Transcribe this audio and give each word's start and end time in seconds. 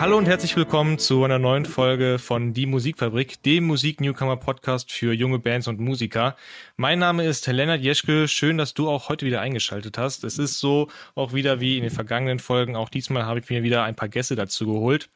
Hallo 0.00 0.16
und 0.16 0.26
herzlich 0.26 0.54
willkommen 0.54 1.00
zu 1.00 1.24
einer 1.24 1.40
neuen 1.40 1.66
Folge 1.66 2.20
von 2.20 2.54
Die 2.54 2.66
Musikfabrik, 2.66 3.42
dem 3.42 3.64
Musik-Newcomer-Podcast 3.64 4.92
für 4.92 5.12
junge 5.12 5.40
Bands 5.40 5.66
und 5.66 5.80
Musiker. 5.80 6.36
Mein 6.76 7.00
Name 7.00 7.24
ist 7.24 7.48
Lennart 7.48 7.80
Jeschke. 7.80 8.28
Schön, 8.28 8.58
dass 8.58 8.74
du 8.74 8.88
auch 8.88 9.08
heute 9.08 9.26
wieder 9.26 9.40
eingeschaltet 9.40 9.98
hast. 9.98 10.22
Es 10.22 10.38
ist 10.38 10.60
so 10.60 10.86
auch 11.16 11.32
wieder 11.32 11.58
wie 11.58 11.76
in 11.76 11.82
den 11.82 11.90
vergangenen 11.90 12.38
Folgen. 12.38 12.76
Auch 12.76 12.90
diesmal 12.90 13.26
habe 13.26 13.40
ich 13.40 13.50
mir 13.50 13.64
wieder 13.64 13.82
ein 13.82 13.96
paar 13.96 14.08
Gäste 14.08 14.36
dazu 14.36 14.66
geholt. 14.66 15.10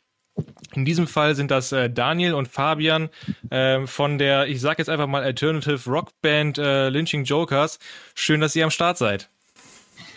In 0.74 0.84
diesem 0.84 1.06
Fall 1.06 1.36
sind 1.36 1.52
das 1.52 1.70
äh, 1.70 1.88
Daniel 1.88 2.34
und 2.34 2.48
Fabian 2.48 3.08
äh, 3.50 3.86
von 3.86 4.18
der, 4.18 4.48
ich 4.48 4.60
sage 4.60 4.78
jetzt 4.78 4.88
einfach 4.88 5.06
mal 5.06 5.22
Alternative 5.22 5.88
Rock 5.88 6.10
Band 6.22 6.58
äh, 6.58 6.88
Lynching 6.88 7.22
Jokers. 7.22 7.78
Schön, 8.16 8.40
dass 8.40 8.56
ihr 8.56 8.64
am 8.64 8.70
Start 8.72 8.98
seid. 8.98 9.30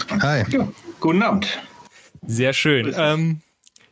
Hi. 0.10 0.44
Ja, 0.50 0.68
guten 1.00 1.22
Abend. 1.22 1.60
Sehr 2.26 2.54
schön. 2.54 2.92
Ähm, 2.98 3.42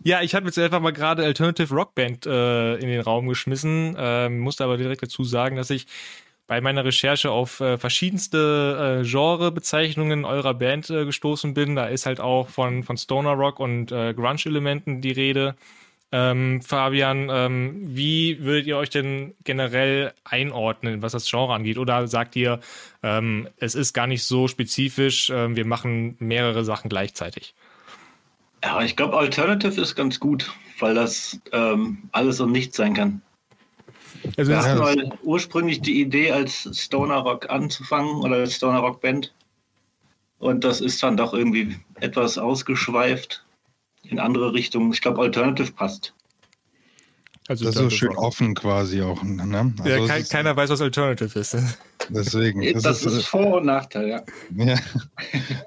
ja, 0.03 0.21
ich 0.21 0.35
habe 0.35 0.45
jetzt 0.47 0.59
einfach 0.59 0.79
mal 0.79 0.91
gerade 0.91 1.23
Alternative 1.23 1.73
Rock 1.73 1.95
Band 1.95 2.25
äh, 2.25 2.75
in 2.75 2.87
den 2.87 3.01
Raum 3.01 3.27
geschmissen, 3.27 3.95
ähm, 3.97 4.39
musste 4.39 4.63
aber 4.63 4.77
direkt 4.77 5.03
dazu 5.03 5.23
sagen, 5.23 5.55
dass 5.55 5.69
ich 5.69 5.87
bei 6.47 6.59
meiner 6.61 6.83
Recherche 6.83 7.31
auf 7.31 7.61
äh, 7.61 7.77
verschiedenste 7.77 9.01
äh, 9.01 9.07
Genrebezeichnungen 9.07 10.25
eurer 10.25 10.53
Band 10.53 10.89
äh, 10.89 11.05
gestoßen 11.05 11.53
bin. 11.53 11.75
Da 11.75 11.87
ist 11.87 12.05
halt 12.05 12.19
auch 12.19 12.49
von, 12.49 12.83
von 12.83 12.97
Stoner 12.97 13.31
Rock 13.31 13.59
und 13.59 13.91
äh, 13.91 14.13
Grunge-Elementen 14.13 15.01
die 15.01 15.11
Rede. 15.11 15.55
Ähm, 16.11 16.61
Fabian, 16.61 17.29
ähm, 17.31 17.81
wie 17.95 18.43
würdet 18.43 18.67
ihr 18.67 18.77
euch 18.77 18.91
denn 18.91 19.33
generell 19.43 20.13
einordnen, 20.23 21.01
was 21.01 21.13
das 21.13 21.27
Genre 21.27 21.55
angeht? 21.55 21.79
Oder 21.79 22.07
sagt 22.07 22.35
ihr, 22.35 22.59
ähm, 23.01 23.47
es 23.57 23.73
ist 23.73 23.93
gar 23.93 24.05
nicht 24.05 24.23
so 24.23 24.47
spezifisch, 24.47 25.31
ähm, 25.31 25.55
wir 25.55 25.65
machen 25.65 26.15
mehrere 26.19 26.63
Sachen 26.63 26.89
gleichzeitig? 26.89 27.55
Ja, 28.63 28.81
ich 28.81 28.95
glaube, 28.95 29.17
Alternative 29.17 29.79
ist 29.79 29.95
ganz 29.95 30.19
gut, 30.19 30.51
weil 30.79 30.95
das 30.95 31.39
ähm, 31.51 32.09
alles 32.13 32.39
und 32.39 32.53
nichts 32.53 32.77
sein 32.77 32.93
kann. 32.93 33.21
Also 34.37 34.51
wir 34.51 34.63
hatten 34.63 34.79
mal 34.79 35.17
ursprünglich 35.23 35.81
die 35.81 35.99
Idee, 35.99 36.31
als 36.31 36.69
Stoner 36.73 37.17
Rock 37.17 37.49
anzufangen 37.49 38.21
oder 38.21 38.37
als 38.37 38.55
Stoner 38.55 38.79
Rock 38.79 39.01
Band. 39.01 39.33
Und 40.39 40.63
das 40.63 40.79
ist 40.79 41.03
dann 41.03 41.17
doch 41.17 41.33
irgendwie 41.33 41.75
etwas 41.99 42.37
ausgeschweift 42.37 43.45
in 44.03 44.19
andere 44.19 44.53
Richtungen. 44.53 44.93
Ich 44.93 45.01
glaube, 45.01 45.21
Alternative 45.21 45.73
passt. 45.73 46.13
Also 47.49 47.65
das 47.65 47.75
ist 47.75 47.81
so 47.81 47.89
schön 47.89 48.15
offen 48.15 48.55
quasi 48.55 49.01
auch. 49.01 49.21
Ne? 49.23 49.73
Also 49.79 49.89
ja, 49.89 50.07
kein, 50.07 50.23
keiner 50.23 50.55
weiß, 50.55 50.69
was 50.69 50.79
Alternative 50.79 51.37
ist. 51.37 51.57
Deswegen. 52.07 52.61
Das, 52.73 52.83
das 52.83 53.05
ist, 53.05 53.13
ist, 53.13 53.25
Vor- 53.27 53.57
und 53.57 53.65
Nachteil, 53.65 54.07
ja. 54.07 54.23
ja. 54.55 54.77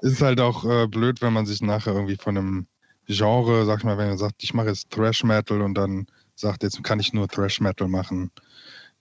ist 0.01 0.21
halt 0.21 0.39
auch 0.39 0.65
äh, 0.65 0.87
blöd, 0.87 1.21
wenn 1.21 1.33
man 1.33 1.45
sich 1.45 1.61
nachher 1.61 1.93
irgendwie 1.93 2.17
von 2.17 2.35
einem 2.35 2.67
Genre, 3.07 3.65
sag 3.65 3.79
ich 3.79 3.83
mal, 3.85 3.97
wenn 3.97 4.09
man 4.09 4.17
sagt, 4.17 4.43
ich 4.43 4.53
mache 4.53 4.67
jetzt 4.67 4.89
Thrash 4.91 5.23
Metal 5.23 5.61
und 5.61 5.75
dann 5.75 6.07
sagt, 6.35 6.63
jetzt 6.63 6.83
kann 6.83 6.99
ich 6.99 7.13
nur 7.13 7.27
Thrash 7.27 7.59
Metal 7.61 7.87
machen. 7.87 8.31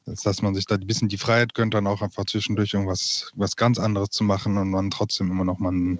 Dass 0.04 0.40
man 0.40 0.54
sich 0.54 0.66
da 0.66 0.76
ein 0.76 0.86
bisschen 0.86 1.08
die 1.08 1.18
Freiheit 1.18 1.54
gönnt, 1.54 1.74
dann 1.74 1.88
auch 1.88 2.00
einfach 2.00 2.24
zwischendurch 2.26 2.72
irgendwas 2.74 3.32
was 3.34 3.56
ganz 3.56 3.76
anderes 3.80 4.10
zu 4.10 4.22
machen 4.22 4.56
und 4.56 4.70
man 4.70 4.88
trotzdem 4.88 5.32
immer 5.32 5.44
noch 5.44 5.58
mal, 5.58 5.98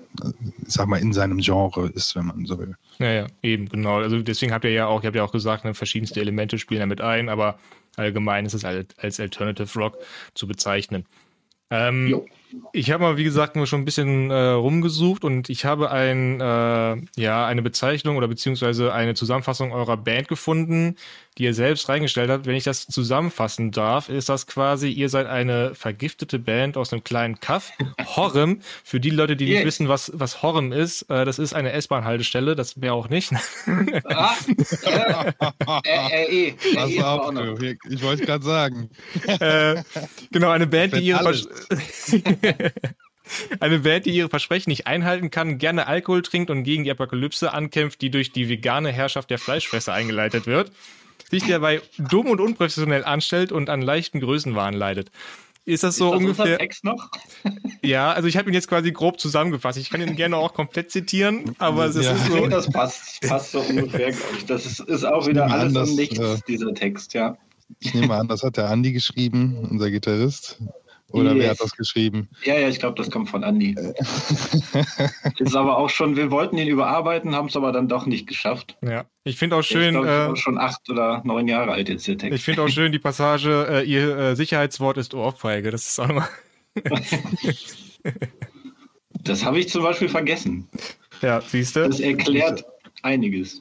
ich 0.65 0.73
sag 0.73 0.87
mal, 0.87 0.99
in 0.99 1.13
seinem 1.13 1.39
Genre 1.39 1.89
ist, 1.89 2.15
wenn 2.15 2.27
man 2.27 2.47
so 2.47 2.57
will. 2.57 2.77
Ja, 3.01 3.13
ja, 3.13 3.27
eben, 3.43 3.69
genau. 3.69 3.97
Also 3.97 4.23
deswegen 4.23 4.53
habt 4.53 4.65
ihr 4.65 4.71
ja 4.71 4.87
auch, 4.87 5.01
ich 5.01 5.07
habe 5.07 5.19
ja 5.19 5.25
auch 5.25 5.33
gesagt, 5.33 5.65
ne, 5.65 5.75
verschiedenste 5.75 6.21
Elemente 6.21 6.57
spielen 6.57 6.81
damit 6.81 7.01
ein, 7.01 7.29
aber 7.29 7.59
allgemein 7.97 8.47
ist 8.47 8.55
es 8.55 8.65
als, 8.65 8.97
als 8.99 9.19
Alternative 9.19 9.77
Rock 9.77 9.99
zu 10.35 10.47
bezeichnen. 10.47 11.05
Ähm, 11.71 12.23
ich 12.73 12.91
habe 12.91 13.03
mal, 13.03 13.17
wie 13.17 13.25
gesagt, 13.25 13.57
nur 13.57 13.67
schon 13.67 13.83
ein 13.83 13.85
bisschen 13.85 14.31
äh, 14.31 14.35
rumgesucht 14.51 15.25
und 15.25 15.49
ich 15.49 15.65
habe 15.65 15.91
ein, 15.91 16.41
äh, 16.41 16.97
ja, 17.21 17.47
eine 17.47 17.63
Bezeichnung 17.63 18.17
oder 18.17 18.29
beziehungsweise 18.29 18.93
eine 18.93 19.15
Zusammenfassung 19.15 19.73
eurer 19.73 19.97
Band 19.97 20.29
gefunden, 20.29 20.97
die 21.39 21.45
ihr 21.45 21.55
selbst 21.55 21.89
reingestellt 21.89 22.31
habt. 22.31 22.47
Wenn 22.47 22.55
ich 22.55 22.65
das 22.65 22.87
zusammenfassen 22.87 23.71
darf, 23.71 24.09
ist 24.09 24.29
das 24.29 24.47
quasi, 24.47 24.89
ihr 24.89 25.09
seid 25.09 25.27
eine 25.27 25.75
vergiftete 25.75 26.39
Band 26.39 26.77
aus 26.77 26.93
einem 26.93 27.05
kleinen 27.05 27.41
Kaff. 27.41 27.73
Horrem, 28.17 28.61
für 28.85 29.01
die 29.01 29.11
Leute, 29.11 29.37
die 29.37 29.47
yes. 29.47 29.57
nicht 29.57 29.67
wissen, 29.67 29.89
was, 29.89 30.13
was 30.15 30.43
Horrem 30.43 30.73
ist, 30.73 31.03
äh, 31.11 31.25
das 31.25 31.39
ist 31.39 31.55
eine 31.55 31.73
S-Bahn-Haltestelle, 31.73 32.57
das 32.57 32.81
wäre 32.81 32.95
auch 32.95 33.09
nicht. 33.09 33.33
ah, 34.05 34.35
äh, 35.85 36.25
äh, 36.25 36.49
äh, 36.49 36.55
Pass 36.75 36.99
auf, 36.99 37.63
ich 37.63 38.03
wollte 38.03 38.25
gerade 38.25 38.45
sagen. 38.45 38.91
äh, 39.27 39.83
genau, 40.31 40.51
eine 40.51 40.67
Band, 40.67 40.95
die 40.95 41.01
ihre 41.01 41.27
Eine 43.61 43.81
Band, 43.81 44.07
die 44.07 44.11
ihre 44.11 44.29
Versprechen 44.29 44.71
nicht 44.71 44.87
einhalten 44.87 45.31
kann, 45.31 45.59
gerne 45.59 45.87
Alkohol 45.87 46.23
trinkt 46.23 46.51
und 46.51 46.63
gegen 46.63 46.85
die 46.85 46.91
Apokalypse 46.91 47.53
ankämpft, 47.53 48.01
die 48.01 48.11
durch 48.11 48.33
die 48.33 48.49
vegane 48.49 48.93
Herrschaft 48.93 49.31
der 49.31 49.39
Fleischfresser 49.39 49.93
eingeleitet 49.93 50.47
wird, 50.47 50.71
sich 51.29 51.45
dabei 51.45 51.83
dumm 51.99 52.29
und 52.29 52.41
unprofessionell 52.41 53.05
anstellt 53.05 53.51
und 53.51 53.69
an 53.69 53.83
leichten 53.83 54.21
Größenwahn 54.21 54.75
leidet. 54.75 55.11
Ist 55.65 55.83
das 55.83 55.97
so 55.97 56.07
ist 56.07 56.13
das 56.13 56.21
ungefähr? 56.21 56.59
Text 56.59 56.85
noch? 56.85 57.11
ja, 57.83 58.13
also 58.13 58.29
ich 58.29 58.37
habe 58.37 58.49
ihn 58.49 58.55
jetzt 58.55 58.69
quasi 58.69 58.93
grob 58.93 59.19
zusammengefasst. 59.19 59.79
Ich 59.79 59.91
kann 59.91 60.01
ihn 60.01 60.15
gerne 60.15 60.37
auch 60.37 60.55
komplett 60.55 60.93
zitieren, 60.93 61.57
aber 61.59 61.87
es 61.87 61.97
ja. 61.97 62.13
ist 62.13 62.27
so. 62.27 62.47
Das 62.47 62.71
passt, 62.71 63.21
passt 63.23 63.51
so 63.51 63.61
ungefähr, 63.61 64.13
glaube 64.13 64.37
ich. 64.39 64.47
Das 64.47 64.65
ist, 64.65 64.79
ist 64.79 65.03
auch 65.03 65.27
wieder 65.27 65.51
alles 65.51 65.75
an, 65.75 65.89
und 65.89 65.97
nichts, 65.97 66.21
äh, 66.21 66.37
dieser 66.47 66.73
Text, 66.73 67.15
ja. 67.15 67.37
Ich 67.81 67.93
nehme 67.95 68.15
an, 68.15 68.29
das 68.29 68.45
hat 68.45 68.57
der 68.57 68.71
Andi 68.71 68.93
geschrieben, 68.93 69.67
unser 69.69 69.91
Gitarrist. 69.91 70.61
Oder 71.17 71.33
yes. 71.33 71.43
wer 71.43 71.51
hat 71.51 71.61
das 71.61 71.73
geschrieben? 71.73 72.29
Ja, 72.45 72.59
ja, 72.59 72.69
ich 72.69 72.79
glaube, 72.79 72.97
das 72.97 73.11
kommt 73.11 73.31
von 73.31 73.43
Andi. 73.43 73.75
ist 75.39 75.57
aber 75.57 75.79
auch 75.79 75.89
schon, 75.89 76.17
wir 76.17 76.31
wollten 76.31 76.59
ihn 76.59 76.69
überarbeiten, 76.69 77.35
haben 77.35 77.49
es 77.49 77.57
aber 77.57 77.73
dann 77.73 77.89
doch 77.89 78.07
nicht 78.07 78.27
geschafft. 78.27 78.77
Ja, 78.83 79.07
ich 79.25 79.37
finde 79.37 79.57
auch 79.57 79.63
schön. 79.63 79.95
Ich 79.95 80.03
glaube, 80.03 80.33
äh, 80.33 80.37
schon 80.37 80.59
acht 80.59 80.89
oder 80.91 81.23
neun 81.25 81.49
Jahre 81.49 81.73
alt 81.73 81.89
jetzt 81.89 82.07
der 82.07 82.19
Text. 82.19 82.39
Ich 82.39 82.45
finde 82.45 82.63
auch 82.63 82.69
schön 82.69 82.93
die 82.93 82.99
Passage, 82.99 83.67
äh, 83.71 83.83
ihr 83.85 84.17
äh, 84.17 84.37
Sicherheitswort 84.37 84.99
ist 84.99 85.15
Ohrfeige. 85.15 85.71
Das 85.71 85.89
ist 85.89 85.99
auch 85.99 86.09
nochmal. 86.09 86.29
das 89.25 89.45
habe 89.45 89.59
ich 89.59 89.69
zum 89.69 89.83
Beispiel 89.83 90.09
vergessen. 90.09 90.69
Ja, 91.23 91.41
siehst 91.41 91.77
du? 91.77 91.87
Das 91.87 92.01
erklärt 92.01 92.65
einiges. 93.03 93.61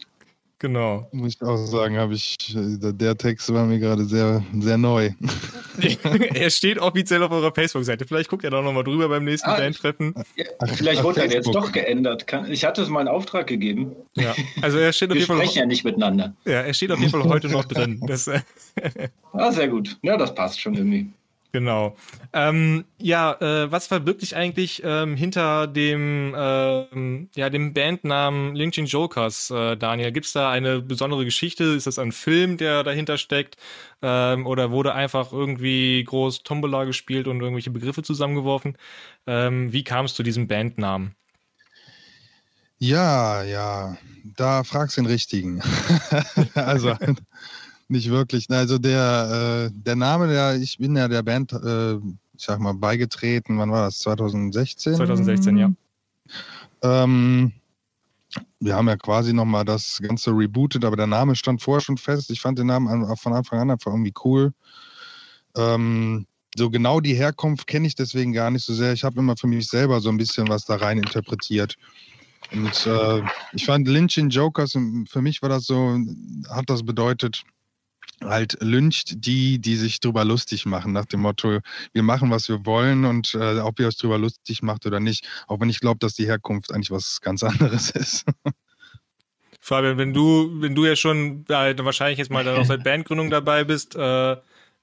Genau. 0.66 1.08
Muss 1.12 1.36
ich 1.36 1.42
auch 1.44 1.58
sagen, 1.58 1.96
habe 1.96 2.16
ich, 2.16 2.38
der 2.56 3.16
Text 3.16 3.54
war 3.54 3.68
mir 3.68 3.78
gerade 3.78 4.04
sehr, 4.04 4.44
sehr 4.60 4.80
neu. 4.80 5.12
er 6.34 6.50
steht 6.50 6.80
offiziell 6.80 7.22
auf 7.22 7.30
eurer 7.30 7.54
Facebook-Seite. 7.54 8.08
Vielleicht 8.08 8.32
guckt 8.32 8.44
er 8.44 8.50
da 8.50 8.64
nochmal 8.64 8.84
drüber 8.84 9.08
beim 9.08 9.26
nächsten 9.26 9.48
ah, 9.48 9.58
Bandtreffen. 9.58 10.16
Ja, 10.36 10.46
vielleicht 10.66 11.04
wurde 11.04 11.22
er 11.22 11.32
jetzt 11.32 11.54
doch 11.54 11.72
geändert. 11.72 12.26
Ich 12.50 12.66
hatte 12.66 12.82
es 12.82 12.90
mal 12.90 13.02
in 13.02 13.08
Auftrag 13.08 13.46
gegeben. 13.46 13.96
Ja, 14.16 14.34
also 14.64 14.80
er 14.80 14.92
steht 14.92 15.12
auf 15.12 15.18
jeden 15.18 15.28
Fall. 15.28 15.38
Wir 15.38 15.44
sprechen 15.44 15.60
ja 15.60 15.66
nicht 15.68 15.84
miteinander. 15.84 16.34
Ja, 16.46 16.62
er 16.62 16.74
steht 16.74 16.92
auf 16.92 16.98
jeden 16.98 17.12
Fall 17.12 17.26
heute 17.26 17.48
noch 17.48 17.66
drin. 17.66 18.02
Das, 18.08 18.28
ah, 19.34 19.52
sehr 19.52 19.68
gut. 19.68 20.00
Ja, 20.02 20.18
das 20.18 20.34
passt 20.34 20.60
schon 20.60 20.74
irgendwie. 20.74 21.06
Genau. 21.56 21.96
Ähm, 22.34 22.84
ja, 22.98 23.32
äh, 23.40 23.72
was 23.72 23.88
verbirgt 23.88 24.20
sich 24.20 24.36
eigentlich 24.36 24.82
ähm, 24.84 25.16
hinter 25.16 25.68
dem, 25.68 26.36
ähm, 26.38 27.30
ja, 27.34 27.50
dem 27.50 27.74
Bandnamen 27.74 28.58
Lynching 28.58 28.88
Jokers, 28.88 29.52
äh, 29.52 29.78
Daniel? 29.78 30.12
Gibt 30.12 30.26
es 30.26 30.34
da 30.34 30.52
eine 30.52 30.82
besondere 30.82 31.24
Geschichte? 31.24 31.64
Ist 31.64 31.88
das 31.88 31.98
ein 31.98 32.12
Film, 32.12 32.58
der 32.58 32.84
dahinter 32.84 33.18
steckt? 33.18 33.56
Ähm, 34.02 34.46
oder 34.46 34.70
wurde 34.72 34.94
einfach 34.94 35.32
irgendwie 35.32 36.04
groß 36.04 36.44
Tombola 36.44 36.84
gespielt 36.84 37.26
und 37.26 37.40
irgendwelche 37.40 37.72
Begriffe 37.72 38.04
zusammengeworfen? 38.04 38.78
Ähm, 39.26 39.72
wie 39.72 39.86
kam 39.86 40.04
es 40.04 40.14
zu 40.14 40.22
diesem 40.22 40.50
Bandnamen? 40.50 41.16
Ja, 42.80 43.44
ja, 43.44 43.96
da 44.26 44.66
fragst 44.66 44.98
du 44.98 45.04
den 45.04 45.08
richtigen. 45.08 45.62
also 46.54 46.98
nicht 47.88 48.10
wirklich. 48.10 48.50
Also 48.50 48.78
der, 48.78 49.70
äh, 49.70 49.74
der 49.74 49.96
Name, 49.96 50.28
der, 50.28 50.56
ich 50.56 50.78
bin 50.78 50.96
ja 50.96 51.08
der 51.08 51.24
Band, 51.24 51.54
äh, 51.54 51.96
ich 51.96 52.44
sag 52.44 52.60
mal, 52.60 52.74
beigetreten, 52.74 53.58
wann 53.58 53.72
war 53.72 53.86
das? 53.86 54.00
2016? 54.00 54.96
2016, 54.96 55.58
ja. 55.58 55.72
Ähm, 56.82 57.52
wir 58.60 58.76
haben 58.76 58.88
ja 58.88 58.98
quasi 58.98 59.34
nochmal 59.34 59.66
das 59.66 60.00
Ganze 60.02 60.32
rebootet, 60.32 60.84
aber 60.84 60.96
der 60.96 61.08
Name 61.08 61.36
stand 61.36 61.62
vorher 61.62 61.82
schon 61.82 61.98
fest. 61.98 62.30
Ich 62.32 62.42
fand 62.42 62.60
den 62.60 62.68
Namen 62.68 63.16
von 63.18 63.34
Anfang 63.34 63.60
an 63.60 63.72
einfach 63.72 63.92
irgendwie 63.92 64.14
cool. 64.24 64.54
Ähm, 65.56 66.26
so 66.58 66.70
genau 66.70 67.00
die 67.00 67.14
Herkunft 67.14 67.68
kenne 67.68 67.88
ich 67.88 67.96
deswegen 67.96 68.34
gar 68.34 68.50
nicht 68.50 68.66
so 68.66 68.74
sehr. 68.74 68.94
Ich 68.94 69.04
habe 69.04 69.20
immer 69.20 69.36
für 69.38 69.48
mich 69.48 69.68
selber 69.68 70.00
so 70.02 70.10
ein 70.10 70.18
bisschen 70.18 70.48
was 70.48 70.66
da 70.66 70.76
rein 70.76 70.98
interpretiert. 70.98 71.76
Und 72.52 72.86
äh, 72.86 73.22
ich 73.54 73.66
fand 73.66 73.88
Lynch 73.88 74.18
in 74.18 74.30
Jokers, 74.30 74.78
für 75.10 75.22
mich 75.22 75.42
war 75.42 75.50
das 75.50 75.66
so, 75.66 76.00
hat 76.50 76.70
das 76.70 76.84
bedeutet, 76.84 77.44
halt 78.24 78.58
lyncht 78.62 79.26
die, 79.26 79.60
die 79.60 79.76
sich 79.76 80.00
drüber 80.00 80.26
lustig 80.26 80.66
machen, 80.66 80.94
nach 80.94 81.06
dem 81.06 81.22
Motto, 81.22 81.60
wir 81.94 82.04
machen, 82.04 82.32
was 82.32 82.48
wir 82.50 82.66
wollen 82.66 83.06
und 83.06 83.34
äh, 83.34 83.60
ob 83.60 83.80
ihr 83.80 83.88
euch 83.88 83.98
drüber 83.98 84.18
lustig 84.18 84.62
macht 84.62 84.86
oder 84.86 85.00
nicht, 85.00 85.28
auch 85.48 85.60
wenn 85.60 85.70
ich 85.70 85.80
glaube, 85.80 86.00
dass 86.00 86.14
die 86.14 86.26
Herkunft 86.26 86.74
eigentlich 86.74 86.92
was 86.92 87.22
ganz 87.22 87.44
anderes 87.44 87.90
ist. 87.92 88.26
Fabian, 89.60 89.98
wenn 89.98 90.14
du, 90.14 90.62
wenn 90.62 90.76
du 90.76 90.86
ja 90.86 90.96
schon 90.96 91.46
äh, 91.50 91.76
wahrscheinlich 91.84 92.20
jetzt 92.20 92.32
mal 92.32 92.44
dann 92.44 92.58
auch 92.58 92.66
seit 92.66 92.84
Bandgründung 92.84 93.30
dabei 93.30 93.64
bist, 93.64 93.96
äh, 93.96 94.38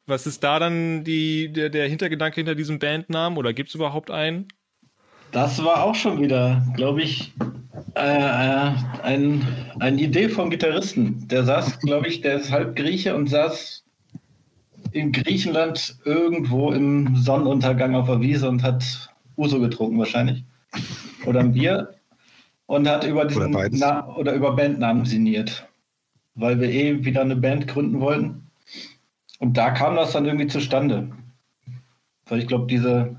was 0.06 0.26
ist 0.26 0.42
da 0.42 0.58
dann 0.58 1.04
die, 1.04 1.52
der, 1.52 1.70
der 1.70 1.88
Hintergedanke 1.88 2.36
hinter 2.36 2.56
diesem 2.56 2.78
Bandnamen 2.80 3.38
oder 3.38 3.52
gibt 3.52 3.68
es 3.68 3.74
überhaupt 3.74 4.10
einen? 4.10 4.48
Das 5.32 5.62
war 5.64 5.82
auch 5.82 5.94
schon 5.94 6.20
wieder, 6.20 6.62
glaube 6.76 7.02
ich, 7.02 7.32
Äh, 7.94 8.72
ein, 9.02 9.46
eine 9.80 10.00
Idee 10.00 10.28
vom 10.30 10.48
Gitarristen. 10.48 11.28
Der 11.28 11.44
saß, 11.44 11.78
glaube 11.80 12.08
ich, 12.08 12.22
der 12.22 12.36
ist 12.36 12.50
halb 12.50 12.74
Grieche 12.74 13.14
und 13.14 13.28
saß 13.28 13.84
in 14.92 15.12
Griechenland 15.12 15.96
irgendwo 16.04 16.72
im 16.72 17.14
Sonnenuntergang 17.16 17.94
auf 17.94 18.06
der 18.06 18.20
Wiese 18.20 18.48
und 18.48 18.62
hat 18.62 19.10
Uso 19.36 19.60
getrunken 19.60 19.98
wahrscheinlich. 19.98 20.42
Oder 21.26 21.40
ein 21.40 21.52
Bier. 21.52 21.94
Und 22.66 22.88
hat 22.88 23.04
über 23.04 23.26
diesen 23.26 23.54
oder, 23.54 23.68
Na 23.72 24.06
oder 24.16 24.32
über 24.32 24.56
Bandnamen 24.56 25.04
sinniert. 25.04 25.68
Weil 26.34 26.60
wir 26.60 26.70
eh 26.70 27.04
wieder 27.04 27.20
eine 27.20 27.36
Band 27.36 27.68
gründen 27.68 28.00
wollten. 28.00 28.50
Und 29.38 29.56
da 29.58 29.70
kam 29.70 29.96
das 29.96 30.12
dann 30.12 30.24
irgendwie 30.24 30.46
zustande. 30.46 31.10
Weil 32.26 32.38
ich 32.38 32.46
glaube, 32.46 32.66
diese, 32.68 33.16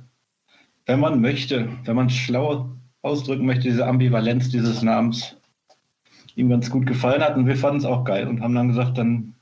wenn 0.86 1.00
man 1.00 1.22
möchte, 1.22 1.70
wenn 1.86 1.96
man 1.96 2.10
schlau 2.10 2.76
ausdrücken 3.02 3.46
möchte, 3.46 3.64
diese 3.64 3.86
Ambivalenz 3.86 4.50
dieses 4.50 4.82
Namens 4.82 5.36
ihm 6.36 6.50
ganz 6.50 6.70
gut 6.70 6.86
gefallen 6.86 7.22
hat 7.22 7.38
und 7.38 7.48
wir 7.48 7.56
fanden 7.56 7.78
es 7.78 7.86
auch 7.86 8.04
geil 8.06 8.28
und 8.28 8.42
haben 8.42 8.56
dann 8.56 8.70
gesagt, 8.70 8.98
dann 8.98 9.36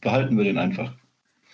behalten 0.00 0.36
wir 0.36 0.44
den 0.44 0.58
einfach. 0.58 0.92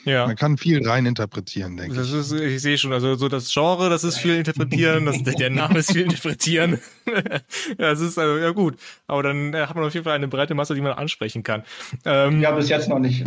Ja. 0.04 0.26
Man 0.26 0.36
kann 0.36 0.58
viel 0.58 0.86
rein 0.86 1.06
interpretieren, 1.06 1.78
denke 1.78 1.96
das 1.96 2.12
ist, 2.12 2.30
ich. 2.32 2.60
sehe 2.60 2.76
schon, 2.76 2.92
also 2.92 3.14
so 3.14 3.28
das 3.28 3.50
Genre, 3.50 3.88
das 3.88 4.04
ist 4.04 4.18
viel 4.18 4.34
interpretieren, 4.34 5.06
das, 5.06 5.22
der 5.22 5.48
Name 5.48 5.78
ist 5.78 5.92
viel 5.92 6.02
interpretieren. 6.02 6.78
das 7.78 8.00
ist 8.00 8.18
also 8.18 8.36
ja 8.36 8.50
gut. 8.50 8.76
Aber 9.06 9.22
dann 9.22 9.56
hat 9.56 9.74
man 9.74 9.84
auf 9.84 9.94
jeden 9.94 10.04
Fall 10.04 10.12
eine 10.12 10.28
breite 10.28 10.54
Masse, 10.54 10.74
die 10.74 10.82
man 10.82 10.92
ansprechen 10.92 11.42
kann. 11.42 11.62
Ähm, 12.04 12.42
ja, 12.42 12.50
bis 12.50 12.68
jetzt 12.68 12.90
noch 12.90 12.98
nicht. 12.98 13.26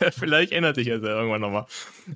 ja, 0.00 0.10
vielleicht 0.10 0.52
ändert 0.52 0.74
sich 0.76 0.88
das 0.88 1.00
ja 1.02 1.08
irgendwann 1.08 1.40
nochmal. 1.40 1.64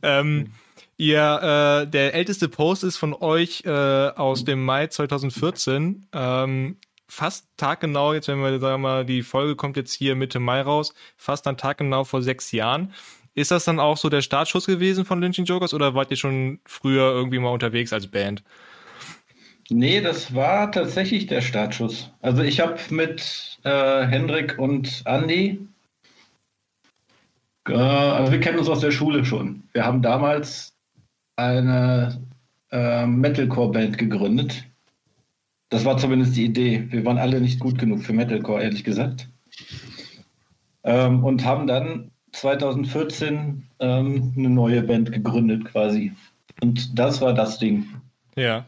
Ähm, 0.03 0.51
Ihr, 0.97 1.83
äh, 1.83 1.91
der 1.91 2.15
älteste 2.15 2.49
Post 2.49 2.85
ist 2.85 2.97
von 2.97 3.15
euch 3.15 3.65
äh, 3.65 3.71
aus 3.71 4.45
dem 4.45 4.65
Mai 4.65 4.87
2014. 4.87 6.07
Ähm, 6.13 6.77
fast 7.09 7.49
taggenau, 7.57 8.13
jetzt 8.15 8.29
wenn 8.29 8.41
wir 8.41 8.59
sagen 8.61 8.83
mal, 8.83 9.05
die 9.05 9.23
Folge 9.23 9.57
kommt 9.57 9.77
jetzt 9.77 9.93
hier 9.93 10.15
Mitte 10.15 10.41
Mai 10.41 10.63
raus, 10.63 10.95
fast 11.17 11.47
dann 11.47 11.57
taggenau 11.57 12.05
vor 12.05 12.23
sechs 12.23 12.53
Jahren. 12.53 12.93
Ist 13.35 13.51
das 13.51 13.65
dann 13.65 13.81
auch 13.81 13.97
so 13.97 14.09
der 14.09 14.23
Startschuss 14.23 14.67
gewesen 14.67 15.05
von 15.05 15.21
Lynching 15.21 15.45
Jokers 15.45 15.75
oder 15.75 15.95
wart 15.95 16.11
ihr 16.13 16.17
schon 16.17 16.61
früher 16.65 17.11
irgendwie 17.13 17.41
mal 17.41 17.51
unterwegs 17.51 17.93
als 17.93 18.07
Band? 18.07 18.45
Nee, 19.71 20.01
das 20.01 20.35
war 20.35 20.71
tatsächlich 20.71 21.27
der 21.27 21.41
Startschuss. 21.41 22.11
Also 22.21 22.43
ich 22.43 22.61
habe 22.61 22.79
mit 22.91 23.59
äh, 23.65 24.07
Hendrik 24.07 24.59
und 24.59 25.03
Andy, 25.07 25.67
äh, 27.69 27.73
also 27.73 28.31
wir 28.31 28.41
kennen 28.41 28.59
uns 28.59 28.69
aus 28.69 28.81
der 28.81 28.91
Schule 28.91 29.25
schon. 29.25 29.65
Wir 29.73 29.85
haben 29.85 30.03
damals 30.03 30.74
eine 31.37 32.21
äh, 32.71 33.07
Metalcore-Band 33.07 33.99
gegründet. 33.99 34.65
Das 35.71 35.85
war 35.85 35.97
zumindest 35.97 36.37
die 36.37 36.45
Idee. 36.45 36.87
Wir 36.91 37.05
waren 37.05 37.19
alle 37.19 37.41
nicht 37.41 37.59
gut 37.59 37.79
genug 37.79 38.03
für 38.03 38.13
Metalcore, 38.13 38.63
ehrlich 38.63 38.85
gesagt. 38.85 39.29
Ähm, 40.85 41.25
und 41.25 41.45
haben 41.45 41.67
dann 41.67 42.11
2014 42.33 43.63
ähm, 43.81 44.35
eine 44.37 44.51
neue 44.51 44.83
Band 44.83 45.13
gegründet 45.13 45.65
quasi. 45.65 46.13
Und 46.63 46.99
das 46.99 47.21
war 47.21 47.33
das 47.33 47.59
Ding. 47.59 47.87
Ja. 48.37 48.67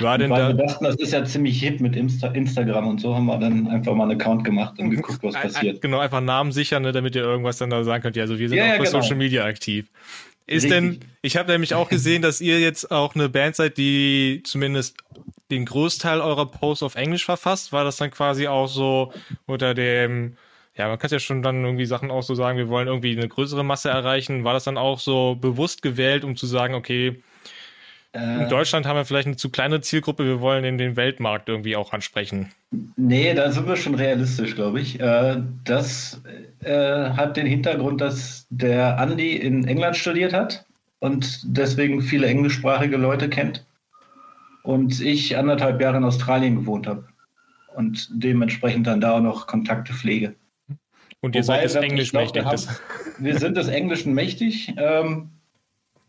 War 0.00 0.18
denn 0.18 0.30
Weil 0.30 0.42
da 0.42 0.48
wir 0.48 0.66
dachten, 0.66 0.84
das 0.84 0.96
ist 0.96 1.12
ja 1.12 1.24
ziemlich 1.24 1.60
hip 1.60 1.80
mit 1.80 1.94
Insta 1.94 2.28
Instagram 2.28 2.88
und 2.88 3.00
so 3.00 3.14
haben 3.14 3.26
wir 3.26 3.38
dann 3.38 3.68
einfach 3.68 3.94
mal 3.94 4.10
einen 4.10 4.20
Account 4.20 4.42
gemacht 4.42 4.76
und 4.80 4.90
geguckt, 4.90 5.22
was 5.22 5.34
passiert. 5.34 5.80
Genau, 5.82 6.00
einfach 6.00 6.20
Namen 6.20 6.50
sichern, 6.50 6.82
ne, 6.82 6.90
damit 6.90 7.14
ihr 7.14 7.22
irgendwas 7.22 7.58
dann 7.58 7.70
da 7.70 7.84
sagen 7.84 8.02
könnt. 8.02 8.16
Ja, 8.16 8.24
also 8.24 8.38
wir 8.38 8.48
sind 8.48 8.58
ja, 8.58 8.64
auch 8.64 8.68
ja, 8.70 8.78
bei 8.78 8.84
genau. 8.84 9.00
Social 9.00 9.16
Media 9.16 9.44
aktiv. 9.44 9.88
Ist 10.46 10.64
Richtig. 10.64 10.70
denn, 10.70 11.00
ich 11.22 11.36
habe 11.36 11.50
nämlich 11.50 11.74
auch 11.74 11.88
gesehen, 11.88 12.20
dass 12.20 12.40
ihr 12.40 12.60
jetzt 12.60 12.90
auch 12.90 13.14
eine 13.14 13.30
Band 13.30 13.56
seid, 13.56 13.78
die 13.78 14.42
zumindest 14.44 14.98
den 15.50 15.64
Großteil 15.64 16.20
eurer 16.20 16.50
Posts 16.50 16.82
auf 16.82 16.94
Englisch 16.96 17.24
verfasst. 17.24 17.72
War 17.72 17.84
das 17.84 17.96
dann 17.96 18.10
quasi 18.10 18.46
auch 18.46 18.66
so 18.66 19.12
unter 19.46 19.72
dem, 19.72 20.36
ja, 20.76 20.88
man 20.88 20.98
kann 20.98 21.10
ja 21.10 21.18
schon 21.18 21.42
dann 21.42 21.64
irgendwie 21.64 21.86
Sachen 21.86 22.10
auch 22.10 22.22
so 22.22 22.34
sagen, 22.34 22.58
wir 22.58 22.68
wollen 22.68 22.88
irgendwie 22.88 23.16
eine 23.16 23.28
größere 23.28 23.64
Masse 23.64 23.88
erreichen. 23.88 24.44
War 24.44 24.52
das 24.52 24.64
dann 24.64 24.76
auch 24.76 25.00
so 25.00 25.34
bewusst 25.36 25.80
gewählt, 25.80 26.24
um 26.24 26.36
zu 26.36 26.46
sagen, 26.46 26.74
okay, 26.74 27.22
in 28.14 28.42
äh. 28.42 28.48
Deutschland 28.48 28.86
haben 28.86 28.96
wir 28.96 29.04
vielleicht 29.04 29.26
eine 29.26 29.36
zu 29.36 29.50
kleine 29.50 29.80
Zielgruppe, 29.80 30.24
wir 30.24 30.40
wollen 30.40 30.62
den, 30.62 30.78
den 30.78 30.96
Weltmarkt 30.96 31.48
irgendwie 31.48 31.74
auch 31.74 31.92
ansprechen. 31.92 32.50
Nee, 32.96 33.34
da 33.34 33.50
sind 33.50 33.66
wir 33.66 33.76
schon 33.76 33.96
realistisch, 33.96 34.54
glaube 34.54 34.80
ich. 34.80 35.00
Äh, 35.00 35.42
das 35.64 36.22
äh, 36.60 37.10
hat 37.10 37.36
den 37.36 37.46
Hintergrund, 37.46 38.00
dass 38.00 38.46
der 38.50 38.98
Andi 38.98 39.36
in 39.36 39.66
England 39.66 39.96
studiert 39.96 40.32
hat 40.32 40.64
und 41.00 41.40
deswegen 41.44 42.02
viele 42.02 42.28
englischsprachige 42.28 42.96
Leute 42.96 43.28
kennt. 43.28 43.66
Und 44.62 45.00
ich 45.00 45.36
anderthalb 45.36 45.80
Jahre 45.80 45.96
in 45.96 46.04
Australien 46.04 46.54
gewohnt 46.54 46.86
habe 46.86 47.06
und 47.74 48.08
dementsprechend 48.12 48.86
dann 48.86 49.00
da 49.00 49.16
auch 49.16 49.20
noch 49.20 49.46
Kontakte 49.48 49.92
pflege. 49.92 50.36
Und 51.20 51.34
ihr 51.34 51.42
Wobei, 51.42 51.66
seid 51.66 51.82
das 51.82 51.90
Englisch 51.90 52.12
mächtig. 52.12 52.44
Wir 53.18 53.38
sind 53.38 53.56
des 53.56 53.68
Englischen 53.68 54.14
mächtig. 54.14 54.72
Ähm, 54.76 55.30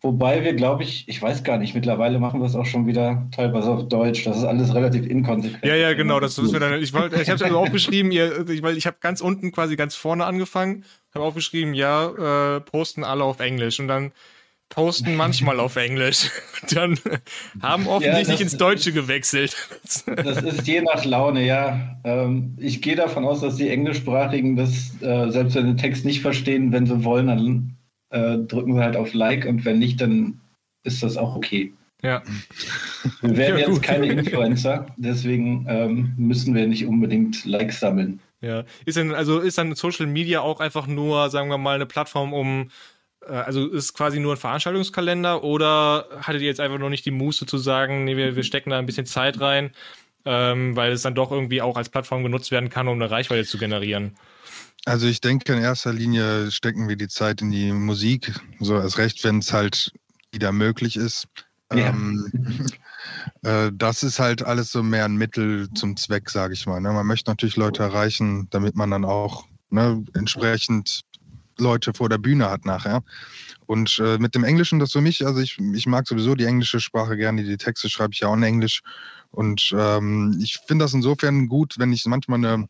Wobei 0.05 0.43
wir, 0.43 0.53
glaube 0.53 0.83
ich, 0.83 1.09
ich 1.09 1.19
weiß 1.19 1.43
gar 1.43 1.57
nicht, 1.57 1.73
mittlerweile 1.73 2.19
machen 2.19 2.39
wir 2.39 2.45
es 2.45 2.53
auch 2.53 2.67
schon 2.67 2.85
wieder 2.85 3.27
teilweise 3.35 3.71
auf 3.71 3.87
Deutsch. 3.87 4.23
Das 4.23 4.37
ist 4.37 4.43
alles 4.43 4.75
relativ 4.75 5.03
inkonsequent. 5.07 5.65
Ja, 5.65 5.73
ja, 5.73 5.93
genau. 5.95 6.19
Das 6.19 6.37
ist 6.37 6.51
mir 6.51 6.59
dann, 6.59 6.79
ich 6.79 6.93
wollte, 6.93 7.19
ich 7.19 7.27
habe 7.27 7.37
es 7.37 7.41
also 7.41 7.57
aufgeschrieben, 7.57 8.11
ihr, 8.11 8.47
ich, 8.47 8.61
weil 8.61 8.77
ich 8.77 8.85
habe 8.85 8.97
ganz 8.99 9.19
unten 9.19 9.51
quasi 9.51 9.75
ganz 9.75 9.95
vorne 9.95 10.25
angefangen, 10.25 10.85
habe 11.15 11.25
aufgeschrieben, 11.25 11.73
ja, 11.73 12.57
äh, 12.57 12.61
posten 12.61 13.03
alle 13.03 13.23
auf 13.23 13.39
Englisch 13.39 13.79
und 13.79 13.87
dann 13.87 14.11
posten 14.69 15.15
manchmal 15.15 15.59
auf 15.59 15.75
Englisch. 15.75 16.29
Dann 16.71 16.99
haben 17.59 17.87
offensichtlich 17.87 18.39
ja, 18.39 18.43
ins 18.43 18.57
Deutsche 18.57 18.91
gewechselt. 18.91 19.55
Das 20.05 20.43
ist 20.43 20.67
je 20.67 20.81
nach 20.81 21.03
Laune, 21.03 21.45
ja. 21.45 21.97
Ähm, 22.03 22.55
ich 22.59 22.83
gehe 22.83 22.95
davon 22.95 23.25
aus, 23.25 23.41
dass 23.41 23.55
die 23.55 23.69
Englischsprachigen 23.69 24.55
das, 24.55 25.01
äh, 25.01 25.31
selbst 25.31 25.55
wenn 25.55 25.63
sie 25.63 25.71
den 25.73 25.77
Text 25.77 26.05
nicht 26.05 26.21
verstehen, 26.21 26.71
wenn 26.71 26.85
sie 26.85 27.03
wollen, 27.03 27.27
dann 27.27 27.74
äh, 28.15 28.37
drücken 28.37 28.75
Sie 28.75 28.81
halt 28.81 28.95
auf 28.95 29.13
Like 29.13 29.45
und 29.45 29.65
wenn 29.65 29.79
nicht, 29.79 29.99
dann 29.99 30.39
ist 30.83 31.03
das 31.03 31.17
auch 31.17 31.35
okay. 31.35 31.73
Ja. 32.01 32.21
Wir 33.21 33.37
werden 33.37 33.59
ja, 33.59 33.67
jetzt 33.67 33.81
keine 33.81 34.07
Influencer, 34.07 34.85
deswegen 34.97 35.65
ähm, 35.67 36.13
müssen 36.17 36.53
wir 36.53 36.67
nicht 36.67 36.85
unbedingt 36.85 37.45
Likes 37.45 37.79
sammeln. 37.79 38.19
Ja. 38.41 38.63
Ist 38.85 38.97
denn, 38.97 39.13
also 39.13 39.39
ist 39.39 39.57
dann 39.57 39.75
Social 39.75 40.05
Media 40.05 40.41
auch 40.41 40.59
einfach 40.59 40.87
nur, 40.87 41.29
sagen 41.29 41.49
wir 41.49 41.57
mal, 41.57 41.75
eine 41.75 41.87
Plattform, 41.87 42.31
um 42.33 42.69
äh, 43.27 43.33
also 43.33 43.67
ist 43.67 43.93
quasi 43.93 44.19
nur 44.19 44.35
ein 44.35 44.39
Veranstaltungskalender 44.39 45.43
oder 45.43 46.07
hattet 46.21 46.41
ihr 46.41 46.47
jetzt 46.47 46.59
einfach 46.59 46.77
noch 46.77 46.89
nicht 46.89 47.05
die 47.05 47.11
Muße 47.11 47.45
zu 47.45 47.57
sagen, 47.57 48.05
nee, 48.05 48.15
wir, 48.15 48.35
wir 48.35 48.43
stecken 48.43 48.69
da 48.69 48.79
ein 48.79 48.85
bisschen 48.85 49.07
Zeit 49.07 49.41
rein, 49.41 49.71
ähm, 50.25 50.75
weil 50.75 50.91
es 50.91 51.01
dann 51.01 51.15
doch 51.15 51.31
irgendwie 51.31 51.61
auch 51.61 51.75
als 51.75 51.89
Plattform 51.89 52.23
genutzt 52.23 52.51
werden 52.51 52.69
kann, 52.69 52.87
um 52.87 53.01
eine 53.01 53.09
Reichweite 53.09 53.45
zu 53.45 53.57
generieren? 53.57 54.15
Also 54.85 55.07
ich 55.07 55.19
denke, 55.19 55.51
in 55.53 55.61
erster 55.61 55.91
Linie 55.91 56.51
stecken 56.51 56.87
wir 56.87 56.95
die 56.95 57.07
Zeit 57.07 57.41
in 57.41 57.51
die 57.51 57.71
Musik, 57.71 58.39
so 58.59 58.75
als 58.75 58.99
recht, 58.99 59.23
wenn 59.23 59.39
es 59.39 59.51
halt 59.51 59.91
wieder 60.31 60.51
möglich 60.51 60.95
ist. 60.95 61.27
Ja. 61.73 61.89
Ähm, 61.89 62.31
äh, 63.41 63.71
das 63.73 64.03
ist 64.03 64.19
halt 64.19 64.43
alles 64.43 64.71
so 64.71 64.83
mehr 64.83 65.05
ein 65.05 65.15
Mittel 65.15 65.69
zum 65.73 65.97
Zweck, 65.97 66.29
sage 66.29 66.53
ich 66.53 66.67
mal. 66.67 66.79
Ne? 66.79 66.91
Man 66.91 67.07
möchte 67.07 67.31
natürlich 67.31 67.55
Leute 67.55 67.81
erreichen, 67.81 68.47
damit 68.51 68.75
man 68.75 68.91
dann 68.91 69.05
auch 69.05 69.45
ne, 69.71 70.03
entsprechend 70.13 71.01
Leute 71.57 71.93
vor 71.93 72.09
der 72.09 72.19
Bühne 72.19 72.51
hat 72.51 72.65
nachher. 72.65 73.01
Und 73.65 73.97
äh, 73.99 74.19
mit 74.19 74.35
dem 74.35 74.43
Englischen, 74.43 74.77
das 74.77 74.91
für 74.91 75.01
mich, 75.01 75.25
also 75.25 75.39
ich, 75.39 75.57
ich 75.57 75.87
mag 75.87 76.07
sowieso 76.07 76.35
die 76.35 76.45
englische 76.45 76.79
Sprache 76.79 77.17
gerne, 77.17 77.43
die 77.43 77.57
Texte 77.57 77.89
schreibe 77.89 78.13
ich 78.13 78.19
ja 78.19 78.27
auch 78.27 78.35
in 78.35 78.43
Englisch. 78.43 78.81
Und 79.31 79.73
ähm, 79.75 80.37
ich 80.41 80.59
finde 80.67 80.85
das 80.85 80.93
insofern 80.93 81.47
gut, 81.47 81.75
wenn 81.79 81.91
ich 81.91 82.05
manchmal 82.05 82.37
eine 82.37 82.67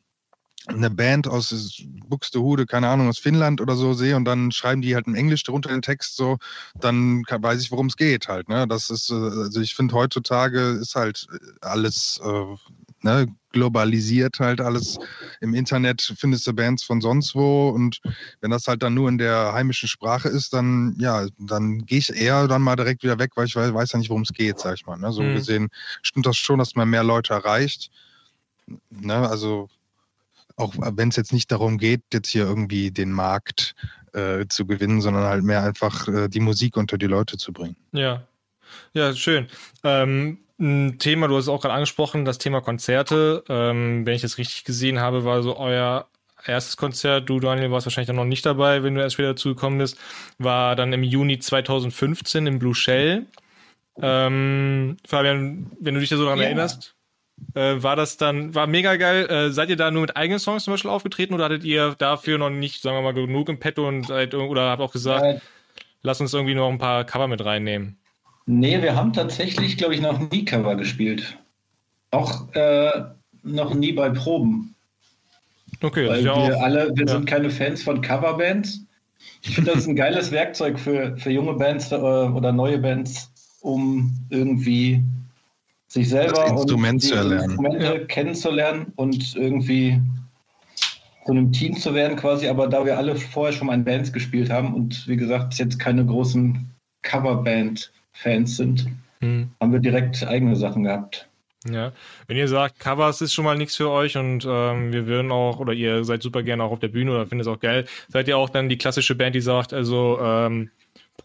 eine 0.67 0.89
Band 0.89 1.27
aus 1.27 1.83
Buxtehude, 2.07 2.65
keine 2.65 2.87
Ahnung, 2.89 3.09
aus 3.09 3.19
Finnland 3.19 3.61
oder 3.61 3.75
so 3.75 3.93
sehe 3.93 4.15
und 4.15 4.25
dann 4.25 4.51
schreiben 4.51 4.81
die 4.81 4.95
halt 4.95 5.07
im 5.07 5.15
Englisch 5.15 5.43
darunter 5.43 5.69
den 5.69 5.81
Text 5.81 6.15
so, 6.15 6.37
dann 6.79 7.23
weiß 7.23 7.61
ich, 7.61 7.71
worum 7.71 7.87
es 7.87 7.97
geht 7.97 8.27
halt. 8.27 8.49
Ne? 8.49 8.67
Das 8.67 8.89
ist, 8.89 9.09
äh, 9.09 9.13
also 9.13 9.61
ich 9.61 9.75
finde 9.75 9.93
heutzutage 9.93 10.59
ist 10.81 10.95
halt 10.95 11.27
alles 11.61 12.19
äh, 12.23 12.55
ne, 13.05 13.27
globalisiert 13.51 14.39
halt 14.39 14.59
alles. 14.59 14.97
Im 15.39 15.53
Internet 15.53 16.13
findest 16.17 16.45
du 16.45 16.53
Bands 16.53 16.83
von 16.83 16.99
sonst 16.99 17.35
wo 17.35 17.69
und 17.69 18.01
wenn 18.41 18.51
das 18.51 18.67
halt 18.67 18.83
dann 18.83 18.95
nur 18.95 19.07
in 19.07 19.17
der 19.17 19.53
heimischen 19.53 19.87
Sprache 19.87 20.27
ist, 20.27 20.53
dann 20.53 20.95
ja, 20.99 21.27
dann 21.37 21.85
gehe 21.85 21.99
ich 21.99 22.13
eher 22.13 22.47
dann 22.49 22.61
mal 22.61 22.75
direkt 22.75 23.03
wieder 23.03 23.17
weg, 23.17 23.31
weil 23.35 23.45
ich 23.45 23.55
weiß, 23.55 23.73
weiß 23.73 23.93
ja 23.93 23.99
nicht, 23.99 24.09
worum 24.09 24.23
es 24.23 24.33
geht, 24.33 24.59
sag 24.59 24.75
ich 24.75 24.85
mal. 24.85 24.97
Ne? 24.97 25.11
So 25.13 25.21
mhm. 25.21 25.35
gesehen 25.35 25.69
stimmt 26.01 26.25
das 26.25 26.35
schon, 26.35 26.59
dass 26.59 26.75
man 26.75 26.89
mehr 26.89 27.03
Leute 27.03 27.33
erreicht. 27.33 27.91
Ne? 28.89 29.29
Also 29.29 29.69
auch 30.57 30.73
wenn 30.77 31.09
es 31.09 31.15
jetzt 31.15 31.33
nicht 31.33 31.51
darum 31.51 31.77
geht, 31.77 32.01
jetzt 32.13 32.29
hier 32.29 32.43
irgendwie 32.43 32.91
den 32.91 33.11
Markt 33.11 33.75
äh, 34.13 34.45
zu 34.47 34.65
gewinnen, 34.65 35.01
sondern 35.01 35.23
halt 35.23 35.43
mehr 35.43 35.63
einfach 35.63 36.07
äh, 36.07 36.27
die 36.29 36.39
Musik 36.39 36.77
unter 36.77 36.97
die 36.97 37.07
Leute 37.07 37.37
zu 37.37 37.51
bringen. 37.51 37.75
Ja, 37.91 38.25
ja, 38.93 39.13
schön. 39.13 39.47
Ähm, 39.83 40.39
ein 40.59 40.99
Thema, 40.99 41.27
du 41.27 41.35
hast 41.35 41.45
es 41.45 41.49
auch 41.49 41.61
gerade 41.61 41.73
angesprochen, 41.73 42.25
das 42.25 42.37
Thema 42.37 42.61
Konzerte. 42.61 43.43
Ähm, 43.49 44.05
wenn 44.05 44.15
ich 44.15 44.21
das 44.21 44.37
richtig 44.37 44.63
gesehen 44.63 44.99
habe, 44.99 45.25
war 45.25 45.43
so 45.43 45.57
euer 45.57 46.07
erstes 46.45 46.77
Konzert, 46.77 47.27
du 47.27 47.39
Daniel 47.39 47.71
warst 47.71 47.85
wahrscheinlich 47.85 48.07
dann 48.07 48.15
noch 48.15 48.25
nicht 48.25 48.45
dabei, 48.45 48.83
wenn 48.83 48.95
du 48.95 49.01
erst 49.01 49.17
wieder 49.17 49.29
dazu 49.29 49.49
gekommen 49.49 49.79
bist, 49.79 49.97
war 50.37 50.75
dann 50.75 50.93
im 50.93 51.03
Juni 51.03 51.39
2015 51.39 52.47
im 52.47 52.59
Blue 52.59 52.75
Shell. 52.75 53.25
Ähm, 54.01 54.97
Fabian, 55.07 55.71
wenn 55.79 55.93
du 55.93 55.99
dich 55.99 56.09
da 56.09 56.17
so 56.17 56.25
daran 56.25 56.39
ja. 56.39 56.45
erinnerst. 56.45 56.94
Äh, 57.53 57.83
war 57.83 57.95
das 57.95 58.17
dann, 58.17 58.55
war 58.55 58.67
mega 58.67 58.95
geil. 58.95 59.27
Äh, 59.29 59.51
seid 59.51 59.69
ihr 59.69 59.75
da 59.75 59.91
nur 59.91 60.01
mit 60.01 60.17
eigenen 60.17 60.39
Songs 60.39 60.63
zum 60.63 60.73
Beispiel 60.73 60.91
aufgetreten 60.91 61.33
oder 61.33 61.45
hattet 61.45 61.63
ihr 61.63 61.95
dafür 61.97 62.37
noch 62.37 62.49
nicht, 62.49 62.81
sagen 62.81 62.97
wir 62.97 63.01
mal, 63.01 63.13
genug 63.13 63.49
im 63.49 63.59
Petto 63.59 63.87
und 63.87 64.07
seid, 64.07 64.33
oder 64.33 64.69
habt 64.69 64.81
auch 64.81 64.91
gesagt, 64.91 65.25
ja. 65.25 65.41
lass 66.01 66.21
uns 66.21 66.33
irgendwie 66.33 66.55
noch 66.55 66.69
ein 66.69 66.77
paar 66.77 67.03
Cover 67.03 67.27
mit 67.27 67.43
reinnehmen? 67.43 67.97
Nee, 68.45 68.81
wir 68.81 68.95
haben 68.95 69.11
tatsächlich, 69.13 69.77
glaube 69.77 69.95
ich, 69.95 70.01
noch 70.01 70.19
nie 70.31 70.45
Cover 70.45 70.75
gespielt. 70.75 71.37
Auch 72.11 72.53
äh, 72.53 73.03
noch 73.43 73.73
nie 73.73 73.91
bei 73.91 74.09
Proben. 74.09 74.75
Okay, 75.81 76.07
Weil 76.07 76.23
wir 76.23 76.33
auch, 76.33 76.61
alle, 76.61 76.89
wir 76.95 77.05
ja. 77.05 77.11
sind 77.13 77.25
keine 77.25 77.49
Fans 77.49 77.83
von 77.83 78.01
Coverbands. 78.01 78.81
Ich 79.41 79.55
finde, 79.55 79.71
das 79.71 79.81
ist 79.81 79.87
ein 79.87 79.95
geiles 79.95 80.31
Werkzeug 80.31 80.79
für, 80.79 81.17
für 81.17 81.31
junge 81.31 81.53
Bands 81.53 81.91
äh, 81.91 81.95
oder 81.95 82.51
neue 82.51 82.77
Bands, 82.77 83.31
um 83.61 84.13
irgendwie 84.29 85.03
sich 85.95 86.09
selber 86.09 86.43
das 86.43 86.51
Instrument 86.51 87.03
und 87.03 87.29
die 87.29 87.33
Instrumente 87.33 87.85
ja. 87.85 87.99
kennenzulernen 88.05 88.91
und 88.97 89.35
irgendwie 89.35 89.99
zu 91.25 91.31
einem 91.31 91.51
Team 91.51 91.77
zu 91.77 91.93
werden 91.93 92.17
quasi. 92.17 92.47
Aber 92.47 92.67
da 92.67 92.85
wir 92.85 92.97
alle 92.97 93.15
vorher 93.15 93.53
schon 93.53 93.67
mal 93.67 93.75
in 93.75 93.85
Bands 93.85 94.11
gespielt 94.11 94.49
haben 94.49 94.73
und 94.73 95.07
wie 95.07 95.15
gesagt 95.15 95.55
jetzt 95.55 95.79
keine 95.79 96.05
großen 96.05 96.69
Coverband-Fans 97.03 98.57
sind, 98.57 98.87
hm. 99.21 99.49
haben 99.61 99.71
wir 99.71 99.79
direkt 99.79 100.27
eigene 100.27 100.55
Sachen 100.55 100.83
gehabt. 100.83 101.29
Ja, 101.67 101.93
wenn 102.27 102.37
ihr 102.37 102.47
sagt, 102.47 102.79
Covers 102.79 103.21
ist 103.21 103.33
schon 103.33 103.45
mal 103.45 103.57
nichts 103.57 103.75
für 103.75 103.89
euch 103.89 104.17
und 104.17 104.45
ähm, 104.47 104.93
wir 104.93 105.07
würden 105.07 105.31
auch, 105.31 105.59
oder 105.59 105.73
ihr 105.73 106.03
seid 106.03 106.21
super 106.21 106.43
gerne 106.43 106.63
auch 106.63 106.71
auf 106.71 106.79
der 106.79 106.89
Bühne 106.89 107.11
oder 107.11 107.25
findet 107.25 107.47
es 107.47 107.51
auch 107.51 107.59
geil, 107.59 107.85
seid 108.07 108.27
ihr 108.27 108.37
auch 108.37 108.49
dann 108.49 108.69
die 108.69 108.77
klassische 108.77 109.15
Band, 109.15 109.33
die 109.33 109.41
sagt, 109.41 109.73
also 109.73 110.19
ähm, 110.21 110.69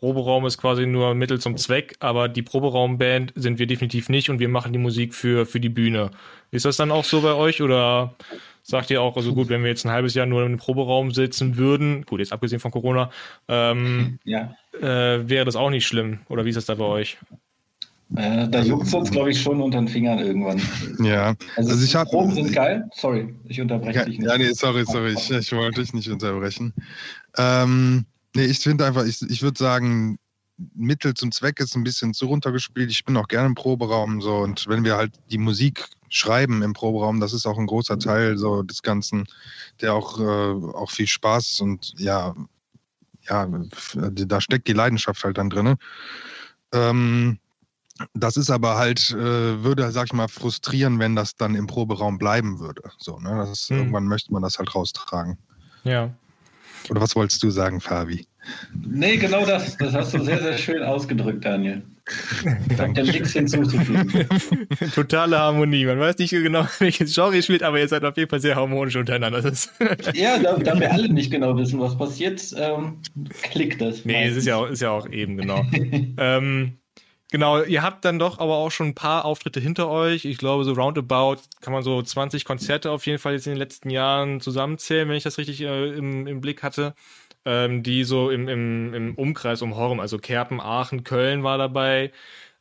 Proberaum 0.00 0.46
ist 0.46 0.56
quasi 0.56 0.86
nur 0.86 1.14
Mittel 1.14 1.38
zum 1.40 1.58
Zweck, 1.58 1.94
aber 2.00 2.28
die 2.28 2.42
Proberaumband 2.42 3.34
sind 3.36 3.58
wir 3.58 3.66
definitiv 3.66 4.08
nicht 4.08 4.30
und 4.30 4.38
wir 4.38 4.48
machen 4.48 4.72
die 4.72 4.78
Musik 4.78 5.14
für, 5.14 5.44
für 5.44 5.60
die 5.60 5.68
Bühne. 5.68 6.10
Ist 6.50 6.64
das 6.64 6.78
dann 6.78 6.90
auch 6.90 7.04
so 7.04 7.20
bei 7.20 7.34
euch 7.34 7.60
oder 7.60 8.14
sagt 8.62 8.90
ihr 8.90 9.02
auch, 9.02 9.16
also 9.16 9.34
gut, 9.34 9.50
wenn 9.50 9.62
wir 9.62 9.68
jetzt 9.68 9.84
ein 9.84 9.90
halbes 9.90 10.14
Jahr 10.14 10.24
nur 10.24 10.44
im 10.44 10.56
Proberaum 10.56 11.10
sitzen 11.10 11.58
würden, 11.58 12.06
gut, 12.06 12.20
jetzt 12.20 12.32
abgesehen 12.32 12.60
von 12.60 12.70
Corona, 12.70 13.10
ähm, 13.48 14.18
ja. 14.24 14.54
äh, 14.80 15.28
wäre 15.28 15.44
das 15.44 15.54
auch 15.54 15.70
nicht 15.70 15.86
schlimm 15.86 16.20
oder 16.30 16.46
wie 16.46 16.48
ist 16.48 16.56
das 16.56 16.64
da 16.64 16.76
bei 16.76 16.84
euch? 16.84 17.18
Äh, 18.16 18.48
da 18.48 18.62
juckt 18.62 18.86
es 18.86 18.94
uns, 18.94 19.10
glaube 19.10 19.30
ich, 19.30 19.40
schon 19.40 19.60
unter 19.60 19.78
den 19.78 19.86
Fingern 19.86 20.18
irgendwann. 20.18 20.60
Ja. 21.04 21.34
Also, 21.56 21.72
also 21.72 21.84
ich 21.84 21.94
habe. 21.94 22.10
Proben 22.10 22.32
sind 22.32 22.52
geil. 22.52 22.88
Sorry, 22.92 23.34
ich 23.44 23.60
unterbreche 23.60 24.00
ja, 24.00 24.04
dich 24.04 24.18
nicht. 24.18 24.28
Ja, 24.28 24.36
nee, 24.36 24.52
sorry, 24.52 24.84
sorry, 24.84 25.12
ich, 25.12 25.30
ich 25.30 25.52
wollte 25.52 25.80
dich 25.80 25.92
nicht 25.92 26.08
unterbrechen. 26.08 26.72
Ähm, 27.38 28.06
nee, 28.34 28.44
ich 28.44 28.60
finde 28.60 28.86
einfach, 28.86 29.04
ich, 29.04 29.22
ich 29.22 29.42
würde 29.42 29.58
sagen, 29.58 30.18
Mittel 30.74 31.14
zum 31.14 31.32
Zweck 31.32 31.58
ist 31.60 31.74
ein 31.74 31.84
bisschen 31.84 32.12
zu 32.12 32.26
runtergespielt. 32.26 32.90
Ich 32.90 33.04
bin 33.04 33.16
auch 33.16 33.28
gerne 33.28 33.46
im 33.46 33.54
Proberaum 33.54 34.20
so 34.20 34.38
und 34.38 34.68
wenn 34.68 34.84
wir 34.84 34.96
halt 34.96 35.12
die 35.30 35.38
Musik 35.38 35.86
schreiben 36.10 36.62
im 36.62 36.72
Proberaum, 36.72 37.20
das 37.20 37.32
ist 37.32 37.46
auch 37.46 37.58
ein 37.58 37.66
großer 37.66 37.98
Teil 37.98 38.36
so 38.36 38.62
des 38.62 38.82
Ganzen, 38.82 39.26
der 39.80 39.94
auch, 39.94 40.20
äh, 40.20 40.22
auch 40.74 40.90
viel 40.90 41.06
Spaß 41.06 41.60
und 41.60 41.94
ja, 41.98 42.34
ja, 43.28 43.48
da 43.94 44.40
steckt 44.40 44.68
die 44.68 44.72
Leidenschaft 44.72 45.24
halt 45.24 45.38
dann 45.38 45.50
drin. 45.50 45.76
Ähm, 46.72 47.38
das 48.14 48.36
ist 48.36 48.50
aber 48.50 48.76
halt, 48.76 49.10
äh, 49.10 49.62
würde, 49.62 49.90
sag 49.92 50.06
ich 50.06 50.12
mal, 50.12 50.28
frustrieren, 50.28 50.98
wenn 50.98 51.14
das 51.14 51.36
dann 51.36 51.54
im 51.54 51.66
Proberaum 51.66 52.18
bleiben 52.18 52.58
würde. 52.58 52.82
So, 52.98 53.18
ne? 53.18 53.36
Das 53.36 53.68
hm. 53.68 53.78
Irgendwann 53.78 54.06
möchte 54.06 54.32
man 54.32 54.42
das 54.42 54.58
halt 54.58 54.74
raustragen. 54.74 55.38
Ja. 55.84 56.14
Oder 56.88 57.00
was 57.00 57.14
wolltest 57.14 57.42
du 57.42 57.50
sagen, 57.50 57.80
Fabi? 57.80 58.26
Nee, 58.88 59.16
genau 59.16 59.44
das. 59.44 59.76
Das 59.76 59.92
hast 59.92 60.14
du 60.14 60.22
sehr, 60.22 60.40
sehr 60.40 60.56
schön 60.56 60.82
ausgedrückt, 60.82 61.44
Daniel. 61.44 61.82
Danke. 62.76 63.04
nichts 63.04 63.32
hinzuzufügen. 63.32 64.26
Totale 64.94 65.38
Harmonie. 65.38 65.84
Man 65.84 66.00
weiß 66.00 66.18
nicht 66.18 66.30
genau, 66.30 66.66
welches 66.78 67.14
Genre 67.14 67.36
ihr 67.36 67.42
spielt, 67.42 67.62
aber 67.62 67.78
ihr 67.78 67.88
seid 67.88 68.04
auf 68.04 68.16
jeden 68.16 68.30
Fall 68.30 68.40
sehr 68.40 68.56
harmonisch 68.56 68.96
untereinander. 68.96 69.52
ja, 70.14 70.38
da, 70.38 70.56
da, 70.56 70.80
wir 70.80 70.92
alle 70.92 71.08
nicht 71.12 71.30
genau 71.30 71.56
wissen, 71.56 71.78
was 71.78 71.96
passiert, 71.96 72.42
ähm, 72.56 72.98
klickt 73.42 73.80
das. 73.80 74.04
Nee, 74.04 74.26
es 74.26 74.36
ist 74.36 74.46
ja, 74.46 74.56
auch, 74.56 74.68
ist 74.68 74.82
ja 74.82 74.90
auch 74.90 75.08
eben, 75.08 75.36
genau. 75.36 75.64
ähm, 76.18 76.78
Genau, 77.32 77.62
ihr 77.62 77.82
habt 77.82 78.04
dann 78.04 78.18
doch 78.18 78.38
aber 78.40 78.56
auch 78.56 78.70
schon 78.70 78.88
ein 78.88 78.94
paar 78.96 79.24
Auftritte 79.24 79.60
hinter 79.60 79.88
euch. 79.88 80.24
Ich 80.24 80.36
glaube, 80.38 80.64
so 80.64 80.72
roundabout 80.72 81.36
kann 81.60 81.72
man 81.72 81.84
so 81.84 82.02
20 82.02 82.44
Konzerte 82.44 82.90
auf 82.90 83.06
jeden 83.06 83.20
Fall 83.20 83.34
jetzt 83.34 83.46
in 83.46 83.52
den 83.52 83.58
letzten 83.58 83.88
Jahren 83.90 84.40
zusammenzählen, 84.40 85.08
wenn 85.08 85.16
ich 85.16 85.22
das 85.22 85.38
richtig 85.38 85.60
äh, 85.60 85.90
im, 85.90 86.26
im 86.26 86.40
Blick 86.40 86.62
hatte. 86.64 86.94
Ähm, 87.44 87.82
die 87.84 88.04
so 88.04 88.30
im, 88.30 88.48
im, 88.48 88.94
im 88.94 89.14
Umkreis 89.14 89.62
um 89.62 89.76
Horm, 89.76 90.00
also 90.00 90.18
Kerpen, 90.18 90.60
Aachen, 90.60 91.04
Köln 91.04 91.42
war 91.44 91.56
dabei. 91.56 92.12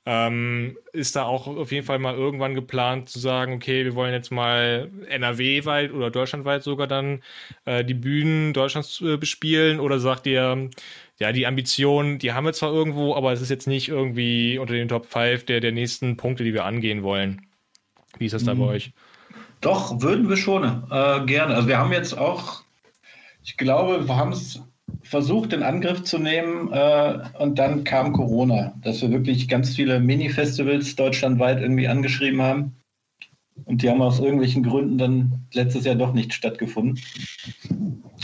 Ähm, 0.06 0.78
ist 0.94 1.16
da 1.16 1.24
auch 1.26 1.48
auf 1.48 1.72
jeden 1.72 1.86
Fall 1.86 2.00
mal 2.00 2.16
irgendwann 2.16 2.56
geplant 2.56 3.10
zu 3.10 3.20
sagen, 3.20 3.54
okay, 3.54 3.84
wir 3.86 3.96
wollen 3.96 4.14
jetzt 4.14 4.32
mal 4.32 4.90
NRW-weit 5.08 5.92
oder 5.92 6.10
deutschlandweit 6.10 6.64
sogar 6.64 6.88
dann 6.88 7.22
äh, 7.66 7.84
die 7.86 7.94
Bühnen 7.94 8.54
Deutschlands 8.54 9.02
äh, 9.02 9.18
bespielen? 9.18 9.80
Oder 9.80 10.00
sagt 10.00 10.26
ihr, 10.28 10.70
ja, 11.20 11.34
die 11.34 11.46
Ambition, 11.46 12.18
die 12.18 12.32
haben 12.32 12.46
wir 12.46 12.54
zwar 12.54 12.72
irgendwo, 12.72 13.14
aber 13.14 13.34
es 13.34 13.42
ist 13.42 13.50
jetzt 13.50 13.68
nicht 13.68 13.90
irgendwie 13.90 14.58
unter 14.58 14.74
den 14.74 14.88
Top 14.88 15.06
5 15.06 15.46
der, 15.46 15.60
der 15.60 15.74
nächsten 15.74 16.16
Punkte, 16.16 16.46
die 16.46 16.54
wir 16.54 16.64
angehen 16.64 17.04
wollen. 17.04 17.42
Wie 18.18 18.26
ist 18.26 18.34
das 18.34 18.46
da 18.46 18.54
bei 18.54 18.64
mhm. 18.64 18.70
euch? 18.70 18.92
Doch, 19.62 20.02
würden 20.02 20.30
wir 20.30 20.38
schon 20.38 20.64
äh, 20.64 21.26
gerne. 21.26 21.56
Also 21.56 21.68
wir 21.68 21.78
haben 21.78 21.92
jetzt 21.92 22.18
auch, 22.18 22.64
ich 23.44 23.58
glaube, 23.58 24.08
wir 24.08 24.16
haben 24.16 24.32
es 24.32 24.62
versucht, 25.04 25.52
in 25.52 25.62
Angriff 25.64 26.04
zu 26.04 26.18
nehmen 26.18 26.72
äh, 26.72 27.20
und 27.38 27.60
dann 27.60 27.84
kam 27.84 28.14
Corona, 28.14 28.74
dass 28.82 29.02
wir 29.02 29.12
wirklich 29.12 29.50
ganz 29.50 29.76
viele 29.76 30.00
Mini-Festivals 30.00 30.96
deutschlandweit 30.96 31.60
irgendwie 31.60 31.88
angeschrieben 31.90 32.42
haben. 32.42 32.79
Und 33.66 33.82
die 33.82 33.90
haben 33.90 34.02
aus 34.02 34.20
irgendwelchen 34.20 34.64
Gründen 34.64 34.98
dann 34.98 35.42
letztes 35.54 35.86
Jahr 35.86 35.96
doch 35.96 36.14
nicht 36.14 36.34
stattgefunden. 36.34 37.00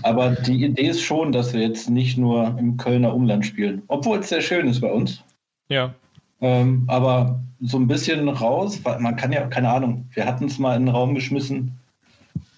Aber 0.04 0.32
die 0.32 0.63
Idee 0.63 0.88
ist 0.88 1.01
schon, 1.01 1.32
dass 1.32 1.54
wir 1.54 1.62
jetzt 1.62 1.89
nicht 1.89 2.18
nur 2.18 2.56
im 2.60 2.77
Kölner 2.77 3.13
Umland 3.13 3.46
spielen, 3.46 3.84
obwohl 3.88 4.20
es 4.20 4.30
sehr 4.30 4.42
schön 4.42 4.68
ist 4.68 4.82
bei 4.82 4.92
uns. 4.92 5.24
Ja. 5.70 5.96
Ähm, 6.42 6.84
aber 6.88 7.39
so 7.62 7.77
ein 7.77 7.88
bisschen 7.88 8.27
raus, 8.27 8.82
weil 8.84 9.00
man 9.00 9.15
kann 9.15 9.32
ja, 9.32 9.48
keine 9.48 9.70
Ahnung, 9.70 10.06
wir 10.13 10.25
hatten 10.25 10.46
es 10.46 10.60
mal 10.60 10.75
in 10.75 10.86
den 10.86 10.96
Raum 10.96 11.15
geschmissen, 11.15 11.80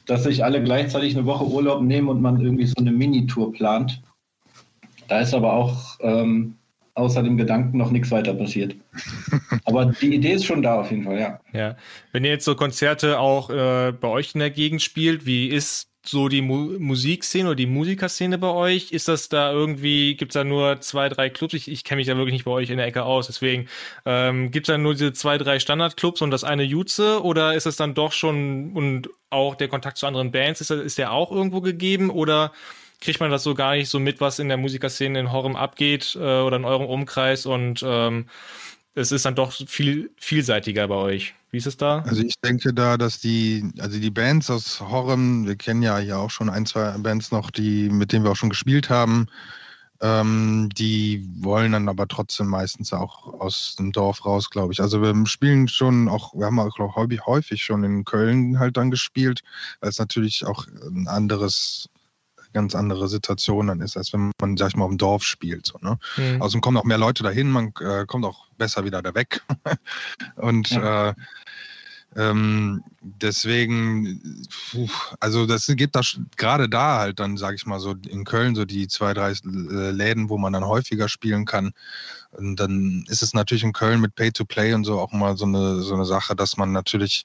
dass 0.06 0.24
sich 0.24 0.44
alle 0.44 0.64
gleichzeitig 0.64 1.16
eine 1.16 1.26
Woche 1.26 1.46
Urlaub 1.46 1.82
nehmen 1.82 2.10
und 2.10 2.22
man 2.22 2.42
irgendwie 2.42 2.66
so 2.66 2.76
eine 2.78 2.92
Minitour 2.92 3.54
plant. 3.54 4.02
Da 5.08 5.20
ist 5.20 5.34
aber 5.34 5.54
auch 5.54 5.98
ähm, 6.02 6.56
außer 6.98 7.24
dem 7.24 7.38
Gedanken 7.38 7.78
noch 7.78 7.92
nichts 7.92 8.12
weiter 8.12 8.34
passiert. 8.34 8.76
Aber 9.66 9.86
die 9.86 10.16
Idee 10.16 10.34
ist 10.34 10.46
schon 10.46 10.62
da 10.62 10.80
auf 10.82 10.90
jeden 10.92 11.04
Fall, 11.04 11.20
ja. 11.20 11.40
Ja. 11.54 11.76
Wenn 12.12 12.26
ihr 12.26 12.32
jetzt 12.32 12.46
so 12.46 12.56
Konzerte 12.56 13.20
auch 13.20 13.50
äh, 13.50 13.92
bei 13.92 14.08
euch 14.08 14.34
in 14.34 14.40
der 14.40 14.50
Gegend 14.50 14.82
spielt, 14.82 15.26
wie 15.26 15.48
ist 15.48 15.90
so 16.04 16.30
die 16.30 16.42
Mu 16.42 16.80
Musikszene 16.80 17.50
oder 17.50 17.56
die 17.56 17.68
Musikerszene 17.68 18.38
bei 18.38 18.50
euch? 18.50 18.92
Ist 18.92 19.08
das 19.08 19.30
da 19.30 19.52
irgendwie, 19.52 20.16
gibt 20.16 20.32
es 20.32 20.34
da 20.34 20.44
nur 20.44 20.80
zwei, 20.80 21.10
drei 21.10 21.30
Clubs? 21.30 21.54
Ich, 21.54 21.70
ich 21.70 21.84
kenne 21.84 21.98
mich 21.98 22.08
da 22.08 22.16
wirklich 22.16 22.34
nicht 22.34 22.46
bei 22.46 22.52
euch 22.52 22.70
in 22.70 22.78
der 22.78 22.88
Ecke 22.88 23.04
aus, 23.04 23.28
deswegen 23.28 23.68
ähm, 24.06 24.50
gibt 24.52 24.68
es 24.68 24.74
da 24.74 24.78
nur 24.78 24.94
diese 24.94 25.14
zwei, 25.14 25.38
drei 25.38 25.60
Standardclubs 25.60 26.22
und 26.22 26.32
das 26.32 26.44
eine 26.44 26.64
Jutze 26.64 27.22
oder 27.24 27.54
ist 27.56 27.66
es 27.66 27.76
dann 27.76 27.94
doch 27.94 28.14
schon 28.14 28.72
und 28.74 29.10
auch 29.30 29.56
der 29.56 29.68
Kontakt 29.68 29.98
zu 29.98 30.08
anderen 30.08 30.32
Bands, 30.32 30.62
ist, 30.62 30.72
ist 30.72 30.98
der 30.98 31.12
auch 31.12 31.32
irgendwo 31.32 31.62
gegeben 31.62 32.10
oder 32.10 32.54
kriegt 33.00 33.20
man 33.20 33.32
das 33.32 33.44
so 33.44 33.54
gar 33.54 33.76
nicht 33.76 33.90
so 33.90 34.00
mit, 34.00 34.22
was 34.22 34.40
in 34.40 34.48
der 34.48 34.58
Musikerszene 34.58 35.20
in 35.20 35.32
Horem 35.32 35.56
abgeht 35.56 36.16
äh, 36.16 36.42
oder 36.42 36.58
in 36.58 36.66
eurem 36.66 36.86
Umkreis 36.86 37.46
und 37.46 37.84
ähm, 37.86 38.28
es 38.96 39.12
ist 39.12 39.26
dann 39.26 39.36
doch 39.36 39.54
viel 39.54 40.10
vielseitiger 40.18 40.88
bei 40.88 40.96
euch. 40.96 41.36
Wie 41.52 41.58
ist 41.58 41.68
es 41.68 41.78
da? 41.78 42.00
Also 42.00 42.24
ich 42.24 42.34
denke 42.44 42.74
da, 42.74 42.98
dass 42.98 43.20
die, 43.20 43.64
also 43.80 44.00
die 44.00 44.10
Bands 44.10 44.50
aus 44.50 44.82
Horem, 44.82 45.46
wir 45.46 45.56
kennen 45.56 45.84
ja 45.84 45.98
hier 46.00 46.18
auch 46.18 46.32
schon 46.32 46.50
ein, 46.50 46.66
zwei 46.66 46.98
Bands 46.98 47.32
noch, 47.32 47.52
die, 47.52 47.90
mit 47.90 48.12
denen 48.12 48.26
wir 48.26 48.32
auch 48.32 48.36
schon 48.36 48.50
gespielt 48.50 48.90
haben, 48.90 49.28
ähm, 50.02 50.70
die 50.76 51.28
wollen 51.40 51.72
dann 51.72 51.90
aber 51.90 52.08
trotzdem 52.08 52.48
meistens 52.48 52.92
auch 52.92 53.40
aus 53.40 53.76
dem 53.78 53.92
Dorf 53.92 54.26
raus, 54.26 54.50
glaube 54.50 54.74
ich. 54.74 54.80
Also 54.80 55.02
wir 55.02 55.14
spielen 55.26 55.68
schon 55.68 56.10
auch, 56.10 56.34
wir 56.34 56.46
haben 56.46 56.60
auch 56.60 56.78
häufig, 56.98 57.64
schon 57.64 57.84
in 57.84 58.04
Köln 58.04 58.60
halt 58.60 58.78
dann 58.78 58.92
gespielt, 58.92 59.42
weil 59.80 59.90
es 59.90 60.00
natürlich 60.00 60.46
auch 60.46 60.68
ein 60.68 61.08
anderes 61.08 61.90
ganz 62.54 62.76
andere 62.76 63.08
Situation 63.08 63.68
dann 63.68 63.82
ist, 63.82 63.98
als 63.98 64.14
wenn 64.14 64.32
man, 64.40 64.58
sag 64.58 64.70
ich 64.70 64.76
mal, 64.76 64.86
auf 64.86 64.92
dem 64.92 64.98
Dorf 64.98 65.24
spielt. 65.24 65.66
So, 65.66 65.78
ne? 65.82 65.98
Mhm. 66.18 66.42
Außerdem 66.42 66.62
kommen 66.62 66.78
auch 66.78 66.84
mehr 66.84 66.98
Leute 66.98 67.24
dahin, 67.24 67.52
man 67.52 67.74
äh, 67.80 68.06
kommt 68.06 68.26
auch 68.26 68.48
besser 68.58 68.86
wieder 68.86 69.02
da 69.02 69.14
weg. 69.14 69.42
und 70.36 70.70
ja. 70.72 71.10
äh, 71.10 71.14
ähm, 72.16 72.84
deswegen, 73.02 74.44
puh, 74.72 74.90
also 75.20 75.46
das 75.46 75.68
gibt 75.68 75.96
da 75.96 76.02
gerade 76.36 76.68
da 76.68 76.98
halt 76.98 77.20
dann, 77.20 77.38
sage 77.38 77.56
ich 77.56 77.66
mal 77.66 77.80
so, 77.80 77.96
in 78.08 78.24
Köln 78.24 78.56
so 78.56 78.66
die 78.66 78.88
zwei, 78.88 79.14
drei 79.14 79.32
äh, 79.32 79.92
Läden, 79.92 80.30
wo 80.30 80.38
man 80.38 80.54
dann 80.54 80.66
häufiger 80.66 81.10
spielen 81.10 81.46
kann. 81.46 81.74
Und 82.32 82.56
dann 82.56 83.06
ist 83.08 83.22
es 83.22 83.34
natürlich 83.34 83.64
in 83.64 83.74
Köln 83.74 84.02
mit 84.02 84.16
Pay-to-Play 84.16 84.74
und 84.74 84.84
so 84.84 85.00
auch 85.00 85.12
mal 85.12 85.38
so 85.38 85.46
eine, 85.46 85.82
so 85.82 85.94
eine 85.94 86.06
Sache, 86.06 86.36
dass 86.36 86.58
man 86.58 86.72
natürlich 86.72 87.24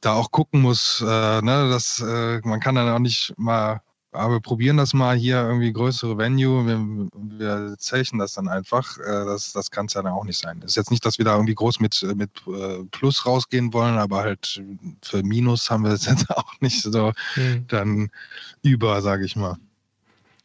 da 0.00 0.14
auch 0.14 0.30
gucken 0.30 0.62
muss, 0.62 1.00
äh, 1.00 1.42
ne, 1.42 1.68
dass 1.68 2.00
äh, 2.00 2.40
man 2.42 2.60
kann 2.60 2.74
dann 2.74 2.88
auch 2.88 2.98
nicht 2.98 3.34
mal 3.36 3.82
aber 4.16 4.34
wir 4.34 4.40
probieren 4.40 4.76
das 4.76 4.94
mal 4.94 5.16
hier 5.16 5.36
irgendwie 5.42 5.72
größere 5.72 6.18
Venue, 6.18 6.66
wir, 6.66 7.08
wir 7.38 7.76
zechen 7.78 8.18
das 8.18 8.34
dann 8.34 8.48
einfach. 8.48 8.98
Äh, 8.98 9.24
das, 9.26 9.52
das 9.52 9.70
kann 9.70 9.86
es 9.86 9.94
ja 9.94 10.02
dann 10.02 10.12
auch 10.12 10.24
nicht 10.24 10.38
sein. 10.38 10.60
Das 10.60 10.72
ist 10.72 10.76
jetzt 10.76 10.90
nicht, 10.90 11.04
dass 11.04 11.18
wir 11.18 11.24
da 11.24 11.34
irgendwie 11.34 11.54
groß 11.54 11.80
mit, 11.80 12.02
mit 12.16 12.30
äh, 12.48 12.84
Plus 12.90 13.26
rausgehen 13.26 13.72
wollen, 13.72 13.98
aber 13.98 14.18
halt 14.18 14.62
für 15.02 15.22
Minus 15.22 15.70
haben 15.70 15.84
wir 15.84 15.92
es 15.92 16.06
jetzt 16.06 16.28
auch 16.36 16.52
nicht 16.60 16.82
so 16.82 17.12
mhm. 17.36 17.66
dann 17.68 18.10
über, 18.62 19.00
sage 19.02 19.24
ich 19.24 19.36
mal. 19.36 19.56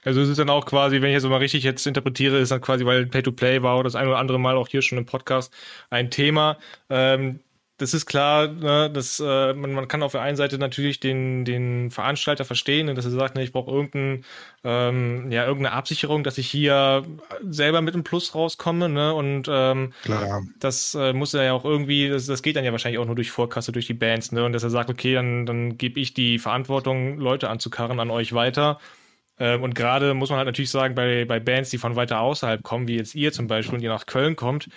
Also 0.04 0.22
es 0.22 0.30
ist 0.30 0.40
dann 0.40 0.50
auch 0.50 0.66
quasi, 0.66 1.02
wenn 1.02 1.10
ich 1.10 1.14
jetzt 1.14 1.26
mal 1.26 1.38
richtig 1.38 1.64
jetzt 1.64 1.86
interpretiere, 1.86 2.40
ist 2.40 2.52
dann 2.52 2.62
quasi, 2.62 2.86
weil 2.86 3.06
Pay-to-Play 3.06 3.62
war 3.62 3.76
oder 3.76 3.84
das 3.84 3.96
ein 3.96 4.08
oder 4.08 4.18
andere 4.18 4.40
Mal 4.40 4.56
auch 4.56 4.68
hier 4.68 4.82
schon 4.82 4.98
im 4.98 5.06
Podcast 5.06 5.54
ein 5.92 6.10
Thema. 6.10 6.58
Ähm, 6.90 7.40
das 7.82 7.96
ist 7.96 8.06
klar, 8.06 8.48
ne, 8.48 8.92
dass 8.92 9.20
äh, 9.20 9.54
man, 9.54 9.74
man 9.74 9.88
kann 9.88 10.04
auf 10.04 10.12
der 10.12 10.22
einen 10.22 10.38
Seite 10.38 10.60
natürlich 10.60 11.00
den, 11.00 11.46
den 11.46 11.90
Veranstalter 11.90 12.46
verstehen, 12.46 12.94
dass 12.96 13.06
er 13.06 13.12
sagt, 13.12 13.36
ne, 13.36 13.44
ich 13.44 13.52
brauche 13.52 13.72
irgendein, 13.72 14.24
ähm, 14.64 15.32
ja, 15.32 15.48
irgendeine 15.48 15.76
Absicherung, 15.76 16.24
dass 16.24 16.38
ich 16.38 16.48
hier 16.48 17.04
selber 17.50 17.82
mit 17.82 17.96
einem 17.96 18.04
Plus 18.04 18.36
rauskomme, 18.36 18.88
ne? 18.88 19.16
Und 19.16 19.48
ähm, 19.50 19.94
klar. 20.04 20.44
das 20.60 20.94
äh, 20.94 21.14
muss 21.14 21.34
er 21.34 21.44
ja 21.44 21.54
auch 21.54 21.66
irgendwie, 21.66 22.08
das, 22.08 22.28
das 22.28 22.44
geht 22.44 22.56
dann 22.56 22.64
ja 22.64 22.72
wahrscheinlich 22.72 23.00
auch 23.00 23.06
nur 23.08 23.16
durch 23.16 23.32
Vorkasse, 23.32 23.72
durch 23.72 23.88
die 23.88 23.96
Bands, 23.96 24.32
ne? 24.32 24.46
Und 24.46 24.54
dass 24.54 24.64
er 24.64 24.70
sagt, 24.70 24.92
okay, 24.92 25.16
dann, 25.16 25.48
dann 25.48 25.78
gebe 25.80 26.00
ich 26.00 26.14
die 26.14 26.38
Verantwortung, 26.38 27.18
Leute 27.18 27.50
anzukarren 27.50 28.00
an 28.00 28.12
euch 28.12 28.34
weiter. 28.34 28.80
Ähm, 29.40 29.64
und 29.64 29.74
gerade 29.74 30.14
muss 30.14 30.30
man 30.30 30.38
halt 30.38 30.46
natürlich 30.46 30.70
sagen, 30.70 30.94
bei, 30.94 31.26
bei 31.26 31.40
Bands, 31.40 31.72
die 31.72 31.80
von 31.80 31.96
weiter 31.96 32.20
außerhalb 32.20 32.62
kommen, 32.62 32.88
wie 32.88 32.98
jetzt 32.98 33.16
ihr 33.16 33.32
zum 33.34 33.48
Beispiel, 33.48 33.78
und 33.78 33.84
ihr 33.84 33.90
nach 33.90 34.06
Köln 34.06 34.36
kommt, 34.36 34.70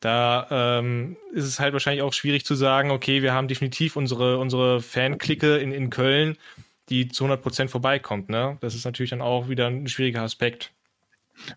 da 0.00 0.46
ähm, 0.50 1.16
ist 1.32 1.44
es 1.44 1.60
halt 1.60 1.72
wahrscheinlich 1.72 2.02
auch 2.02 2.12
schwierig 2.12 2.44
zu 2.44 2.54
sagen, 2.54 2.90
okay, 2.90 3.22
wir 3.22 3.34
haben 3.34 3.48
definitiv 3.48 3.96
unsere, 3.96 4.38
unsere 4.38 4.80
Fanklicke 4.80 5.58
in, 5.58 5.72
in 5.72 5.90
Köln, 5.90 6.36
die 6.88 7.08
zu 7.08 7.24
100 7.24 7.42
Prozent 7.42 7.70
vorbeikommt. 7.70 8.28
Ne? 8.30 8.56
Das 8.60 8.74
ist 8.74 8.84
natürlich 8.84 9.10
dann 9.10 9.20
auch 9.20 9.48
wieder 9.48 9.66
ein 9.66 9.88
schwieriger 9.88 10.22
Aspekt. 10.22 10.72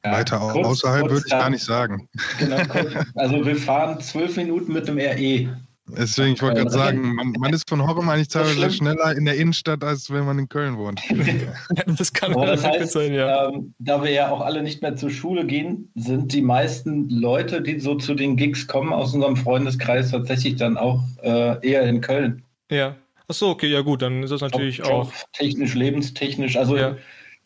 Ja, 0.03 0.13
Weiter 0.13 0.39
kurz, 0.39 0.67
außerhalb 0.67 1.01
kurz 1.01 1.11
würde 1.11 1.23
ich 1.25 1.31
gar 1.31 1.49
nicht 1.49 1.63
sagen. 1.63 2.07
Genau, 2.39 2.57
also 3.15 3.45
wir 3.45 3.55
fahren 3.55 3.99
zwölf 3.99 4.37
Minuten 4.37 4.73
mit 4.73 4.87
dem 4.87 4.97
RE 4.97 5.57
Deswegen, 5.85 6.33
ich 6.33 6.41
wollte 6.41 6.61
gerade 6.61 6.71
sagen, 6.71 7.13
man, 7.15 7.31
man, 7.37 7.53
ist 7.53 7.69
von 7.69 7.85
Horrem 7.85 8.07
eigentlich 8.07 8.29
teilweise 8.29 8.71
schneller 8.71 9.15
in 9.17 9.25
der 9.25 9.35
Innenstadt, 9.35 9.83
als 9.83 10.09
wenn 10.09 10.25
man 10.25 10.39
in 10.39 10.47
Köln 10.47 10.77
wohnt. 10.77 11.01
das 11.97 12.13
kann 12.13 12.33
Aber 12.33 12.45
das 12.45 12.63
heißt, 12.63 12.93
sein, 12.93 13.13
ja. 13.13 13.49
Ähm, 13.49 13.73
da 13.79 14.01
wir 14.01 14.11
ja 14.11 14.31
auch 14.31 14.39
alle 14.39 14.63
nicht 14.63 14.81
mehr 14.81 14.95
zur 14.95 15.09
Schule 15.09 15.45
gehen, 15.45 15.91
sind 15.95 16.31
die 16.31 16.41
meisten 16.41 17.09
Leute, 17.09 17.61
die 17.61 17.79
so 17.79 17.95
zu 17.95 18.15
den 18.15 18.37
Gigs 18.37 18.65
kommen, 18.65 18.93
aus 18.93 19.13
unserem 19.13 19.35
Freundeskreis 19.35 20.11
tatsächlich 20.11 20.55
dann 20.55 20.77
auch 20.77 21.03
äh, 21.21 21.67
eher 21.67 21.83
in 21.83 21.99
Köln. 21.99 22.43
Ja. 22.71 22.95
Ach 23.27 23.35
so, 23.35 23.49
okay, 23.49 23.67
ja 23.67 23.81
gut, 23.81 24.01
dann 24.01 24.23
ist 24.23 24.31
das 24.31 24.41
natürlich 24.41 24.77
Job, 24.77 24.87
auch. 24.87 25.13
Technisch, 25.33 25.73
lebenstechnisch. 25.73 26.55
Also 26.55 26.77
ja. 26.77 26.95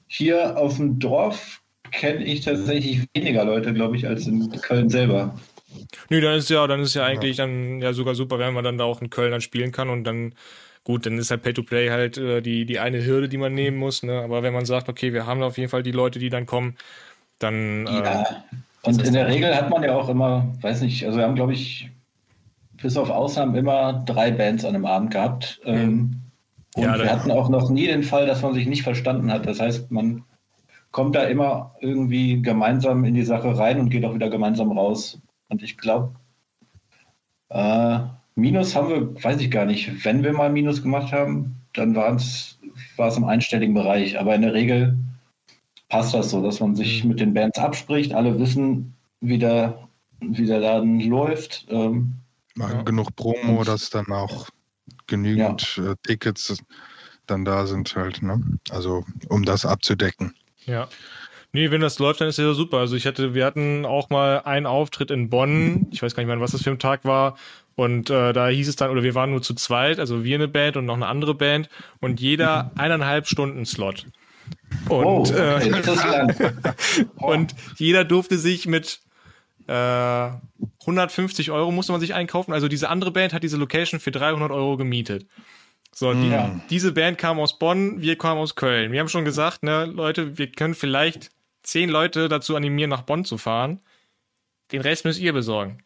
hier 0.07 0.57
auf 0.57 0.77
dem 0.77 0.99
Dorf 0.99 1.61
kenne 1.91 2.23
ich 2.23 2.41
tatsächlich 2.41 3.07
weniger 3.15 3.45
Leute, 3.45 3.73
glaube 3.73 3.95
ich, 3.95 4.07
als 4.07 4.27
in 4.27 4.49
Köln 4.61 4.89
selber. 4.89 5.35
Nö, 6.09 6.21
dann 6.21 6.35
ist 6.35 6.49
ja, 6.49 6.65
dann 6.67 6.79
ist 6.81 6.93
ja 6.93 7.03
eigentlich 7.03 7.37
ja. 7.37 7.45
dann 7.45 7.81
ja 7.81 7.93
sogar 7.93 8.15
super, 8.15 8.39
wenn 8.39 8.53
man 8.53 8.63
dann 8.63 8.77
da 8.77 8.83
auch 8.83 9.01
in 9.01 9.09
Köln 9.09 9.31
dann 9.31 9.41
spielen 9.41 9.71
kann 9.71 9.89
und 9.89 10.03
dann 10.03 10.33
gut, 10.87 11.05
dann 11.05 11.17
ist 11.17 11.31
halt 11.31 11.43
Pay-to-Play 11.43 11.89
halt 11.89 12.17
äh, 12.17 12.41
die, 12.41 12.65
die 12.65 12.79
eine 12.79 13.05
Hürde, 13.05 13.27
die 13.27 13.37
man 13.37 13.53
nehmen 13.53 13.77
muss, 13.77 14.03
ne? 14.03 14.21
Aber 14.21 14.41
wenn 14.41 14.53
man 14.53 14.65
sagt, 14.65 14.87
okay, 14.87 15.11
wir 15.11 15.25
haben 15.25 15.43
auf 15.43 15.57
jeden 15.57 15.69
Fall 15.69 15.83
die 15.83 15.91
Leute, 15.91 16.17
die 16.17 16.29
dann 16.29 16.45
kommen, 16.45 16.77
dann. 17.39 17.85
Äh, 17.87 17.91
ja. 17.91 18.43
Und 18.83 19.01
in 19.05 19.13
der 19.13 19.27
Regel 19.27 19.53
hat 19.53 19.69
man 19.69 19.83
ja 19.83 19.95
auch 19.95 20.07
immer, 20.07 20.47
weiß 20.61 20.81
nicht, 20.81 21.05
also 21.05 21.17
wir 21.17 21.25
haben, 21.25 21.35
glaube 21.35 21.51
ich, 21.51 21.91
bis 22.81 22.95
auf 22.95 23.09
Ausnahmen 23.09 23.55
immer 23.55 24.01
drei 24.05 24.31
Bands 24.31 24.63
an 24.63 24.75
einem 24.75 24.85
Abend 24.85 25.11
gehabt. 25.11 25.59
Mhm. 25.65 25.73
Ähm, 25.73 26.21
und 26.75 26.83
ja, 26.83 26.97
wir 26.97 27.11
hatten 27.11 27.31
auch 27.31 27.49
noch 27.49 27.69
nie 27.69 27.87
den 27.87 28.03
Fall, 28.03 28.25
dass 28.25 28.41
man 28.41 28.53
sich 28.53 28.67
nicht 28.67 28.83
verstanden 28.83 29.31
hat. 29.31 29.45
Das 29.45 29.59
heißt, 29.59 29.91
man 29.91 30.23
kommt 30.91 31.15
da 31.15 31.23
immer 31.23 31.75
irgendwie 31.81 32.41
gemeinsam 32.41 33.03
in 33.03 33.13
die 33.13 33.25
Sache 33.25 33.57
rein 33.57 33.79
und 33.79 33.89
geht 33.89 34.05
auch 34.05 34.13
wieder 34.13 34.29
gemeinsam 34.29 34.71
raus. 34.71 35.19
Und 35.49 35.63
ich 35.63 35.77
glaube, 35.77 36.15
äh, 37.49 37.99
Minus 38.35 38.75
haben 38.75 38.89
wir, 38.89 39.23
weiß 39.23 39.41
ich 39.41 39.49
gar 39.49 39.65
nicht. 39.65 40.05
Wenn 40.05 40.23
wir 40.23 40.33
mal 40.33 40.51
Minus 40.51 40.83
gemacht 40.83 41.11
haben, 41.11 41.55
dann 41.73 41.95
war 41.95 42.15
es 42.15 42.57
im 43.17 43.23
einstelligen 43.23 43.73
Bereich. 43.73 44.19
Aber 44.19 44.35
in 44.35 44.43
der 44.43 44.53
Regel 44.53 44.97
passt 45.89 46.13
das 46.13 46.29
so, 46.29 46.43
dass 46.43 46.59
man 46.59 46.75
sich 46.75 47.03
mhm. 47.03 47.09
mit 47.09 47.19
den 47.19 47.33
Bands 47.33 47.57
abspricht. 47.57 48.13
Alle 48.13 48.39
wissen, 48.39 48.93
wie 49.21 49.39
der, 49.39 49.87
wie 50.19 50.45
der 50.45 50.59
Laden 50.59 50.99
läuft. 50.99 51.65
Ähm, 51.69 52.13
Machen 52.55 52.77
ja. 52.77 52.83
genug 52.83 53.15
Promo, 53.15 53.63
dass 53.63 53.89
dann 53.89 54.11
auch 54.11 54.49
genügend 55.07 55.77
ja. 55.77 55.91
äh, 55.91 55.95
Tickets 56.03 56.57
dann 57.25 57.45
da 57.45 57.65
sind 57.67 57.95
halt. 57.95 58.21
Ne? 58.21 58.41
Also 58.69 59.05
um 59.29 59.45
das 59.45 59.65
abzudecken. 59.65 60.33
Ja. 60.65 60.87
Nee, 61.53 61.71
wenn 61.71 61.81
das 61.81 61.97
läuft, 61.99 62.21
dann 62.21 62.27
ist 62.27 62.37
ja 62.37 62.53
super. 62.53 62.77
Also 62.77 62.95
ich 62.95 63.05
hatte, 63.05 63.33
wir 63.33 63.45
hatten 63.45 63.85
auch 63.85 64.09
mal 64.09 64.41
einen 64.41 64.65
Auftritt 64.65 65.11
in 65.11 65.29
Bonn. 65.29 65.87
Ich 65.91 66.03
weiß 66.03 66.13
gar 66.13 66.23
nicht 66.23 66.27
mehr, 66.27 66.39
was 66.39 66.51
das 66.51 66.63
für 66.63 66.71
ein 66.71 66.79
Tag 66.79 67.05
war. 67.05 67.37
Und 67.75 68.09
äh, 68.09 68.33
da 68.33 68.47
hieß 68.47 68.67
es 68.67 68.75
dann, 68.75 68.89
oder 68.89 69.03
wir 69.03 69.15
waren 69.15 69.31
nur 69.31 69.41
zu 69.41 69.53
zweit, 69.53 69.99
also 69.99 70.23
wir 70.23 70.35
eine 70.35 70.47
Band 70.47 70.77
und 70.77 70.85
noch 70.85 70.95
eine 70.95 71.05
andere 71.05 71.35
Band 71.35 71.69
und 71.99 72.19
jeder 72.19 72.63
mhm. 72.63 72.79
eineinhalb 72.79 73.27
Stunden 73.27 73.65
Slot. 73.65 74.07
Und, 74.89 75.05
oh, 75.05 75.19
okay, 75.21 75.69
äh, 75.69 76.51
und 77.17 77.53
jeder 77.77 78.03
durfte 78.03 78.37
sich 78.37 78.65
mit 78.65 78.99
äh, 79.67 80.29
150 80.81 81.51
Euro 81.51 81.71
musste 81.71 81.91
man 81.91 82.01
sich 82.01 82.13
einkaufen. 82.13 82.53
Also 82.53 82.67
diese 82.67 82.89
andere 82.89 83.11
Band 83.11 83.33
hat 83.33 83.43
diese 83.43 83.57
Location 83.57 83.99
für 83.99 84.11
300 84.11 84.51
Euro 84.51 84.77
gemietet. 84.77 85.27
So, 85.93 86.13
die, 86.13 86.29
ja. 86.29 86.59
diese 86.69 86.91
Band 86.91 87.17
kam 87.17 87.39
aus 87.39 87.59
Bonn, 87.59 88.01
wir 88.01 88.17
kamen 88.17 88.39
aus 88.39 88.55
Köln. 88.55 88.91
Wir 88.91 88.99
haben 88.99 89.09
schon 89.09 89.25
gesagt, 89.25 89.63
ne, 89.63 89.85
Leute, 89.85 90.37
wir 90.37 90.51
können 90.51 90.75
vielleicht 90.75 91.29
zehn 91.63 91.89
Leute 91.89 92.29
dazu 92.29 92.55
animieren, 92.55 92.89
nach 92.89 93.03
Bonn 93.03 93.25
zu 93.25 93.37
fahren. 93.37 93.81
Den 94.71 94.81
Rest 94.81 95.05
müsst 95.05 95.19
ihr 95.19 95.33
besorgen. 95.33 95.83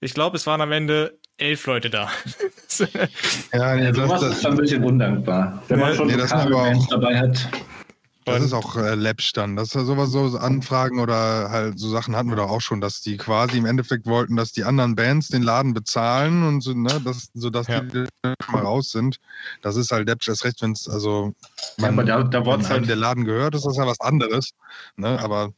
Ich 0.00 0.14
glaube, 0.14 0.36
es 0.36 0.46
waren 0.46 0.60
am 0.60 0.72
Ende 0.72 1.18
elf 1.36 1.66
Leute 1.66 1.90
da. 1.90 2.10
ja, 3.52 3.76
nee, 3.76 3.92
das, 3.92 4.08
das, 4.08 4.20
das 4.20 4.36
ist 4.38 4.46
ein 4.46 4.56
bisschen 4.56 4.84
undankbar. 4.84 5.62
Wenn 5.68 5.80
man 5.80 5.94
schon 5.94 6.08
nee, 6.08 6.16
das 6.16 6.32
auch, 6.32 6.88
dabei 6.88 7.18
hat. 7.18 7.48
Das 8.24 8.42
ist 8.42 8.52
auch 8.52 8.76
äh, 8.76 9.14
dann. 9.34 9.56
Das 9.56 9.74
ist 9.74 9.86
sowas 9.86 10.10
so 10.10 10.38
Anfragen 10.38 10.98
oder 11.00 11.50
halt 11.50 11.78
so 11.78 11.88
Sachen 11.88 12.16
hatten 12.16 12.30
wir 12.30 12.36
doch 12.36 12.50
auch 12.50 12.60
schon, 12.60 12.80
dass 12.80 13.00
die 13.02 13.16
quasi 13.16 13.58
im 13.58 13.66
Endeffekt 13.66 14.06
wollten, 14.06 14.36
dass 14.36 14.52
die 14.52 14.64
anderen 14.64 14.94
Bands 14.94 15.28
den 15.28 15.42
Laden 15.42 15.74
bezahlen 15.74 16.42
und 16.42 16.62
so, 16.62 16.72
ne, 16.72 17.00
das, 17.04 17.28
sodass 17.34 17.68
ja. 17.68 17.80
die 17.80 18.06
mal 18.50 18.62
raus 18.62 18.90
sind. 18.90 19.18
Das 19.62 19.76
ist 19.76 19.90
halt 19.90 20.08
Läppsch 20.08 20.28
erst 20.28 20.44
recht, 20.44 20.62
wenn 20.62 20.72
es, 20.72 20.88
also 20.88 21.34
man, 21.76 22.06
ja, 22.06 22.22
da, 22.22 22.40
da 22.40 22.46
wenn 22.46 22.68
halt 22.68 22.88
der 22.88 22.96
Laden 22.96 23.24
gehört, 23.24 23.54
ist 23.54 23.66
das 23.66 23.76
ja 23.76 23.86
was 23.86 24.00
anderes. 24.00 24.50
Ne? 24.96 25.18
Aber 25.20 25.52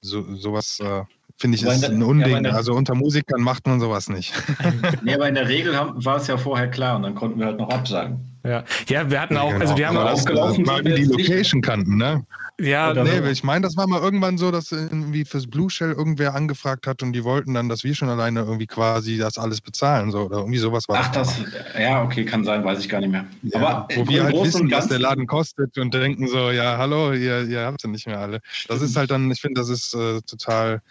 so, 0.00 0.36
sowas 0.36 0.80
äh, 0.80 1.02
finde 1.36 1.56
ich 1.56 1.62
ist 1.62 1.84
ein 1.84 2.02
Unding. 2.02 2.44
Ja, 2.44 2.52
also 2.52 2.74
unter 2.74 2.94
Musikern 2.94 3.40
macht 3.40 3.66
man 3.66 3.80
sowas 3.80 4.08
nicht. 4.08 4.32
nee, 5.02 5.14
aber 5.14 5.28
in 5.28 5.34
der 5.34 5.48
Regel 5.48 5.76
haben, 5.76 6.04
war 6.04 6.16
es 6.16 6.26
ja 6.26 6.36
vorher 6.36 6.70
klar 6.70 6.96
und 6.96 7.02
dann 7.02 7.14
konnten 7.14 7.38
wir 7.38 7.46
halt 7.46 7.58
noch 7.58 7.70
absagen. 7.70 8.27
Ja, 8.44 8.64
ja 8.88 9.10
wir 9.10 9.20
hatten 9.20 9.36
auch, 9.36 9.50
genau. 9.50 9.60
also 9.60 9.76
wir 9.76 9.88
haben 9.88 9.96
auch 9.96 10.12
aufgelaufen, 10.12 10.66
weil 10.66 10.84
wir 10.84 10.94
die 10.94 11.04
Location 11.04 11.60
kannten, 11.60 11.96
ne? 11.96 12.24
Ja, 12.60 12.92
nee, 12.92 13.30
ich 13.30 13.44
meine, 13.44 13.60
das 13.60 13.76
war 13.76 13.86
mal 13.86 14.00
irgendwann 14.00 14.36
so, 14.36 14.50
dass 14.50 14.72
irgendwie 14.72 15.24
fürs 15.24 15.46
Blue 15.46 15.70
Shell 15.70 15.92
irgendwer 15.92 16.34
angefragt 16.34 16.88
hat 16.88 17.04
und 17.04 17.12
die 17.12 17.22
wollten 17.22 17.54
dann, 17.54 17.68
dass 17.68 17.84
wir 17.84 17.94
schon 17.94 18.08
alleine 18.08 18.40
irgendwie 18.40 18.66
quasi 18.66 19.16
das 19.16 19.38
alles 19.38 19.60
bezahlen, 19.60 20.10
so 20.10 20.22
oder 20.22 20.38
irgendwie 20.38 20.58
sowas 20.58 20.88
war. 20.88 20.98
Ach, 20.98 21.12
das, 21.12 21.40
ja, 21.78 22.02
okay, 22.02 22.24
kann 22.24 22.44
sein, 22.44 22.64
weiß 22.64 22.80
ich 22.80 22.88
gar 22.88 23.00
nicht 23.00 23.10
mehr. 23.10 23.26
Ja, 23.42 23.60
Aber 23.60 23.88
wo 23.94 24.08
wir 24.08 24.24
halt 24.24 24.34
wissen, 24.42 24.68
was 24.72 24.88
der 24.88 24.98
Laden 24.98 25.28
kostet 25.28 25.78
und 25.78 25.94
denken 25.94 26.26
so, 26.26 26.50
ja, 26.50 26.78
hallo, 26.78 27.12
ihr, 27.12 27.44
ihr 27.46 27.60
habt 27.64 27.80
ja 27.84 27.90
nicht 27.90 28.08
mehr 28.08 28.18
alle. 28.18 28.40
Das 28.66 28.82
ist 28.82 28.96
halt 28.96 29.12
dann, 29.12 29.30
ich 29.30 29.40
finde, 29.40 29.60
das 29.60 29.68
ist 29.68 29.94
äh, 29.94 30.20
total 30.22 30.82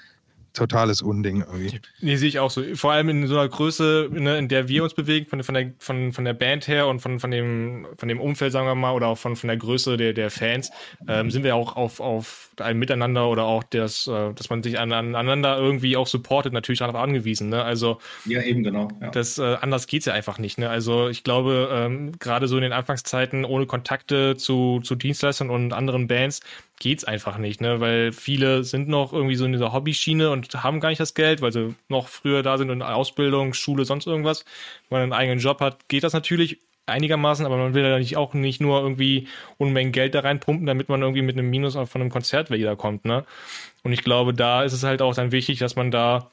totales 0.58 1.02
Unding 1.02 1.42
irgendwie. 1.42 1.80
Nee, 2.02 2.16
sehe 2.16 2.28
ich 2.28 2.40
auch 2.40 2.52
so. 2.52 2.64
Vor 2.76 2.92
allem 2.92 3.10
in 3.10 3.28
so 3.28 3.38
einer 3.38 3.48
Größe, 3.48 4.10
ne, 4.12 4.38
in 4.38 4.48
der 4.48 4.68
wir 4.68 4.84
uns 4.84 4.94
bewegen, 4.94 5.28
von, 5.28 5.44
von, 5.44 5.54
der, 5.54 5.72
von, 5.80 6.14
von 6.14 6.26
der 6.26 6.34
Band 6.34 6.68
her 6.68 6.88
und 6.88 7.00
von, 7.00 7.20
von, 7.20 7.32
dem, 7.32 7.88
von 7.98 8.10
dem 8.10 8.20
Umfeld, 8.20 8.52
sagen 8.52 8.68
wir 8.68 8.76
mal, 8.76 8.94
oder 8.94 9.08
auch 9.08 9.18
von, 9.18 9.36
von 9.36 9.48
der 9.48 9.58
Größe 9.58 9.98
der, 9.98 10.14
der 10.14 10.30
Fans, 10.32 10.72
ähm, 11.08 11.32
sind 11.32 11.44
wir 11.44 11.56
auch 11.56 11.76
auf, 11.76 12.00
auf 12.00 12.50
ein 12.60 12.78
Miteinander 12.78 13.30
oder 13.30 13.44
auch 13.44 13.64
das, 13.64 14.08
äh, 14.08 14.34
dass 14.34 14.50
man 14.50 14.64
sich 14.64 14.80
aneinander 14.80 15.58
irgendwie 15.58 15.96
auch 15.96 16.08
supportet, 16.08 16.54
natürlich 16.54 16.80
darauf 16.80 16.96
angewiesen. 16.96 17.50
Ne? 17.50 17.64
Also 17.64 18.00
ja, 18.26 18.42
eben 18.42 18.64
genau. 18.64 18.90
Ja. 19.00 19.12
Das, 19.12 19.38
äh, 19.38 19.58
anders 19.62 19.88
geht's 19.88 20.06
ja 20.06 20.14
einfach 20.14 20.40
nicht. 20.40 20.58
Ne? 20.58 20.70
Also 20.70 21.08
ich 21.10 21.24
glaube, 21.24 21.70
ähm, 21.72 22.14
gerade 22.20 22.48
so 22.48 22.58
in 22.58 22.64
den 22.64 22.74
Anfangszeiten 22.74 23.46
ohne 23.46 23.66
Kontakte 23.68 24.38
zu, 24.38 24.82
zu 24.84 24.96
Dienstleistern 24.96 25.50
und 25.50 25.74
anderen 25.74 26.08
Bands 26.08 26.42
geht's 26.80 27.04
einfach 27.04 27.38
nicht, 27.38 27.62
ne? 27.62 27.80
Weil 27.80 28.12
viele 28.12 28.64
sind 28.64 28.88
noch 28.88 29.14
irgendwie 29.14 29.36
so 29.36 29.46
in 29.46 29.52
dieser 29.52 29.74
Hobbyschiene 29.74 30.30
und 30.30 30.54
haben 30.64 30.80
gar 30.80 30.90
nicht 30.90 31.00
das 31.00 31.14
Geld, 31.14 31.42
weil 31.42 31.52
sie 31.52 31.76
noch 31.90 32.08
früher 32.08 32.44
da 32.44 32.58
sind 32.58 32.70
in 32.70 32.82
Ausbildung, 32.82 33.54
Schule, 33.54 33.86
sonst 33.86 34.08
irgendwas. 34.08 34.46
Wenn 34.90 35.00
man 35.00 35.04
einen 35.04 35.14
eigenen 35.14 35.40
Job 35.40 35.60
hat, 35.60 35.88
geht 35.90 36.04
das 36.04 36.14
natürlich 36.14 36.60
einigermaßen, 36.86 37.46
aber 37.46 37.58
man 37.58 37.74
will 37.74 37.84
ja 37.84 38.00
nicht 38.00 38.16
auch 38.16 38.34
nicht 38.34 38.62
nur 38.62 38.82
irgendwie 38.82 39.28
Unmengen 39.58 39.92
Geld 39.92 40.16
da 40.16 40.22
reinpumpen, 40.22 40.66
damit 40.66 40.88
man 40.90 41.02
irgendwie 41.02 41.22
mit 41.22 41.38
einem 41.38 41.50
Minus 41.50 41.74
von 41.74 42.02
einem 42.02 42.10
Konzert 42.10 42.50
wiederkommt, 42.50 43.06
ne? 43.06 43.26
Und 43.84 43.94
ich 43.94 44.04
glaube, 44.04 44.34
da 44.34 44.64
ist 44.64 44.74
es 44.74 44.84
halt 44.84 45.02
auch 45.02 45.16
dann 45.16 45.32
wichtig, 45.32 45.60
dass 45.60 45.76
man 45.76 45.92
da 45.92 46.32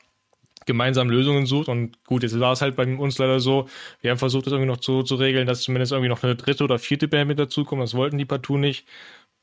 gemeinsam 0.66 1.10
Lösungen 1.10 1.46
sucht. 1.46 1.68
Und 1.68 2.02
gut, 2.04 2.22
jetzt 2.22 2.38
war 2.40 2.52
es 2.52 2.62
halt 2.62 2.76
bei 2.76 2.84
uns 2.84 3.18
leider 3.18 3.40
so, 3.40 3.68
wir 4.00 4.10
haben 4.10 4.18
versucht, 4.18 4.46
das 4.46 4.52
irgendwie 4.52 4.70
noch 4.70 4.82
so 4.82 5.02
zu 5.02 5.16
regeln, 5.16 5.46
dass 5.46 5.62
zumindest 5.62 5.92
irgendwie 5.92 6.08
noch 6.08 6.22
eine 6.22 6.36
dritte 6.36 6.64
oder 6.64 6.78
vierte 6.78 7.08
Band 7.08 7.28
mit 7.28 7.38
dazukommt. 7.38 7.82
Das 7.82 7.94
wollten 7.94 8.18
die 8.18 8.24
partout 8.24 8.58
nicht. 8.58 8.86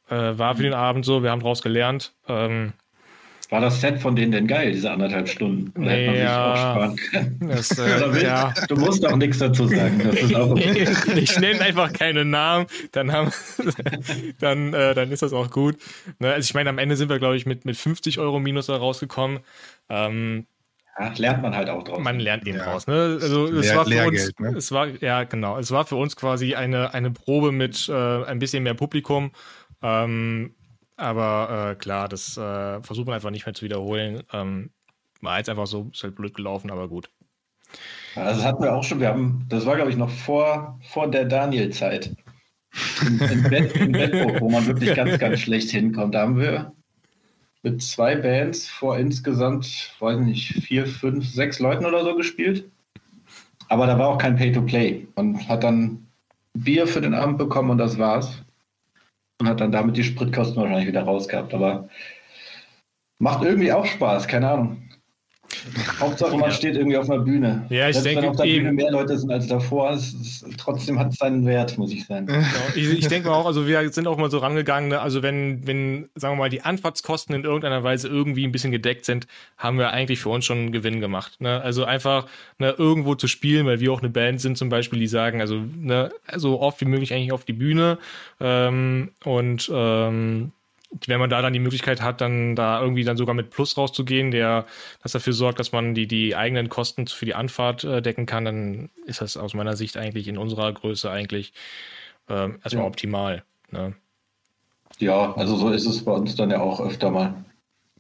Äh, 0.10 0.38
war 0.38 0.56
für 0.56 0.64
den 0.64 0.74
Abend 0.74 1.06
so, 1.06 1.24
wir 1.24 1.32
haben 1.32 1.40
daraus 1.40 1.62
gelernt. 1.62 2.14
Ähm, 2.28 2.74
war 3.52 3.60
das 3.60 3.82
Set 3.82 4.00
von 4.00 4.16
denen 4.16 4.32
denn 4.32 4.48
geil, 4.48 4.72
diese 4.72 4.90
anderthalb 4.90 5.28
Stunden? 5.28 5.78
Oder 5.78 5.92
nee, 5.92 6.20
ja, 6.20 6.94
das, 7.42 7.78
äh, 7.78 8.24
ja. 8.24 8.54
Du 8.70 8.78
musst 8.78 9.06
auch 9.06 9.18
nichts 9.18 9.40
dazu 9.40 9.68
sagen. 9.68 10.02
Okay. 10.34 10.88
ich 11.18 11.38
nenne 11.38 11.60
einfach 11.60 11.92
keine 11.92 12.24
Namen, 12.24 12.68
dann, 12.94 13.12
haben, 13.12 13.30
dann, 14.40 14.74
äh, 14.74 14.96
dann 14.96 15.12
ist 15.12 15.22
das 15.22 15.34
auch 15.34 15.52
gut. 15.52 15.76
Ne? 16.20 16.32
Also 16.32 16.48
ich 16.48 16.54
meine, 16.54 16.70
am 16.70 16.78
Ende 16.78 16.96
sind 16.96 17.10
wir, 17.10 17.20
glaube 17.20 17.36
ich, 17.36 17.46
mit, 17.46 17.66
mit 17.66 17.76
50 17.76 18.20
Euro 18.20 18.40
Minus 18.40 18.68
da 18.68 18.78
rausgekommen. 18.78 19.40
Ähm, 19.90 20.46
ja, 20.98 21.12
lernt 21.18 21.42
man 21.42 21.54
halt 21.54 21.70
auch 21.70 21.84
draus. 21.84 22.00
Man 22.00 22.20
lernt 22.22 22.48
eben 22.48 22.58
ja. 22.58 22.64
draus. 22.64 22.88
Ne? 22.88 23.20
Also 23.22 23.48
es 23.48 23.66
Lehr 23.68 23.76
war 23.76 23.86
für 23.86 24.08
uns, 24.08 24.32
ne? 24.40 24.56
es 24.56 24.72
war 24.72 24.88
ja 25.02 25.24
genau, 25.24 25.58
es 25.58 25.72
war 25.72 25.86
für 25.86 25.96
uns 25.96 26.16
quasi 26.16 26.56
eine 26.56 26.94
eine 26.94 27.12
Probe 27.12 27.52
mit 27.52 27.90
äh, 27.90 28.24
ein 28.24 28.40
bisschen 28.40 28.64
mehr 28.64 28.74
Publikum. 28.74 29.32
Ähm, 29.82 30.54
aber 30.98 31.72
äh, 31.72 31.76
klar, 31.76 32.08
das 32.08 32.38
äh, 32.38 32.82
versucht 32.82 33.08
man 33.08 33.16
einfach 33.16 33.32
nicht 33.32 33.46
mehr 33.46 33.56
zu 33.56 33.66
wiederholen. 33.66 34.24
Ähm, 34.34 34.70
war 35.22 35.38
jetzt 35.38 35.50
einfach 35.50 35.68
so, 35.68 35.90
ist 35.92 36.04
halt 36.04 36.16
blöd 36.16 36.34
gelaufen, 36.34 36.72
aber 36.72 36.88
gut. 36.88 37.10
Also 38.16 38.42
das 38.42 38.46
hatten 38.46 38.64
wir 38.64 38.76
auch 38.76 38.84
schon, 38.84 39.00
wir 39.00 39.08
haben, 39.08 39.46
das 39.50 39.66
war 39.66 39.76
glaube 39.76 39.92
ich 39.92 39.98
noch 39.98 40.10
vor, 40.10 40.80
vor 40.84 41.10
der 41.10 41.26
Daniel-Zeit. 41.26 42.16
In, 43.02 43.44
Bett, 43.50 43.74
Bettburg, 43.92 44.40
wo 44.42 44.50
man 44.50 44.66
wirklich 44.66 44.96
ganz, 44.96 45.20
ganz 45.20 45.40
schlecht 45.40 45.72
hinkommt. 45.72 46.16
Da 46.16 46.22
haben 46.22 46.40
wir 46.40 46.72
mit 47.64 47.82
zwei 47.82 48.16
Bands 48.16 48.68
vor 48.68 48.98
insgesamt, 48.98 49.94
weiß 50.00 50.20
nicht, 50.20 50.54
vier, 50.66 50.86
fünf, 50.86 51.28
sechs 51.28 51.60
Leuten 51.60 51.86
oder 51.86 52.04
so 52.04 52.16
gespielt. 52.16 52.70
Aber 53.68 53.88
da 53.88 53.98
war 53.98 54.08
auch 54.08 54.18
kein 54.18 54.36
Pay-to-Play. 54.36 55.08
Man 55.16 55.48
hat 55.48 55.64
dann 55.64 56.06
Bier 56.54 56.88
für 56.88 57.02
den 57.02 57.14
Abend 57.14 57.38
bekommen 57.38 57.70
und 57.70 57.78
das 57.78 57.98
war's 57.98 58.42
und 59.42 59.50
hat 59.50 59.60
dann 59.60 59.72
damit 59.72 59.98
die 59.98 60.04
Spritkosten 60.04 60.62
wahrscheinlich 60.62 60.88
wieder 60.88 61.04
rausgehabt. 61.04 61.54
Aber 61.54 61.90
macht 63.20 63.44
irgendwie 63.44 63.74
auch 63.74 63.86
Spaß, 63.86 64.28
keine 64.28 64.50
Ahnung. 64.50 64.81
Hauptsache, 66.00 66.32
man 66.38 66.50
ja. 66.50 66.52
steht 66.52 66.76
irgendwie 66.76 66.98
auf 66.98 67.10
einer 67.10 67.22
Bühne. 67.22 67.66
Ja, 67.70 67.90
ich 67.90 67.96
Selbst 67.96 68.06
denke, 68.06 68.22
wenn 68.24 68.30
auf 68.30 68.36
der 68.38 68.46
eben. 68.46 68.64
Bühne 68.64 68.74
mehr 68.74 68.92
Leute 68.92 69.18
sind 69.18 69.32
als 69.32 69.48
davor, 69.48 69.92
es, 69.92 70.14
es, 70.14 70.46
trotzdem 70.58 71.00
hat 71.00 71.12
es 71.12 71.18
seinen 71.18 71.46
Wert, 71.46 71.78
muss 71.78 71.92
ich 71.92 72.06
sagen. 72.06 72.28
Genau. 72.28 72.42
Ich, 72.76 72.90
ich, 72.90 73.08
denke 73.08 73.32
auch, 73.32 73.46
also 73.46 73.68
wir 73.68 73.92
sind 73.92 74.08
auch 74.08 74.18
mal 74.18 74.32
so 74.32 74.40
rangegangen, 74.40 74.90
ne? 74.90 75.02
also 75.02 75.22
wenn, 75.22 75.66
wenn, 75.68 76.10
sagen 76.16 76.36
wir 76.36 76.40
mal, 76.40 76.50
die 76.50 76.62
Anfahrtskosten 76.62 77.36
in 77.36 77.44
irgendeiner 77.44 77.84
Weise 77.84 78.08
irgendwie 78.08 78.46
ein 78.46 78.52
bisschen 78.52 78.72
gedeckt 78.72 79.06
sind, 79.06 79.28
haben 79.58 79.78
wir 79.78 79.92
eigentlich 79.92 80.20
für 80.20 80.30
uns 80.30 80.46
schon 80.46 80.58
einen 80.58 80.72
Gewinn 80.72 81.00
gemacht. 81.00 81.42
Ne? 81.42 81.62
Also 81.62 81.86
einfach 81.86 82.28
ne, 82.58 82.76
irgendwo 82.78 83.16
zu 83.16 83.28
spielen, 83.28 83.66
weil 83.66 83.80
wir 83.80 83.92
auch 83.92 84.02
eine 84.02 84.10
Band 84.10 84.42
sind 84.42 84.58
zum 84.58 84.70
Beispiel, 84.70 85.00
die 85.00 85.08
sagen, 85.08 85.42
also 85.42 85.62
ne, 85.78 86.12
so 86.36 86.60
oft 86.60 86.82
wie 86.82 86.86
möglich 86.86 87.14
eigentlich 87.14 87.34
auf 87.34 87.46
die 87.46 87.54
Bühne 87.54 87.98
ähm, 88.40 89.12
und 89.24 89.72
ähm, 89.74 90.52
wenn 91.08 91.20
man 91.20 91.30
da 91.30 91.42
dann 91.42 91.54
die 91.54 91.60
Möglichkeit 91.60 92.02
hat, 92.02 92.22
dann 92.22 92.56
da 92.56 92.82
irgendwie 92.82 93.04
dann 93.04 93.18
sogar 93.18 93.34
mit 93.34 93.50
Plus 93.50 93.78
rauszugehen, 93.78 94.32
der 94.32 94.66
das 95.02 95.14
dafür 95.14 95.34
sorgt, 95.34 95.60
dass 95.60 95.72
man 95.72 95.94
die, 95.94 96.08
die 96.08 96.36
eigenen 96.36 96.70
Kosten 96.70 97.08
für 97.08 97.26
die 97.26 97.36
Anfahrt 97.36 97.84
äh, 97.84 98.02
decken 98.02 98.26
kann, 98.26 98.46
dann 98.46 98.90
ist 99.06 99.22
das 99.22 99.38
aus 99.38 99.54
meiner 99.54 99.76
Sicht 99.76 99.98
eigentlich 99.98 100.28
in 100.28 100.38
unserer 100.38 100.72
Größe 100.72 101.10
eigentlich 101.10 101.54
äh, 102.30 102.50
erstmal 102.64 102.84
ja. 102.84 102.90
optimal. 102.90 103.44
Ne? 103.72 103.96
Ja, 105.00 105.34
also 105.34 105.56
so 105.56 105.70
ist 105.70 105.86
es 105.86 106.04
bei 106.04 106.12
uns 106.12 106.36
dann 106.36 106.52
ja 106.52 106.60
auch 106.60 106.82
öfter 106.82 107.10
mal. 107.10 107.34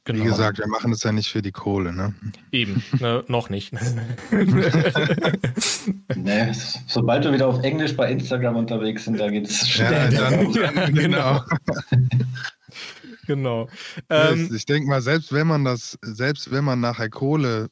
Genau. 0.04 0.24
Wie 0.24 0.28
gesagt, 0.28 0.58
wir 0.58 0.68
machen 0.68 0.90
das 0.90 1.04
ja 1.04 1.12
nicht 1.12 1.30
für 1.30 1.44
die 1.44 1.52
Kohle, 1.52 1.94
ne? 1.94 2.16
Eben, 2.52 2.84
ne, 3.00 3.24
noch 3.28 3.52
nicht. 3.52 3.72
nee, 6.16 6.52
sobald 6.88 7.24
wir 7.24 7.32
wieder 7.32 7.48
auf 7.48 7.62
Englisch 7.62 7.96
bei 7.96 8.12
Instagram 8.12 8.56
unterwegs 8.56 9.06
sind, 9.06 9.20
da 9.20 9.30
geht 9.30 9.48
es 9.48 9.70
schnell. 9.70 9.92
Ja, 10.12 10.32
dann, 10.32 10.52
dann, 10.76 10.96
genau. 10.96 11.42
genau. 13.36 13.68
Ähm, 14.10 14.50
ich 14.56 14.66
denke 14.66 14.88
mal, 14.88 15.02
selbst 15.02 15.34
wenn 15.34 15.48
man 15.48 15.64
das, 15.64 15.98
selbst 16.02 16.52
wenn 16.52 16.64
man 16.64 16.80
nachher 16.80 17.10
Kohle 17.10 17.70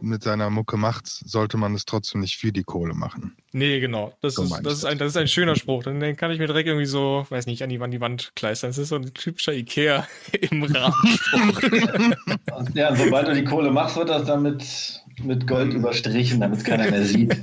mit 0.00 0.22
seiner 0.22 0.48
Mucke 0.48 0.76
macht, 0.76 1.06
sollte 1.06 1.56
man 1.56 1.74
es 1.74 1.84
trotzdem 1.84 2.22
nicht 2.22 2.36
für 2.36 2.50
die 2.50 2.62
Kohle 2.62 2.94
machen. 2.94 3.36
Nee, 3.52 3.80
genau. 3.80 4.14
Das, 4.22 4.34
so 4.34 4.44
ist, 4.44 4.60
das, 4.62 4.78
ist, 4.78 4.84
ein, 4.84 4.98
das 4.98 5.08
ist 5.08 5.16
ein 5.16 5.28
schöner 5.28 5.54
Spruch. 5.54 5.82
Den 5.82 6.16
kann 6.16 6.30
ich 6.30 6.38
mir 6.38 6.46
direkt 6.46 6.66
irgendwie 6.66 6.86
so, 6.86 7.26
weiß 7.28 7.46
nicht, 7.46 7.62
an 7.62 7.68
die, 7.68 7.80
an 7.80 7.90
die 7.90 8.00
Wand 8.00 8.32
kleistern. 8.36 8.70
Das 8.70 8.78
ist 8.78 8.88
so 8.88 8.96
ein 8.96 9.12
typischer 9.12 9.52
Ikea 9.52 10.06
im 10.50 10.62
Rahmenspruch. 10.62 11.62
ja, 12.74 12.94
sobald 12.96 13.28
du 13.28 13.34
die 13.34 13.44
Kohle 13.44 13.70
machst, 13.70 13.96
wird 13.96 14.08
das 14.08 14.26
dann 14.26 14.42
mit, 14.42 15.02
mit 15.22 15.46
Gold 15.46 15.74
überstrichen, 15.74 16.40
damit 16.40 16.58
es 16.58 16.64
keiner 16.64 16.90
mehr 16.90 17.04
sieht. 17.04 17.36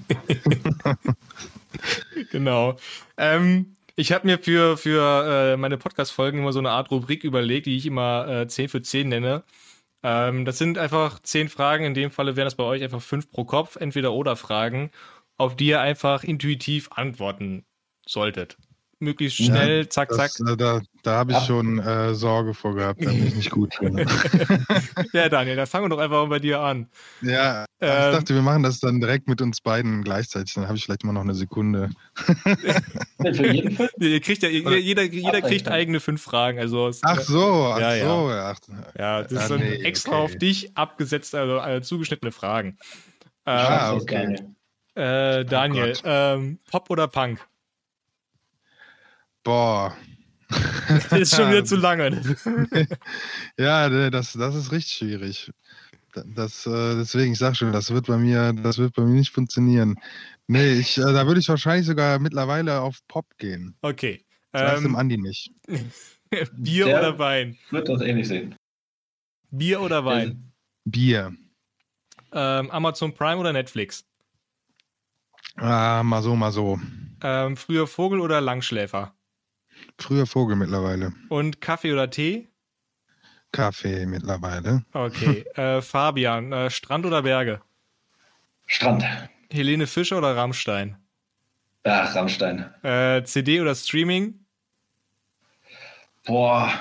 genau. 2.32 2.78
Ähm, 3.18 3.76
ich 3.96 4.12
habe 4.12 4.28
mir 4.28 4.40
für, 4.40 4.78
für 4.78 5.54
äh, 5.54 5.58
meine 5.58 5.78
Podcast-Folgen 5.78 6.40
immer 6.40 6.54
so 6.54 6.60
eine 6.60 6.72
Art 6.72 6.92
Rubrik 6.92 7.24
überlegt, 7.24 7.68
die 7.68 7.78
ich 7.78 7.86
immer 7.86 8.28
äh, 8.28 8.48
10 8.48 8.70
für 8.70 8.82
10 8.82 9.10
nenne. 9.10 9.44
Ähm, 10.04 10.46
das 10.46 10.58
sind 10.58 10.78
einfach 10.78 11.20
10 11.20 11.50
Fragen. 11.50 11.86
In 11.86 11.94
dem 11.94 12.12
Falle 12.12 12.36
wären 12.36 12.46
das 12.46 12.56
bei 12.56 12.64
euch 12.64 12.84
einfach 12.84 13.02
5 13.02 13.30
pro 13.32 13.46
Kopf, 13.46 13.76
entweder 13.76 14.14
oder 14.14 14.36
Fragen, 14.36 14.92
auf 15.38 15.56
die 15.56 15.68
ihr 15.68 15.82
einfach 15.82 16.24
intuitiv 16.24 16.92
antworten 16.92 17.66
solltet 18.06 18.58
möglichst 19.04 19.38
schnell, 19.38 19.84
ja, 19.84 19.90
zack, 19.90 20.10
das, 20.10 20.34
zack. 20.34 20.48
Äh, 20.48 20.58
da, 20.58 20.82
da 21.04 21.12
habe 21.18 21.34
ich 21.34 21.40
schon 21.40 21.80
äh, 21.80 22.16
Sorge 22.16 22.54
vor 22.54 22.76
gehabt, 22.76 23.06
wenn 23.06 23.28
ich 23.28 23.36
nicht 23.36 23.52
gut 23.52 23.76
finde. 23.76 24.06
ja, 25.14 25.30
Daniel, 25.30 25.56
dann 25.56 25.68
fangen 25.68 25.86
wir 25.86 25.90
doch 25.90 26.00
einfach 26.00 26.24
mal 26.24 26.30
bei 26.30 26.40
dir 26.40 26.62
an. 26.62 26.88
Ja, 27.22 27.66
ähm, 27.82 28.12
ich 28.12 28.18
dachte, 28.18 28.36
wir 28.36 28.42
machen 28.42 28.64
das 28.64 28.80
dann 28.80 29.02
direkt 29.02 29.28
mit 29.28 29.42
uns 29.42 29.62
beiden 29.62 30.04
gleichzeitig. 30.04 30.54
Dann 30.54 30.68
habe 30.68 30.78
ich 30.78 30.86
vielleicht 30.86 31.04
mal 31.04 31.14
noch 31.14 31.22
eine 31.22 31.36
Sekunde. 31.36 31.90
ihr 34.00 34.22
kriegt 34.22 34.44
ja, 34.44 34.50
jeder, 34.50 35.04
jeder 35.04 35.42
kriegt 35.42 35.68
eigene 35.68 36.00
fünf 36.00 36.22
Fragen. 36.22 36.60
Also, 36.60 36.92
ach 37.02 37.20
so, 37.20 37.74
ach 37.74 37.80
ja, 37.80 38.00
so. 38.00 38.30
Ja, 38.30 38.52
ach, 38.52 38.60
ja 38.98 39.22
das 39.24 39.32
ja, 39.34 39.48
sind 39.48 39.60
nee, 39.60 39.76
extra 39.84 40.12
okay. 40.12 40.22
auf 40.22 40.36
dich 40.38 40.78
abgesetzt, 40.78 41.36
also, 41.36 41.60
also 41.60 41.82
zugeschnittene 41.82 42.32
Fragen. 42.32 42.78
Ähm, 43.46 43.58
ah, 43.58 43.94
okay. 43.94 44.36
Äh, 44.96 45.44
Daniel, 45.46 45.94
oh 46.04 46.08
ähm, 46.08 46.60
Pop 46.70 46.90
oder 46.90 47.08
Punk? 47.08 47.46
Boah. 49.44 49.96
Das 51.10 51.12
ist 51.20 51.36
schon 51.36 51.50
wieder 51.50 51.66
zu 51.66 51.78
lange. 51.78 52.22
ja, 53.58 54.10
das, 54.10 54.34
das 54.34 54.56
ist 54.56 54.72
richtig 54.72 54.94
schwierig. 54.94 55.52
Das, 56.14 56.68
äh, 56.68 56.96
deswegen, 56.96 57.34
ich 57.34 57.40
sag 57.40 57.56
schon, 57.56 57.72
das 57.72 57.92
wird 57.92 58.06
bei 58.06 58.18
mir, 58.18 58.54
das 58.54 58.78
wird 58.78 58.94
bei 58.94 59.04
mir 59.04 59.14
nicht 59.14 59.32
funktionieren. 59.32 59.96
Nee, 60.48 60.74
ich, 60.74 60.98
äh, 60.98 61.02
da 61.02 61.26
würde 61.26 61.40
ich 61.40 61.50
wahrscheinlich 61.50 61.88
sogar 61.88 62.20
mittlerweile 62.20 62.82
auf 62.82 63.00
Pop 63.08 63.26
gehen. 63.38 63.76
Okay. 63.82 64.24
Das 64.52 64.78
ähm, 64.78 64.84
dem 64.84 64.96
Andi 64.96 65.18
nicht. 65.18 65.52
Bier 66.54 66.86
Der 66.86 67.00
oder 67.00 67.20
Wein? 67.20 67.58
Wird 67.72 67.90
das 67.90 68.02
ähnlich 68.02 68.28
sehen. 68.28 68.56
Bier 69.50 69.82
oder 69.82 70.06
Wein? 70.06 70.52
Bier. 70.86 71.36
Ähm, 72.32 72.72
Amazon 72.72 73.14
Prime 73.14 73.38
oder 73.38 73.54
Netflix? 73.54 74.06
Ah, 75.56 76.02
mal 76.04 76.22
so, 76.22 76.36
mal 76.36 76.52
so. 76.52 76.80
Ähm, 77.22 77.56
früher 77.58 77.88
Vogel 77.88 78.20
oder 78.20 78.42
Langschläfer? 78.42 79.16
Früher 80.00 80.26
Vogel 80.26 80.56
mittlerweile. 80.56 81.14
Und 81.30 81.62
Kaffee 81.62 81.94
oder 81.94 82.10
Tee? 82.10 82.50
Kaffee 83.52 84.06
mittlerweile. 84.06 84.84
Okay. 84.94 85.46
äh, 85.56 85.82
Fabian, 85.82 86.52
äh, 86.52 86.70
Strand 86.70 87.06
oder 87.06 87.22
Berge? 87.22 87.62
Strand. 88.66 89.04
Helene 89.52 89.88
Fischer 89.88 90.18
oder 90.18 90.36
Rammstein? 90.36 90.98
Ach, 91.84 92.16
Rammstein. 92.16 92.66
Äh, 92.84 93.24
CD 93.24 93.62
oder 93.62 93.76
Streaming? 93.76 94.40
Boah, 96.26 96.72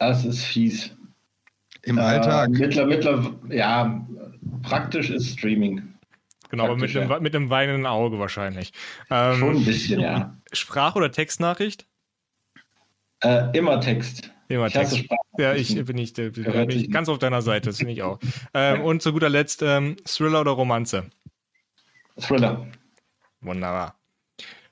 das 0.00 0.24
ist 0.24 0.44
fies. 0.44 0.90
Im 1.82 1.98
äh, 1.98 2.02
Alltag? 2.02 2.50
Mittler, 2.50 2.86
mittler, 2.86 3.34
ja, 3.48 4.04
praktisch 4.62 5.10
ist 5.10 5.38
Streaming. 5.38 5.91
Genau, 6.52 6.64
aber 6.64 6.76
mit 6.76 6.94
einem, 6.94 7.22
mit 7.22 7.34
einem 7.34 7.48
weinenden 7.48 7.86
Auge 7.86 8.18
wahrscheinlich. 8.18 8.74
Ähm, 9.10 9.38
Schon 9.38 9.56
ein 9.56 9.64
bisschen, 9.64 10.00
ja. 10.00 10.36
Sprach- 10.52 10.96
oder 10.96 11.10
Textnachricht? 11.10 11.86
Äh, 13.22 13.56
immer 13.56 13.80
Text. 13.80 14.30
Immer 14.48 14.66
ich 14.66 14.74
Text. 14.74 15.02
Ja, 15.38 15.54
ich 15.54 15.82
bin 15.82 15.96
nicht, 15.96 16.16
bin 16.16 16.68
ich 16.68 16.90
ganz 16.90 17.08
auf 17.08 17.18
deiner 17.18 17.40
Seite, 17.40 17.70
das 17.70 17.78
finde 17.78 17.94
ich 17.94 18.02
auch. 18.02 18.18
Ähm, 18.54 18.82
und 18.82 19.00
zu 19.00 19.14
guter 19.14 19.30
Letzt 19.30 19.62
ähm, 19.62 19.96
Thriller 20.04 20.42
oder 20.42 20.50
Romanze? 20.50 21.08
Thriller. 22.20 22.66
Wunderbar. 23.40 23.98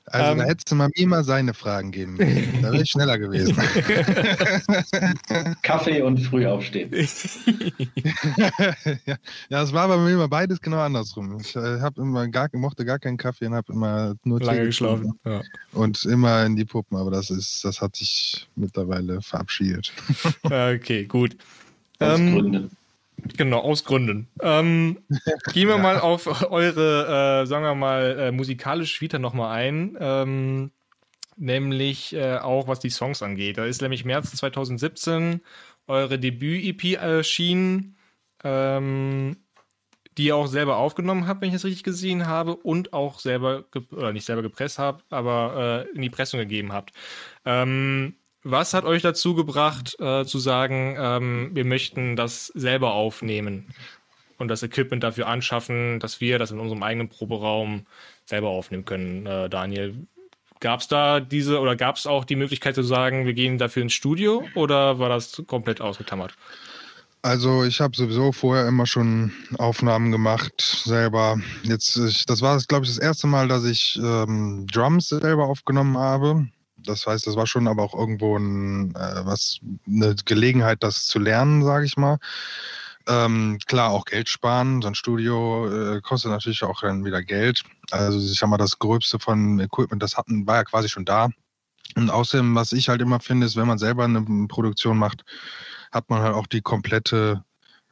Also 0.07 0.33
ähm, 0.33 0.39
da 0.39 0.45
hättest 0.45 0.71
du 0.71 0.75
mal 0.75 0.91
mir 0.97 1.07
mal 1.07 1.25
seine 1.25 1.53
Fragen 1.55 1.93
geben 1.93 2.17
müssen. 2.17 2.63
Da 2.63 2.73
wäre 2.73 2.83
ich 2.83 2.91
schneller 2.91 3.19
gewesen. 3.19 3.57
Kaffee 5.63 6.03
und 6.03 6.19
früh 6.19 6.47
aufstehen. 6.47 6.91
ja, 9.07 9.17
das 9.49 9.73
war 9.73 9.89
bei 9.89 9.97
mir 9.99 10.11
immer 10.11 10.29
beides 10.29 10.61
genau 10.61 10.81
andersrum. 10.81 11.39
Ich 11.41 11.55
äh, 11.55 11.81
habe 11.81 12.03
immer 12.03 12.27
gar, 12.29 12.49
mochte 12.55 12.85
gar 12.85 12.99
keinen 12.99 13.19
Kaffee 13.19 13.47
und 13.47 13.55
habe 13.55 13.73
immer 13.73 14.15
nur 14.25 14.41
Lange 14.41 14.61
Tee 14.61 14.67
geschlafen. 14.67 15.13
Ja. 15.25 15.43
Und 15.73 16.05
immer 16.05 16.45
in 16.45 16.57
die 16.57 16.65
Puppen, 16.65 16.97
aber 16.97 17.13
das 17.13 17.31
ist, 17.31 17.65
das 17.65 17.81
hat 17.81 17.95
sich 17.95 18.49
mittlerweile 18.57 19.23
verabschiedet. 19.23 19.93
okay, 20.43 21.05
gut. 21.05 21.37
Ähm, 22.01 22.69
Genau, 23.37 23.59
aus 23.59 23.85
Gründen. 23.85 24.29
Ähm, 24.41 24.99
gehen 25.53 25.69
wir 25.69 25.77
ja. 25.77 25.83
mal 25.83 26.01
auf 26.01 26.51
eure, 26.51 27.43
äh, 27.43 27.47
sagen 27.47 27.65
wir 27.65 27.75
mal, 27.75 28.19
äh, 28.19 28.33
musikalische 28.33 29.01
Vita 29.01 29.19
nochmal 29.19 29.57
ein. 29.57 29.97
Ähm, 30.01 30.71
nämlich 31.37 32.15
äh, 32.15 32.37
auch 32.37 32.69
was 32.69 32.81
die 32.81 32.91
Songs 32.91 33.23
angeht. 33.23 33.59
Da 33.59 33.65
ist 33.65 33.81
nämlich 33.83 34.05
März 34.05 34.33
2017 34.33 35.41
eure 35.87 36.19
Debüt-EP 36.19 37.01
erschienen, 37.01 37.97
ähm, 38.45 39.37
die 40.19 40.27
ihr 40.27 40.37
auch 40.37 40.47
selber 40.47 40.77
aufgenommen 40.77 41.27
habt, 41.27 41.41
wenn 41.41 41.49
ich 41.49 41.55
das 41.55 41.65
richtig 41.65 41.83
gesehen 41.83 42.27
habe, 42.27 42.57
und 42.57 42.93
auch 42.93 43.21
selber, 43.21 43.65
oder 43.91 44.13
nicht 44.13 44.27
selber 44.27 44.43
gepresst 44.43 44.79
habt, 44.79 45.11
aber 45.11 45.87
äh, 45.89 45.97
in 45.97 46.03
die 46.03 46.11
Pressung 46.11 46.39
gegeben 46.39 46.73
habt. 46.73 46.93
Ähm, 47.45 48.17
was 48.43 48.75
hat 48.75 48.85
euch 48.85 49.03
dazu 49.03 49.35
gebracht, 49.35 49.97
äh, 50.01 50.25
zu 50.25 50.39
sagen, 50.39 50.97
ähm, 50.99 51.51
wir 51.53 51.65
möchten 51.65 52.17
das 52.17 52.47
selber 52.49 52.95
aufnehmen 52.95 53.75
und 54.39 54.49
das 54.49 54.63
Equipment 54.63 55.03
dafür 55.03 55.27
anschaffen, 55.29 56.01
dass 56.01 56.21
wir 56.21 56.39
das 56.39 56.51
in 56.51 56.61
unserem 56.61 56.83
eigenen 56.83 57.09
Proberaum 57.09 57.87
selber 58.25 58.49
aufnehmen 58.49 58.85
können, 58.85 59.27
äh, 59.27 59.49
Daniel? 59.49 60.07
Gab 60.61 60.81
es 60.81 60.89
da 60.89 61.21
diese 61.21 61.61
oder 61.61 61.75
gab 61.75 61.97
es 61.97 62.07
auch 62.07 62.25
die 62.25 62.37
Möglichkeit 62.37 62.75
zu 62.75 62.83
sagen, 62.83 63.27
wir 63.27 63.33
gehen 63.33 63.59
dafür 63.59 63.83
ins 63.83 63.95
Studio 63.95 64.45
oder 64.55 64.99
war 64.99 65.09
das 65.09 65.43
komplett 65.47 65.81
ausgetammert? 65.81 66.35
Also 67.23 67.65
ich 67.65 67.81
habe 67.81 67.97
sowieso 67.97 68.33
vorher 68.33 68.67
immer 68.67 68.87
schon 68.87 69.33
Aufnahmen 69.59 70.11
gemacht 70.11 70.83
selber. 70.85 71.39
Jetzt, 71.63 71.97
ich, 71.97 72.25
das 72.25 72.41
war, 72.41 72.59
glaube 72.67 72.85
ich, 72.85 72.91
das 72.91 72.99
erste 72.99 73.27
Mal, 73.27 73.47
dass 73.47 73.65
ich 73.65 73.99
ähm, 74.03 74.67
Drums 74.73 75.09
selber 75.09 75.47
aufgenommen 75.47 75.99
habe. 75.99 76.47
Das 76.85 77.07
heißt, 77.07 77.27
das 77.27 77.37
war 77.37 77.47
schon 77.47 77.69
aber 77.69 77.83
auch 77.83 77.95
irgendwo 77.95 78.37
ein, 78.37 78.95
äh, 78.95 79.25
was, 79.25 79.61
eine 79.87 80.15
Gelegenheit, 80.25 80.83
das 80.83 81.07
zu 81.07 81.19
lernen, 81.19 81.63
sage 81.63 81.87
ich 81.87 81.97
mal. 81.97 82.19
Ähm, 83.09 83.59
klar, 83.67 83.91
auch 83.91 84.05
Geld 84.05 84.29
sparen. 84.29 84.83
So 84.83 84.89
ein 84.89 84.95
Studio 84.95 85.69
äh, 85.69 86.01
kostet 86.01 86.31
natürlich 86.31 86.63
auch 86.63 86.81
dann 86.81 87.05
wieder 87.05 87.23
Geld. 87.23 87.63
Also 87.91 88.19
ich 88.19 88.39
sag 88.39 88.49
mal, 88.49 88.59
das 88.59 88.79
Gröbste 88.79 89.19
von 89.19 89.59
Equipment, 89.59 90.03
das 90.03 90.17
hatten, 90.17 90.47
war 90.47 90.57
ja 90.57 90.65
quasi 90.65 90.89
schon 90.89 91.05
da. 91.05 91.29
Und 91.97 92.11
außerdem, 92.11 92.55
was 92.55 92.73
ich 92.73 92.89
halt 92.89 93.01
immer 93.01 93.21
finde, 93.21 93.47
ist, 93.47 93.57
wenn 93.57 93.67
man 93.67 93.79
selber 93.79 94.05
eine 94.05 94.47
Produktion 94.49 94.97
macht, 94.97 95.25
hat 95.91 96.09
man 96.09 96.23
halt 96.23 96.35
auch 96.35 96.47
die 96.47 96.61
komplette 96.61 97.43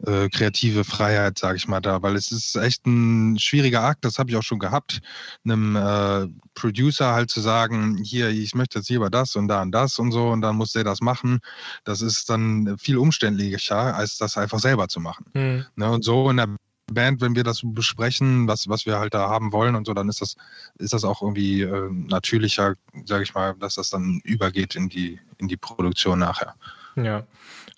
äh, 0.07 0.29
kreative 0.29 0.85
Freiheit, 0.85 1.39
sage 1.39 1.57
ich 1.57 1.69
mal, 1.69 1.81
da, 1.81 2.03
weil 2.03 2.17
es 2.17 2.31
ist 2.31 2.57
echt 2.57 2.87
ein 2.87 3.39
schwieriger 3.39 3.83
Akt, 3.83 4.05
das 4.05 4.19
habe 4.19 4.31
ich 4.31 4.37
auch 4.37 4.43
schon 4.43 4.59
gehabt, 4.59 5.01
einem 5.45 5.77
äh, 5.77 6.27
Producer 6.55 7.13
halt 7.13 7.31
zu 7.31 7.41
sagen, 7.41 7.97
hier, 7.97 8.29
ich 8.29 8.55
möchte 8.55 8.79
jetzt 8.79 8.89
hier 8.89 8.99
über 8.99 9.11
das 9.11 9.37
und 9.37 9.49
da 9.49 9.63
und 9.63 9.73
das 9.73 9.99
und 9.99 10.13
so 10.13 10.29
und 10.29 10.41
dann 10.41 10.57
muss 10.57 10.73
der 10.73 10.85
das 10.85 11.01
machen. 11.01 11.41
Das 11.85 12.03
ist 12.03 12.31
dann 12.31 12.77
viel 12.79 12.97
umständlicher, 12.97 13.95
als 13.95 14.19
das 14.19 14.37
einfach 14.37 14.59
selber 14.59 14.89
zu 14.89 15.01
machen. 15.01 15.27
Mhm. 15.35 15.67
Ne, 15.77 15.91
und 15.91 16.05
so 16.05 16.31
in 16.31 16.37
der 16.37 16.49
Band, 16.93 17.21
wenn 17.21 17.37
wir 17.37 17.45
das 17.45 17.61
besprechen, 17.63 18.49
was, 18.49 18.69
was 18.69 18.87
wir 18.87 18.99
halt 18.99 19.15
da 19.15 19.29
haben 19.29 19.53
wollen 19.53 19.75
und 19.75 19.87
so, 19.87 19.95
dann 19.95 20.09
ist 20.09 20.21
das, 20.21 20.37
ist 20.79 20.93
das 20.93 21.05
auch 21.05 21.23
irgendwie 21.23 21.63
äh, 21.63 21.91
natürlicher, 21.91 22.75
sage 23.05 23.25
ich 23.25 23.35
mal, 23.35 23.55
dass 23.55 23.75
das 23.75 23.91
dann 23.91 24.21
übergeht 24.25 24.75
in 24.75 24.89
die, 24.89 25.19
in 25.39 25.49
die 25.49 25.57
Produktion 25.57 26.19
nachher. 26.19 26.55
Ja. 26.97 27.27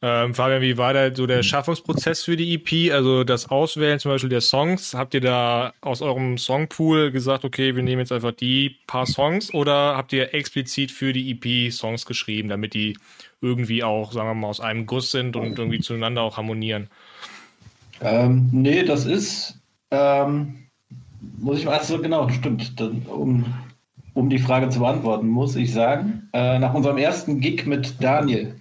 Ähm, 0.02 0.34
Fabian, 0.34 0.62
wie 0.62 0.78
war 0.78 0.94
da 0.94 1.14
so 1.14 1.26
der 1.26 1.42
Schaffungsprozess 1.42 2.24
für 2.24 2.36
die 2.36 2.54
EP? 2.54 2.92
Also 2.92 3.22
das 3.22 3.50
Auswählen 3.50 3.98
zum 3.98 4.12
Beispiel 4.12 4.30
der 4.30 4.40
Songs, 4.40 4.94
habt 4.94 5.12
ihr 5.12 5.20
da 5.20 5.74
aus 5.82 6.00
eurem 6.00 6.38
Songpool 6.38 7.10
gesagt, 7.10 7.44
okay, 7.44 7.76
wir 7.76 7.82
nehmen 7.82 8.00
jetzt 8.00 8.12
einfach 8.12 8.32
die 8.32 8.76
paar 8.86 9.04
Songs 9.04 9.52
oder 9.52 9.98
habt 9.98 10.14
ihr 10.14 10.32
explizit 10.32 10.90
für 10.90 11.12
die 11.12 11.30
EP 11.30 11.70
Songs 11.70 12.06
geschrieben, 12.06 12.48
damit 12.48 12.72
die 12.72 12.96
irgendwie 13.42 13.84
auch, 13.84 14.12
sagen 14.12 14.28
wir 14.28 14.34
mal, 14.34 14.48
aus 14.48 14.60
einem 14.60 14.86
Guss 14.86 15.10
sind 15.10 15.36
und 15.36 15.58
irgendwie 15.58 15.80
zueinander 15.80 16.22
auch 16.22 16.38
harmonieren? 16.38 16.88
Ähm, 18.00 18.48
nee, 18.52 18.82
das 18.84 19.04
ist, 19.04 19.58
ähm, 19.90 20.66
muss 21.38 21.58
ich 21.58 21.66
mal, 21.66 21.76
also 21.76 22.00
genau, 22.00 22.26
stimmt, 22.30 22.80
dann, 22.80 23.02
um, 23.02 23.44
um 24.14 24.30
die 24.30 24.38
Frage 24.38 24.70
zu 24.70 24.80
beantworten, 24.80 25.26
muss 25.28 25.56
ich 25.56 25.74
sagen, 25.74 26.30
äh, 26.32 26.58
nach 26.58 26.72
unserem 26.72 26.96
ersten 26.96 27.40
Gig 27.40 27.66
mit 27.66 28.02
Daniel, 28.02 28.59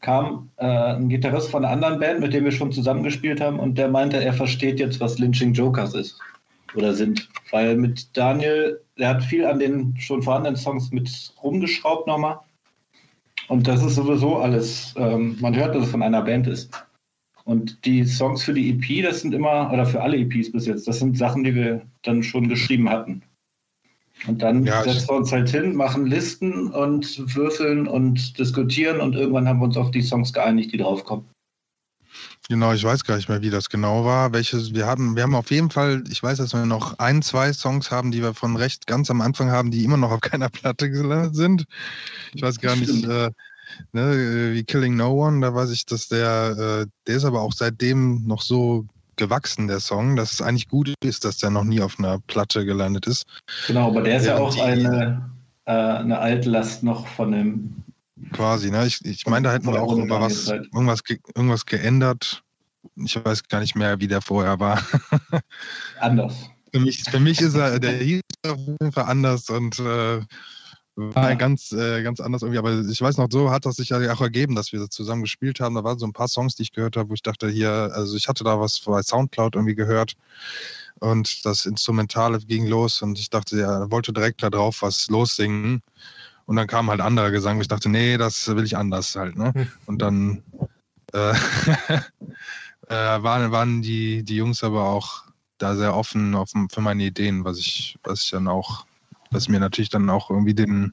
kam 0.00 0.50
äh, 0.56 0.66
ein 0.66 1.08
Gitarrist 1.08 1.50
von 1.50 1.64
einer 1.64 1.74
anderen 1.74 2.00
Band, 2.00 2.20
mit 2.20 2.32
dem 2.32 2.44
wir 2.44 2.52
schon 2.52 2.72
zusammengespielt 2.72 3.40
haben, 3.40 3.58
und 3.58 3.76
der 3.76 3.88
meinte, 3.88 4.22
er 4.22 4.32
versteht 4.32 4.80
jetzt, 4.80 5.00
was 5.00 5.18
Lynching 5.18 5.52
Jokers 5.52 5.94
ist 5.94 6.18
oder 6.74 6.94
sind. 6.94 7.28
Weil 7.50 7.76
mit 7.76 8.16
Daniel, 8.16 8.80
der 8.98 9.08
hat 9.08 9.24
viel 9.24 9.44
an 9.44 9.58
den 9.58 9.94
schon 9.98 10.22
vorhandenen 10.22 10.56
Songs 10.56 10.90
mit 10.90 11.32
rumgeschraubt 11.42 12.06
nochmal. 12.06 12.38
Und 13.48 13.66
das 13.66 13.84
ist 13.84 13.96
sowieso 13.96 14.36
alles, 14.36 14.94
ähm, 14.96 15.36
man 15.40 15.56
hört, 15.56 15.74
dass 15.74 15.84
es 15.84 15.90
von 15.90 16.02
einer 16.02 16.22
Band 16.22 16.46
ist. 16.46 16.70
Und 17.44 17.84
die 17.84 18.04
Songs 18.04 18.44
für 18.44 18.54
die 18.54 18.70
EP, 18.70 19.02
das 19.02 19.22
sind 19.22 19.34
immer, 19.34 19.72
oder 19.72 19.84
für 19.84 20.00
alle 20.00 20.18
EPs 20.18 20.52
bis 20.52 20.66
jetzt, 20.66 20.86
das 20.86 21.00
sind 21.00 21.18
Sachen, 21.18 21.42
die 21.42 21.54
wir 21.54 21.82
dann 22.02 22.22
schon 22.22 22.48
geschrieben 22.48 22.88
hatten. 22.88 23.22
Und 24.26 24.42
dann 24.42 24.64
ja, 24.64 24.82
setzen 24.82 25.08
wir 25.08 25.16
uns 25.16 25.32
halt 25.32 25.48
hin, 25.48 25.74
machen 25.74 26.06
Listen 26.06 26.70
und 26.70 27.34
würfeln 27.34 27.88
und 27.88 28.38
diskutieren 28.38 29.00
und 29.00 29.14
irgendwann 29.14 29.48
haben 29.48 29.60
wir 29.60 29.64
uns 29.64 29.76
auf 29.76 29.90
die 29.90 30.02
Songs 30.02 30.32
geeinigt, 30.32 30.72
die 30.72 30.78
draufkommen. 30.78 31.24
Genau, 32.48 32.72
ich 32.72 32.82
weiß 32.82 33.04
gar 33.04 33.14
nicht 33.16 33.28
mehr, 33.28 33.42
wie 33.42 33.50
das 33.50 33.68
genau 33.68 34.04
war. 34.04 34.32
Welches 34.32 34.74
wir 34.74 34.86
haben, 34.86 35.14
wir 35.14 35.22
haben 35.22 35.36
auf 35.36 35.52
jeden 35.52 35.70
Fall, 35.70 36.02
ich 36.10 36.20
weiß, 36.20 36.38
dass 36.38 36.52
wir 36.52 36.66
noch 36.66 36.98
ein, 36.98 37.22
zwei 37.22 37.52
Songs 37.52 37.92
haben, 37.92 38.10
die 38.10 38.22
wir 38.22 38.34
von 38.34 38.56
recht 38.56 38.88
ganz 38.88 39.08
am 39.08 39.20
Anfang 39.20 39.50
haben, 39.50 39.70
die 39.70 39.84
immer 39.84 39.96
noch 39.96 40.10
auf 40.10 40.20
keiner 40.20 40.48
Platte 40.48 40.90
gelandet 40.90 41.36
sind. 41.36 41.64
Ich 42.34 42.42
weiß 42.42 42.58
gar 42.58 42.74
nicht, 42.74 43.04
äh, 43.04 43.30
ne, 43.92 44.52
wie 44.52 44.64
Killing 44.64 44.96
No 44.96 45.12
One, 45.12 45.40
da 45.40 45.54
weiß 45.54 45.70
ich, 45.70 45.86
dass 45.86 46.08
der, 46.08 46.56
äh, 46.58 46.86
der 47.06 47.16
ist 47.16 47.24
aber 47.24 47.40
auch 47.40 47.52
seitdem 47.52 48.26
noch 48.26 48.42
so 48.42 48.84
gewachsen, 49.20 49.68
der 49.68 49.78
Song, 49.78 50.16
dass 50.16 50.32
es 50.32 50.42
eigentlich 50.42 50.66
gut 50.66 50.92
ist, 51.04 51.24
dass 51.24 51.36
der 51.36 51.50
noch 51.50 51.62
nie 51.62 51.80
auf 51.80 51.98
einer 51.98 52.18
Platte 52.26 52.64
gelandet 52.64 53.06
ist. 53.06 53.24
Genau, 53.68 53.88
aber 53.88 54.02
der 54.02 54.16
ist 54.16 54.26
ja, 54.26 54.36
ja 54.36 54.42
auch 54.42 54.58
eine, 54.58 55.30
äh, 55.66 55.72
eine 55.72 56.18
Altlast 56.18 56.82
noch 56.82 57.06
von 57.06 57.30
dem. 57.30 57.76
Quasi, 58.32 58.70
ne? 58.70 58.86
Ich, 58.86 59.04
ich 59.04 59.26
meine, 59.26 59.46
da 59.46 59.52
hätten 59.52 59.66
wir 59.66 59.80
auch 59.80 59.96
was, 59.96 60.48
irgendwas, 60.48 61.02
irgendwas 61.34 61.66
geändert. 61.66 62.42
Ich 62.96 63.22
weiß 63.22 63.46
gar 63.48 63.60
nicht 63.60 63.76
mehr, 63.76 64.00
wie 64.00 64.08
der 64.08 64.22
vorher 64.22 64.58
war. 64.58 64.82
Anders. 66.00 66.50
Für 66.72 66.80
mich, 66.80 67.02
für 67.02 67.20
mich 67.20 67.40
ist 67.40 67.54
er, 67.54 67.78
der 67.78 67.92
hieß 67.92 68.22
auf 68.46 68.58
jeden 68.58 68.92
Fall 68.92 69.04
anders 69.04 69.50
und 69.50 69.78
äh, 69.80 70.20
war 71.14 71.24
ah. 71.24 71.34
ganz, 71.34 71.72
äh, 71.72 72.02
ganz 72.02 72.20
anders 72.20 72.42
irgendwie. 72.42 72.58
Aber 72.58 72.80
ich 72.80 73.00
weiß 73.00 73.16
noch, 73.16 73.28
so 73.30 73.50
hat 73.50 73.66
das 73.66 73.76
sich 73.76 73.90
ja 73.90 74.12
auch 74.12 74.20
ergeben, 74.20 74.54
dass 74.54 74.72
wir 74.72 74.88
zusammen 74.90 75.22
gespielt 75.22 75.60
haben. 75.60 75.74
Da 75.74 75.84
waren 75.84 75.98
so 75.98 76.06
ein 76.06 76.12
paar 76.12 76.28
Songs, 76.28 76.56
die 76.56 76.62
ich 76.62 76.72
gehört 76.72 76.96
habe, 76.96 77.10
wo 77.10 77.14
ich 77.14 77.22
dachte, 77.22 77.48
hier, 77.48 77.70
also 77.92 78.16
ich 78.16 78.28
hatte 78.28 78.44
da 78.44 78.60
was 78.60 78.80
bei 78.80 79.02
Soundcloud 79.02 79.54
irgendwie 79.54 79.74
gehört 79.74 80.16
und 81.00 81.44
das 81.44 81.66
Instrumentale 81.66 82.38
ging 82.38 82.66
los 82.66 83.02
und 83.02 83.18
ich 83.18 83.30
dachte, 83.30 83.60
er 83.60 83.90
wollte 83.90 84.12
direkt 84.12 84.42
da 84.42 84.50
drauf 84.50 84.82
was 84.82 85.08
lossingen. 85.08 85.82
Und 86.46 86.56
dann 86.56 86.66
kam 86.66 86.90
halt 86.90 87.00
anderer 87.00 87.30
Gesang, 87.30 87.58
wo 87.58 87.62
ich 87.62 87.68
dachte, 87.68 87.88
nee, 87.88 88.16
das 88.18 88.48
will 88.48 88.64
ich 88.64 88.76
anders 88.76 89.14
halt. 89.16 89.36
Ne? 89.36 89.52
Hm. 89.54 89.68
Und 89.86 90.02
dann 90.02 90.42
äh, 91.12 91.32
äh, 92.88 93.22
waren, 93.22 93.52
waren 93.52 93.82
die, 93.82 94.22
die 94.24 94.36
Jungs 94.36 94.62
aber 94.62 94.84
auch 94.84 95.24
da 95.58 95.76
sehr 95.76 95.94
offen, 95.94 96.34
offen 96.34 96.68
für 96.68 96.80
meine 96.80 97.04
Ideen, 97.04 97.44
was 97.44 97.58
ich, 97.58 97.98
was 98.02 98.24
ich 98.24 98.30
dann 98.30 98.48
auch 98.48 98.84
was 99.30 99.48
mir 99.48 99.60
natürlich 99.60 99.90
dann 99.90 100.10
auch 100.10 100.30
irgendwie 100.30 100.54
den 100.54 100.92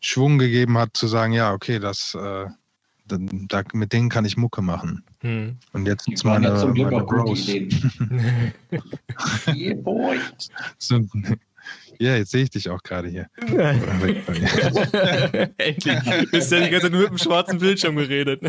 Schwung 0.00 0.38
gegeben 0.38 0.78
hat, 0.78 0.96
zu 0.96 1.06
sagen, 1.06 1.32
ja, 1.32 1.52
okay, 1.52 1.78
das, 1.78 2.14
äh, 2.14 2.46
da, 3.06 3.62
mit 3.72 3.92
denen 3.92 4.08
kann 4.08 4.24
ich 4.24 4.36
Mucke 4.36 4.62
machen. 4.62 5.04
Hm. 5.20 5.56
Und 5.72 5.86
jetzt 5.86 6.08
ist 6.08 6.24
meine, 6.24 6.48
ja 6.48 6.56
zum 6.56 6.74
Glück 6.74 6.90
meine 6.90 7.04
auch 7.04 7.08
Bros. 7.08 7.48
yeah, 9.48 9.74
boy. 9.82 10.18
So, 10.78 11.00
ja, 11.98 12.16
jetzt 12.16 12.30
sehe 12.30 12.44
ich 12.44 12.50
dich 12.50 12.68
auch 12.68 12.82
gerade 12.82 13.08
hier. 13.08 13.26
Endlich. 15.58 15.98
Du 15.98 16.30
bist 16.30 16.52
ja 16.52 16.60
die 16.60 16.70
ganze 16.70 16.86
Zeit 16.86 16.92
nur 16.92 17.02
mit 17.02 17.10
dem 17.10 17.18
schwarzen 17.18 17.58
Bildschirm 17.58 17.96
geredet. 17.96 18.40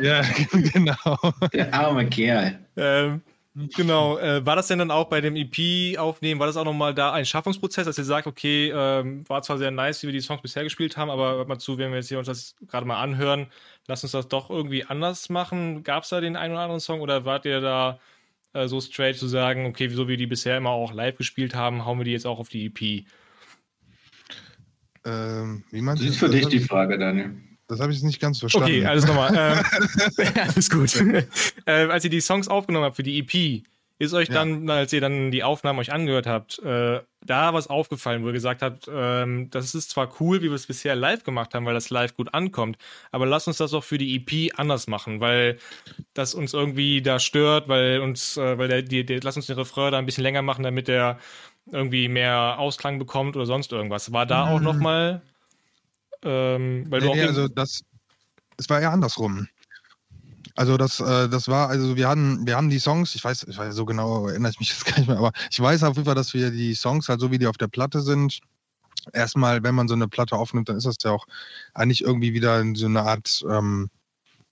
ja, 0.00 0.22
genau. 0.52 1.34
Der 1.52 1.74
arme 1.74 2.08
Kerl. 2.08 2.58
Ähm, 2.76 3.20
Genau. 3.74 4.18
Äh, 4.18 4.44
war 4.46 4.56
das 4.56 4.68
denn 4.68 4.78
dann 4.78 4.90
auch 4.90 5.06
bei 5.06 5.20
dem 5.20 5.34
EP-Aufnehmen, 5.34 6.38
war 6.38 6.46
das 6.46 6.56
auch 6.56 6.64
nochmal 6.64 6.94
da 6.94 7.12
ein 7.12 7.24
Schaffungsprozess, 7.24 7.86
dass 7.86 7.98
ihr 7.98 8.04
sagt, 8.04 8.26
okay, 8.26 8.70
ähm, 8.74 9.28
war 9.28 9.42
zwar 9.42 9.58
sehr 9.58 9.70
nice, 9.70 10.02
wie 10.02 10.08
wir 10.08 10.12
die 10.12 10.20
Songs 10.20 10.42
bisher 10.42 10.62
gespielt 10.62 10.96
haben, 10.96 11.10
aber 11.10 11.34
hört 11.36 11.48
mal 11.48 11.58
zu, 11.58 11.76
wenn 11.76 11.90
wir 11.90 11.96
jetzt 11.96 12.08
hier 12.08 12.18
uns 12.18 12.28
das 12.28 12.54
gerade 12.68 12.86
mal 12.86 13.02
anhören, 13.02 13.46
lasst 13.86 14.04
uns 14.04 14.12
das 14.12 14.28
doch 14.28 14.50
irgendwie 14.50 14.84
anders 14.84 15.28
machen. 15.28 15.82
Gab 15.82 16.04
es 16.04 16.10
da 16.10 16.20
den 16.20 16.36
einen 16.36 16.52
oder 16.52 16.62
anderen 16.62 16.80
Song 16.80 17.00
oder 17.00 17.24
wart 17.24 17.46
ihr 17.46 17.60
da 17.60 17.98
äh, 18.52 18.68
so 18.68 18.80
straight 18.80 19.16
zu 19.16 19.26
sagen, 19.26 19.66
okay, 19.66 19.88
so 19.88 20.06
wie 20.06 20.16
die 20.16 20.26
bisher 20.26 20.56
immer 20.56 20.70
auch 20.70 20.92
live 20.92 21.16
gespielt 21.16 21.54
haben, 21.54 21.84
hauen 21.84 21.98
wir 21.98 22.04
die 22.04 22.12
jetzt 22.12 22.26
auch 22.26 22.38
auf 22.38 22.48
die 22.48 22.66
EP? 22.66 23.06
Ähm, 25.04 25.64
wie 25.70 25.80
meinst 25.80 26.02
das 26.02 26.10
ist 26.10 26.18
für 26.18 26.28
dich 26.28 26.46
die 26.46 26.60
Frage, 26.60 26.98
Daniel. 26.98 27.36
Das 27.68 27.80
habe 27.80 27.92
ich 27.92 28.02
nicht 28.02 28.18
ganz 28.18 28.38
verstanden. 28.38 28.68
Okay, 28.68 28.86
alles 28.86 29.06
nochmal. 29.06 29.32
ähm, 30.18 30.32
alles 30.40 30.70
gut. 30.70 30.94
äh, 31.66 31.86
als 31.86 32.04
ihr 32.04 32.10
die 32.10 32.20
Songs 32.20 32.48
aufgenommen 32.48 32.86
habt 32.86 32.96
für 32.96 33.02
die 33.02 33.18
EP, 33.18 33.62
Ist 33.98 34.14
euch 34.14 34.28
dann, 34.28 34.68
als 34.70 34.92
ihr 34.92 35.00
dann 35.00 35.30
die 35.30 35.42
Aufnahmen 35.42 35.78
euch 35.78 35.92
angehört 35.92 36.26
habt, 36.26 36.58
äh, 36.60 37.00
da 37.20 37.52
was 37.52 37.66
aufgefallen, 37.66 38.22
wo 38.22 38.28
ihr 38.28 38.32
gesagt 38.32 38.62
habt, 38.62 38.88
ähm, 38.90 39.50
das 39.50 39.74
ist 39.74 39.90
zwar 39.90 40.08
cool, 40.20 40.40
wie 40.40 40.48
wir 40.48 40.54
es 40.54 40.66
bisher 40.66 40.94
live 40.94 41.24
gemacht 41.24 41.52
haben, 41.52 41.66
weil 41.66 41.74
das 41.74 41.90
live 41.90 42.14
gut 42.14 42.32
ankommt, 42.32 42.78
aber 43.10 43.26
lass 43.26 43.48
uns 43.48 43.56
das 43.56 43.74
auch 43.74 43.84
für 43.84 43.98
die 43.98 44.16
EP 44.16 44.52
anders 44.56 44.86
machen, 44.86 45.20
weil 45.20 45.58
das 46.14 46.34
uns 46.34 46.54
irgendwie 46.54 47.02
da 47.02 47.18
stört, 47.18 47.68
weil 47.68 48.00
uns, 48.00 48.36
äh, 48.36 48.56
weil 48.56 48.68
der, 48.68 48.82
die, 48.82 49.04
die, 49.04 49.16
lass 49.16 49.36
uns 49.36 49.46
den 49.46 49.56
Refrain 49.56 49.92
da 49.92 49.98
ein 49.98 50.06
bisschen 50.06 50.22
länger 50.22 50.42
machen, 50.42 50.62
damit 50.62 50.86
der 50.86 51.18
irgendwie 51.72 52.08
mehr 52.08 52.56
Ausklang 52.58 52.98
bekommt 52.98 53.36
oder 53.36 53.46
sonst 53.46 53.72
irgendwas. 53.72 54.12
War 54.12 54.26
da 54.26 54.46
mhm. 54.46 54.52
auch 54.52 54.60
nochmal, 54.60 55.22
ähm, 56.22 56.86
weil 56.88 57.00
nee, 57.00 57.14
nee, 57.14 57.24
also 57.24 57.48
das, 57.48 57.82
es 58.56 58.68
war 58.68 58.80
eher 58.80 58.90
andersrum. 58.90 59.48
Also 60.56 60.76
das, 60.76 60.98
äh, 60.98 61.28
das 61.28 61.46
war, 61.46 61.68
also 61.68 61.96
wir 61.96 62.08
hatten, 62.08 62.44
wir 62.46 62.56
haben 62.56 62.68
die 62.68 62.80
Songs, 62.80 63.14
ich 63.14 63.22
weiß, 63.22 63.46
ich 63.48 63.56
weiß 63.56 63.74
so 63.74 63.84
genau, 63.84 64.26
erinnere 64.26 64.50
ich 64.50 64.58
mich 64.58 64.70
jetzt 64.70 64.84
gar 64.84 64.98
nicht 64.98 65.08
mehr, 65.08 65.18
aber 65.18 65.32
ich 65.50 65.60
weiß 65.60 65.84
auf 65.84 65.96
jeden 65.96 66.06
Fall, 66.06 66.16
dass 66.16 66.34
wir 66.34 66.50
die 66.50 66.74
Songs 66.74 67.08
halt 67.08 67.20
so 67.20 67.30
wie 67.30 67.38
die 67.38 67.46
auf 67.46 67.58
der 67.58 67.68
Platte 67.68 68.00
sind. 68.00 68.40
Erstmal, 69.12 69.62
wenn 69.62 69.76
man 69.76 69.86
so 69.86 69.94
eine 69.94 70.08
Platte 70.08 70.34
aufnimmt, 70.34 70.68
dann 70.68 70.76
ist 70.76 70.86
das 70.86 70.96
ja 71.04 71.12
auch 71.12 71.26
eigentlich 71.74 72.02
irgendwie 72.02 72.34
wieder 72.34 72.64
so 72.74 72.86
eine 72.86 73.02
Art 73.02 73.44
ähm, 73.48 73.88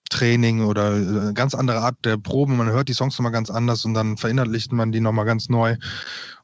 Training 0.08 0.62
oder 0.62 0.92
eine 0.92 1.30
äh, 1.30 1.32
ganz 1.32 1.54
andere 1.54 1.78
Art 1.78 1.96
der 2.04 2.16
Proben. 2.16 2.56
Man 2.56 2.70
hört 2.70 2.88
die 2.88 2.94
Songs 2.94 3.18
nochmal 3.18 3.32
ganz 3.32 3.50
anders 3.50 3.84
und 3.84 3.94
dann 3.94 4.16
verinnerlicht 4.16 4.72
man 4.72 4.92
die 4.92 5.00
nochmal 5.00 5.24
ganz 5.24 5.48
neu 5.48 5.76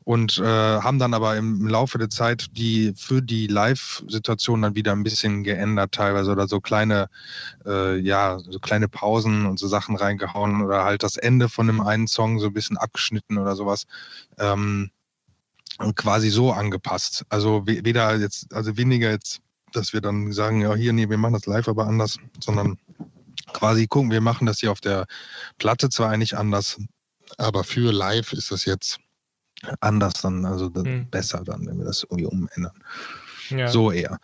und 0.05 0.38
äh, 0.38 0.44
haben 0.44 0.98
dann 0.98 1.14
aber 1.14 1.37
im 1.37 1.66
Laufe 1.66 1.98
der 1.98 2.11
Zeit 2.11 2.57
die 2.57 2.92
für 2.96 3.22
die 3.22 3.46
Live-Situation 3.46 4.62
dann 4.62 4.75
wieder 4.75 4.92
ein 4.92 5.05
bisschen 5.05 5.44
geändert 5.44 5.92
teilweise 5.92 6.33
oder 6.33 6.48
so 6.48 6.61
kleine, 6.61 7.09
äh, 7.64 7.98
ja, 7.98 8.38
so 8.38 8.59
kleine 8.59 8.88
Pausen 8.88 9.46
und 9.46 9.59
so 9.59 9.68
Sachen 9.68 9.96
reingehauen 9.96 10.62
oder 10.62 10.85
halt 10.85 11.03
das 11.03 11.16
Ende 11.16 11.48
von 11.48 11.68
einem 11.68 11.81
einen 11.81 12.09
Song 12.09 12.38
so 12.40 12.46
ein 12.46 12.53
bisschen 12.53 12.77
abgeschnitten 12.77 13.38
oder 13.38 13.55
sowas. 13.55 13.85
Ähm, 14.38 14.90
quasi 15.94 16.31
so 16.31 16.53
angepasst. 16.53 17.25
Also 17.29 17.62
weder 17.66 18.16
jetzt, 18.16 18.53
also 18.53 18.77
weniger 18.77 19.11
jetzt, 19.11 19.40
dass 19.72 19.92
wir 19.92 20.01
dann 20.01 20.33
sagen, 20.33 20.61
ja, 20.61 20.75
hier, 20.75 20.92
nee, 20.92 21.09
wir 21.09 21.16
machen 21.16 21.33
das 21.33 21.46
live 21.46 21.68
aber 21.68 21.87
anders, 21.87 22.18
sondern 22.40 22.79
quasi 23.52 23.86
gucken, 23.86 24.10
wir 24.10 24.20
machen 24.20 24.46
das 24.46 24.60
hier 24.60 24.72
auf 24.72 24.80
der 24.80 25.06
Platte 25.58 25.88
zwar 25.88 26.10
eigentlich 26.10 26.36
anders, 26.36 26.78
aber 27.38 27.64
für 27.64 27.92
live 27.92 28.32
ist 28.32 28.50
das 28.50 28.64
jetzt 28.64 28.98
anders 29.80 30.14
dann, 30.14 30.44
also 30.44 30.70
hm. 30.74 31.08
besser 31.10 31.42
dann, 31.44 31.66
wenn 31.66 31.78
wir 31.78 31.84
das 31.84 32.02
irgendwie 32.02 32.26
umändern. 32.26 32.72
Ja. 33.50 33.68
So 33.68 33.92
eher. 33.92 34.18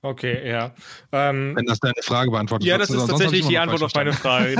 Okay, 0.00 0.48
ja. 0.48 0.72
Ähm, 1.10 1.56
Wenn 1.56 1.66
das 1.66 1.80
deine 1.80 1.94
Frage 2.02 2.30
beantwortet. 2.30 2.68
Ja, 2.68 2.78
das 2.78 2.90
ist 2.90 3.08
tatsächlich 3.08 3.46
die 3.46 3.58
Antwort 3.58 3.82
auf 3.82 3.94
meine 3.94 4.12
Frage. 4.12 4.54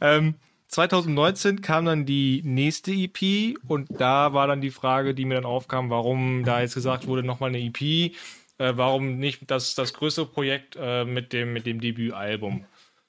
ähm, 0.00 0.34
2019 0.66 1.60
kam 1.60 1.84
dann 1.84 2.06
die 2.06 2.42
nächste 2.44 2.90
EP 2.90 3.56
und 3.68 3.88
da 4.00 4.32
war 4.32 4.48
dann 4.48 4.60
die 4.60 4.72
Frage, 4.72 5.14
die 5.14 5.24
mir 5.24 5.34
dann 5.34 5.44
aufkam, 5.44 5.90
warum 5.90 6.44
da 6.44 6.60
jetzt 6.60 6.74
gesagt 6.74 7.06
wurde, 7.06 7.22
nochmal 7.22 7.50
eine 7.50 7.60
EP, 7.60 8.12
äh, 8.58 8.72
warum 8.76 9.18
nicht 9.18 9.50
das, 9.50 9.74
das 9.74 9.94
größere 9.94 10.26
Projekt 10.26 10.76
äh, 10.80 11.04
mit 11.04 11.32
dem, 11.32 11.52
mit 11.52 11.66
dem 11.66 11.80
Debütalbum. 11.80 12.64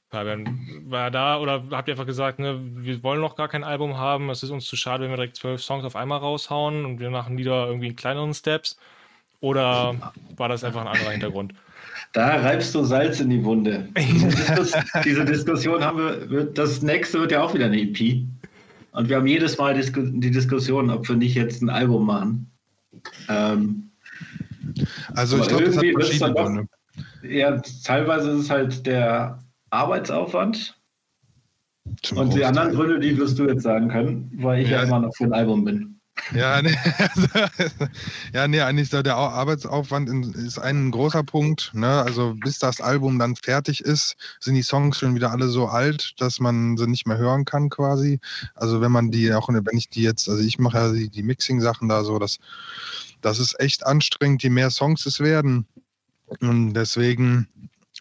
Fabian, 0.10 0.84
war 0.86 1.12
da 1.12 1.40
oder 1.40 1.64
habt 1.72 1.88
ihr 1.88 1.94
einfach 1.94 2.06
gesagt, 2.06 2.40
ne, 2.40 2.60
wir 2.62 3.04
wollen 3.04 3.20
noch 3.20 3.36
gar 3.36 3.50
kein 3.50 3.64
Album 3.64 3.98
haben, 3.98 4.30
es 4.30 4.44
ist 4.44 4.52
uns 4.52 4.66
zu 4.66 4.76
schade, 4.76 5.04
wenn 5.04 5.10
wir 5.10 5.18
direkt 5.18 5.36
zwölf 5.36 5.62
Songs 5.62 5.84
auf 5.84 5.96
einmal 5.96 6.20
raushauen 6.20 6.86
und 6.86 7.00
wir 7.00 7.10
machen 7.10 7.38
Lieder 7.38 7.68
irgendwie 7.68 7.88
in 7.88 7.96
kleineren 7.96 8.34
Steps? 8.34 8.78
Oder 9.42 10.14
war 10.38 10.48
das 10.48 10.64
einfach 10.64 10.82
ein 10.82 10.88
anderer 10.88 11.12
Hintergrund? 11.12 11.54
Da 12.14 12.38
reibst 12.38 12.74
du 12.74 12.84
Salz 12.84 13.20
in 13.20 13.30
die 13.30 13.44
Wunde. 13.44 13.90
Diese, 15.04 15.26
Diskussion 15.26 15.84
haben 15.84 16.30
wir, 16.30 16.46
das 16.46 16.82
nächste 16.82 17.20
wird 17.20 17.32
ja 17.32 17.44
auch 17.44 17.54
wieder 17.54 17.66
eine 17.66 17.82
EP. 17.82 18.26
Und 18.92 19.10
wir 19.10 19.18
haben 19.18 19.28
jedes 19.28 19.58
Mal 19.58 19.74
die 19.74 20.32
Diskussion, 20.32 20.90
ob 20.90 21.08
wir 21.10 21.16
nicht 21.16 21.36
jetzt 21.36 21.62
ein 21.62 21.70
Album 21.70 22.06
machen. 22.06 22.52
Ähm, 23.28 23.92
also 25.14 25.38
ich 25.38 25.48
glaube, 25.48 25.66
das 25.66 25.78
hat 25.78 25.86
verschiedene 25.86 26.34
Gründe. 26.34 26.68
Ja, 27.24 27.62
teilweise 27.84 28.32
ist 28.32 28.44
es 28.44 28.50
halt 28.50 28.86
der 28.86 29.40
Arbeitsaufwand. 29.70 30.80
Zum 32.02 32.18
und 32.18 32.34
die 32.34 32.44
anderen 32.44 32.74
Gründe, 32.74 33.00
die 33.00 33.18
wirst 33.18 33.38
du 33.38 33.48
jetzt 33.48 33.64
sagen 33.64 33.90
können, 33.90 34.32
weil 34.38 34.64
ich 34.64 34.70
ja, 34.70 34.78
ja 34.78 34.84
immer 34.84 35.00
noch 35.00 35.16
für 35.16 35.26
ein 35.26 35.34
Album 35.34 35.66
bin. 35.66 35.96
Ja, 36.34 36.62
nee, 36.62 36.76
ja, 38.34 38.48
nee, 38.48 38.62
eigentlich 38.62 38.90
so 38.90 39.02
der 39.04 39.16
Arbeitsaufwand 39.16 40.10
ist 40.36 40.58
ein 40.58 40.90
großer 40.90 41.24
Punkt. 41.24 41.72
Ne? 41.74 41.88
Also 41.88 42.36
bis 42.36 42.58
das 42.58 42.80
Album 42.82 43.20
dann 43.20 43.36
fertig 43.36 43.82
ist, 43.82 44.16
sind 44.40 44.56
die 44.56 44.64
Songs 44.64 44.98
schon 44.98 45.14
wieder 45.14 45.32
alle 45.32 45.50
so 45.50 45.68
alt, 45.68 46.14
dass 46.18 46.40
man 46.40 46.78
sie 46.78 46.88
nicht 46.88 47.06
mehr 47.06 47.18
hören 47.18 47.46
kann 47.46 47.70
quasi. 47.70 48.20
Also 48.56 48.82
wenn 48.82 48.92
man 48.92 49.12
die 49.12 49.34
auch, 49.34 49.50
wenn 49.50 49.78
ich 49.78 49.90
die 49.90 50.04
jetzt, 50.04 50.30
also 50.30 50.42
ich 50.42 50.58
mache 50.58 50.78
ja 50.78 50.92
die, 50.94 51.10
die 51.10 51.24
Mixing-Sachen 51.24 51.90
da 51.90 52.04
so, 52.04 52.18
das, 52.18 52.40
das 53.26 53.40
ist 53.40 53.60
echt 53.60 53.86
anstrengend, 53.86 54.44
je 54.44 54.52
mehr 54.52 54.70
Songs 54.70 55.06
es 55.08 55.20
werden. 55.20 55.66
Und 56.42 56.74
deswegen 56.74 57.48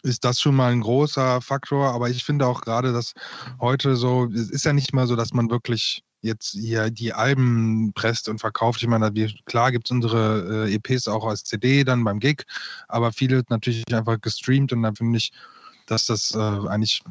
ist 0.03 0.23
das 0.23 0.39
schon 0.39 0.55
mal 0.55 0.71
ein 0.71 0.81
großer 0.81 1.41
Faktor. 1.41 1.93
Aber 1.93 2.09
ich 2.09 2.23
finde 2.23 2.45
auch 2.45 2.61
gerade, 2.61 2.93
dass 2.93 3.13
heute 3.59 3.95
so, 3.95 4.29
es 4.31 4.51
ist 4.51 4.65
ja 4.65 4.73
nicht 4.73 4.93
mal 4.93 5.07
so, 5.07 5.15
dass 5.15 5.33
man 5.33 5.49
wirklich 5.49 6.03
jetzt 6.21 6.51
hier 6.51 6.91
die 6.91 7.13
Alben 7.13 7.91
presst 7.93 8.29
und 8.29 8.39
verkauft. 8.39 8.83
Ich 8.83 8.87
meine, 8.87 9.11
klar 9.45 9.71
gibt 9.71 9.87
es 9.87 9.91
unsere 9.91 10.67
äh, 10.67 10.75
EPs 10.75 11.07
auch 11.07 11.25
als 11.25 11.43
CD 11.43 11.83
dann 11.83 12.03
beim 12.03 12.19
Gig, 12.19 12.43
aber 12.87 13.11
viele 13.11 13.43
natürlich 13.49 13.83
einfach 13.93 14.21
gestreamt 14.21 14.73
und 14.73 14.83
dann 14.83 14.95
finde 14.95 15.17
ich, 15.17 15.31
dass 15.87 16.05
das 16.05 16.33
äh, 16.35 16.37
eigentlich 16.39 17.03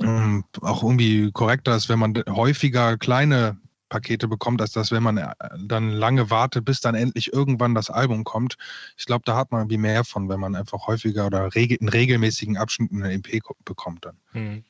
ähm, 0.00 0.44
auch 0.62 0.82
irgendwie 0.82 1.30
korrekter 1.32 1.76
ist, 1.76 1.88
wenn 1.88 1.98
man 1.98 2.14
häufiger 2.28 2.98
kleine 2.98 3.56
Pakete 3.88 4.28
bekommt, 4.28 4.60
als 4.60 4.72
das, 4.72 4.90
wenn 4.90 5.02
man 5.02 5.16
äh, 5.18 5.32
dann 5.58 5.90
lange 5.90 6.30
wartet, 6.30 6.64
bis 6.64 6.80
dann 6.80 6.94
endlich 6.94 7.32
irgendwann 7.32 7.74
das 7.74 7.90
Album 7.90 8.24
kommt. 8.24 8.56
Ich 8.96 9.06
glaube, 9.06 9.22
da 9.24 9.36
hat 9.36 9.52
man 9.52 9.62
irgendwie 9.62 9.78
mehr 9.78 10.04
von, 10.04 10.28
wenn 10.28 10.40
man 10.40 10.54
einfach 10.54 10.86
häufiger 10.86 11.26
oder 11.26 11.50
in 11.54 11.88
regelmäßigen 11.88 12.56
Abschnitten 12.56 13.02
eine 13.02 13.14
EP 13.14 13.42
bekommt 13.64 14.04
dann. 14.04 14.16
Hm. 14.32 14.64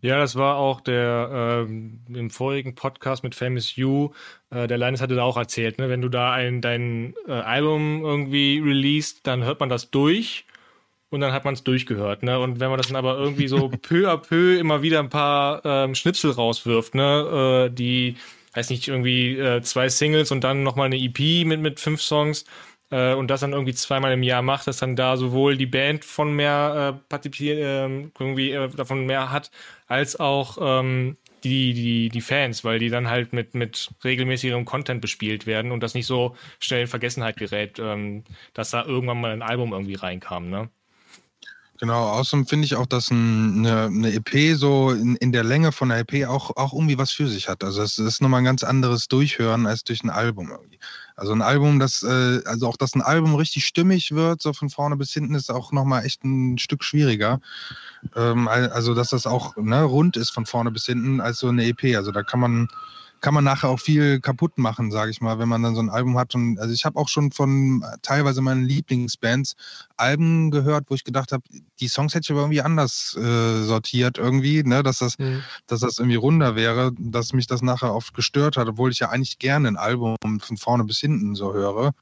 Ja, 0.00 0.18
das 0.18 0.36
war 0.36 0.56
auch 0.56 0.80
der 0.80 1.64
ähm, 1.68 2.00
im 2.08 2.30
vorigen 2.30 2.74
Podcast 2.74 3.22
mit 3.22 3.34
Famous 3.34 3.76
You. 3.76 4.10
Äh, 4.50 4.66
der 4.66 4.78
Linus 4.78 5.00
hatte 5.00 5.14
da 5.14 5.22
auch 5.22 5.36
erzählt, 5.36 5.78
ne? 5.78 5.88
wenn 5.88 6.00
du 6.00 6.08
da 6.08 6.32
ein 6.32 6.60
dein 6.60 7.14
äh, 7.26 7.32
Album 7.32 8.02
irgendwie 8.02 8.60
released, 8.64 9.26
dann 9.26 9.44
hört 9.44 9.60
man 9.60 9.68
das 9.68 9.90
durch 9.90 10.46
und 11.10 11.20
dann 11.20 11.32
hat 11.32 11.44
man 11.44 11.54
es 11.54 11.64
durchgehört. 11.64 12.22
Ne? 12.22 12.38
Und 12.38 12.60
wenn 12.60 12.70
man 12.70 12.78
das 12.78 12.88
dann 12.88 12.96
aber 12.96 13.16
irgendwie 13.16 13.48
so 13.48 13.68
peu 13.82 14.10
à 14.10 14.16
peu 14.16 14.58
immer 14.58 14.82
wieder 14.82 15.00
ein 15.00 15.10
paar 15.10 15.64
ähm, 15.64 15.94
Schnipsel 15.94 16.32
rauswirft, 16.32 16.94
ne? 16.94 17.68
Äh, 17.68 17.74
die 17.74 18.16
weiß 18.54 18.70
nicht, 18.70 18.88
irgendwie 18.88 19.38
äh, 19.38 19.62
zwei 19.62 19.88
Singles 19.88 20.30
und 20.30 20.44
dann 20.44 20.62
nochmal 20.62 20.86
eine 20.86 20.96
EP 20.96 21.46
mit, 21.46 21.60
mit 21.60 21.80
fünf 21.80 22.00
Songs 22.02 22.44
äh, 22.90 23.14
und 23.14 23.28
das 23.28 23.40
dann 23.40 23.52
irgendwie 23.52 23.74
zweimal 23.74 24.12
im 24.12 24.22
Jahr 24.22 24.42
macht, 24.42 24.66
dass 24.66 24.78
dann 24.78 24.96
da 24.96 25.16
sowohl 25.16 25.56
die 25.56 25.66
Band 25.66 26.04
von 26.04 26.34
mehr 26.34 26.94
äh, 26.96 27.08
partizipiert, 27.08 27.58
äh, 27.58 28.08
irgendwie 28.18 28.52
äh, 28.52 28.68
davon 28.68 29.06
mehr 29.06 29.30
hat, 29.30 29.50
als 29.86 30.18
auch 30.20 30.58
ähm, 30.60 31.16
die, 31.44 31.74
die, 31.74 32.08
die 32.08 32.20
Fans, 32.20 32.64
weil 32.64 32.78
die 32.78 32.90
dann 32.90 33.08
halt 33.10 33.32
mit, 33.32 33.54
mit 33.54 33.90
regelmäßigerem 34.04 34.64
Content 34.64 35.00
bespielt 35.00 35.46
werden 35.46 35.72
und 35.72 35.82
das 35.82 35.94
nicht 35.94 36.06
so 36.06 36.36
schnell 36.58 36.82
in 36.82 36.86
Vergessenheit 36.86 37.36
gerät, 37.36 37.78
ähm, 37.78 38.24
dass 38.54 38.70
da 38.70 38.84
irgendwann 38.84 39.20
mal 39.20 39.32
ein 39.32 39.42
Album 39.42 39.72
irgendwie 39.72 39.94
reinkam, 39.94 40.48
ne? 40.50 40.70
Genau, 41.80 42.04
außerdem 42.10 42.46
finde 42.46 42.66
ich 42.66 42.76
auch, 42.76 42.86
dass 42.86 43.10
ein, 43.10 43.58
eine, 43.58 43.86
eine, 43.86 44.12
EP 44.12 44.56
so 44.56 44.90
in, 44.90 45.16
in 45.16 45.32
der 45.32 45.42
Länge 45.42 45.72
von 45.72 45.90
einer 45.90 46.00
EP 46.00 46.28
auch, 46.28 46.56
auch 46.56 46.72
irgendwie 46.72 46.98
was 46.98 47.10
für 47.10 47.26
sich 47.26 47.48
hat. 47.48 47.64
Also 47.64 47.82
es 47.82 47.98
ist 47.98 48.22
nochmal 48.22 48.42
ein 48.42 48.44
ganz 48.44 48.62
anderes 48.62 49.08
Durchhören 49.08 49.66
als 49.66 49.82
durch 49.82 50.04
ein 50.04 50.10
Album 50.10 50.50
irgendwie. 50.50 50.78
Also 51.16 51.32
ein 51.32 51.42
Album, 51.42 51.80
das, 51.80 52.04
äh, 52.04 52.42
also 52.44 52.68
auch, 52.68 52.76
dass 52.76 52.94
ein 52.94 53.02
Album 53.02 53.34
richtig 53.34 53.66
stimmig 53.66 54.12
wird, 54.12 54.40
so 54.40 54.52
von 54.52 54.70
vorne 54.70 54.96
bis 54.96 55.12
hinten, 55.12 55.34
ist 55.34 55.50
auch 55.50 55.72
nochmal 55.72 56.04
echt 56.04 56.22
ein 56.22 56.58
Stück 56.58 56.84
schwieriger. 56.84 57.40
Ähm, 58.14 58.46
also 58.46 58.94
dass 58.94 59.10
das 59.10 59.26
auch 59.26 59.56
ne, 59.56 59.82
rund 59.82 60.16
ist 60.16 60.30
von 60.30 60.46
vorne 60.46 60.70
bis 60.70 60.86
hinten 60.86 61.20
als 61.20 61.38
so 61.38 61.48
eine 61.48 61.64
EP. 61.66 61.96
Also 61.96 62.12
da 62.12 62.22
kann 62.22 62.38
man 62.38 62.68
kann 63.20 63.34
man 63.34 63.44
nachher 63.44 63.70
auch 63.70 63.80
viel 63.80 64.20
kaputt 64.20 64.58
machen, 64.58 64.90
sage 64.90 65.10
ich 65.10 65.20
mal, 65.20 65.38
wenn 65.38 65.48
man 65.48 65.62
dann 65.62 65.74
so 65.74 65.80
ein 65.80 65.88
Album 65.88 66.18
hat. 66.18 66.34
Und 66.34 66.58
also 66.58 66.74
ich 66.74 66.84
habe 66.84 66.98
auch 66.98 67.08
schon 67.08 67.32
von 67.32 67.84
teilweise 68.02 68.42
meinen 68.42 68.64
Lieblingsbands 68.64 69.54
Alben 69.96 70.50
gehört, 70.50 70.84
wo 70.88 70.94
ich 70.94 71.04
gedacht 71.04 71.32
habe, 71.32 71.42
die 71.80 71.88
Songs 71.88 72.14
hätte 72.14 72.24
ich 72.24 72.30
aber 72.32 72.40
irgendwie 72.40 72.60
anders 72.60 73.16
äh, 73.16 73.62
sortiert 73.62 74.18
irgendwie, 74.18 74.62
ne, 74.62 74.82
dass 74.82 74.98
das, 74.98 75.18
mhm. 75.18 75.42
dass 75.66 75.80
das 75.80 75.98
irgendwie 75.98 76.16
runder 76.16 76.54
wäre, 76.54 76.92
dass 76.98 77.32
mich 77.32 77.46
das 77.46 77.62
nachher 77.62 77.94
oft 77.94 78.14
gestört 78.14 78.56
hat, 78.56 78.68
obwohl 78.68 78.90
ich 78.90 78.98
ja 78.98 79.08
eigentlich 79.08 79.38
gerne 79.38 79.68
ein 79.68 79.76
Album 79.76 80.16
von 80.20 80.56
vorne 80.56 80.84
bis 80.84 80.98
hinten 80.98 81.34
so 81.34 81.54
höre. 81.54 81.92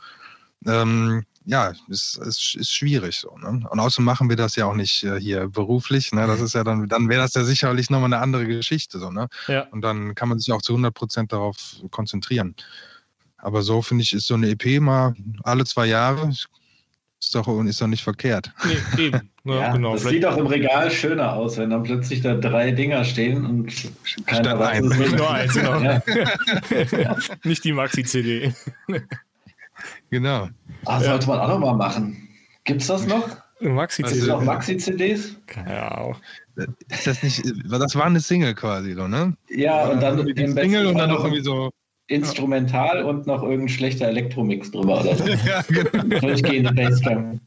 Ähm, 0.66 1.24
ja, 1.44 1.72
ist, 1.88 2.18
ist, 2.18 2.54
ist 2.54 2.72
schwierig 2.72 3.16
so. 3.16 3.36
Ne? 3.36 3.66
Und 3.68 3.80
außerdem 3.80 4.04
machen 4.04 4.28
wir 4.28 4.36
das 4.36 4.56
ja 4.56 4.66
auch 4.66 4.74
nicht 4.74 5.02
äh, 5.04 5.18
hier 5.18 5.48
beruflich. 5.48 6.12
Ne? 6.12 6.26
Das 6.26 6.40
ist 6.40 6.54
ja 6.54 6.64
dann, 6.64 6.88
dann 6.88 7.08
wäre 7.08 7.22
das 7.22 7.34
ja 7.34 7.44
sicherlich 7.44 7.90
nochmal 7.90 8.12
eine 8.12 8.22
andere 8.22 8.46
Geschichte. 8.46 8.98
So, 8.98 9.10
ne? 9.10 9.28
Ja. 9.48 9.62
Und 9.70 9.82
dann 9.82 10.14
kann 10.14 10.28
man 10.28 10.38
sich 10.38 10.52
auch 10.52 10.62
zu 10.62 10.72
100 10.72 10.94
Prozent 10.94 11.32
darauf 11.32 11.56
konzentrieren. 11.90 12.54
Aber 13.38 13.62
so 13.62 13.82
finde 13.82 14.02
ich, 14.02 14.12
ist 14.12 14.26
so 14.26 14.34
eine 14.34 14.50
EP 14.50 14.80
mal 14.80 15.14
alle 15.42 15.64
zwei 15.64 15.86
Jahre 15.86 16.28
Ist 16.28 16.48
doch, 17.34 17.64
ist 17.64 17.80
doch 17.80 17.86
nicht 17.88 18.04
verkehrt. 18.04 18.52
Nee, 18.64 19.06
eben. 19.06 19.30
Ja, 19.44 19.54
ja, 19.60 19.72
genau. 19.72 19.94
Das 19.94 20.04
sieht 20.04 20.24
auch 20.24 20.36
im 20.36 20.46
Regal 20.46 20.90
schöner 20.90 21.32
aus, 21.32 21.58
wenn 21.58 21.70
dann 21.70 21.82
plötzlich 21.82 22.20
da 22.20 22.34
drei 22.34 22.70
Dinger 22.70 23.04
stehen 23.04 23.44
und 23.44 23.72
keiner 24.26 24.58
weiß, 24.58 24.84
ein. 24.84 24.98
Nicht 24.98 25.16
nur 25.16 25.30
eins, 25.30 25.54
genau. 25.54 25.80
Ja. 26.92 27.16
nicht 27.44 27.64
die 27.64 27.72
Maxi-CD. 27.72 28.54
Genau. 30.12 30.48
Ah, 30.84 31.00
sollte 31.00 31.26
man 31.26 31.40
auch 31.40 31.48
noch 31.48 31.58
mal 31.58 31.74
machen. 31.74 32.28
Gibt's 32.64 32.86
das 32.86 33.06
noch? 33.06 33.28
Maxi-CD. 33.60 34.20
Also, 34.20 34.26
noch 34.32 34.44
Maxi-CDs? 34.44 35.36
Ja, 35.68 35.98
auch. 35.98 36.20
Ist 36.88 37.06
das 37.06 37.22
nicht, 37.22 37.42
das 37.70 37.94
war 37.94 38.06
eine 38.06 38.20
Single 38.20 38.54
quasi, 38.54 38.94
so, 38.94 39.08
ne? 39.08 39.36
Ja, 39.48 39.86
und 39.88 40.00
dann 40.00 40.24
die 40.26 40.46
Single 40.48 40.86
und 40.86 40.98
dann 40.98 41.10
noch 41.10 41.24
irgendwie 41.24 41.42
so. 41.42 41.70
Instrumental 42.08 42.98
ja. 42.98 43.04
und 43.04 43.26
noch 43.26 43.42
irgendein 43.42 43.68
schlechter 43.68 44.08
Elektromix 44.08 44.70
drüber 44.70 45.00
oder 45.00 45.16
so. 45.16 45.24
ja, 45.46 45.62
genau. 45.68 46.18
Durchgehende 46.20 46.72
Bassdrum. 46.74 47.40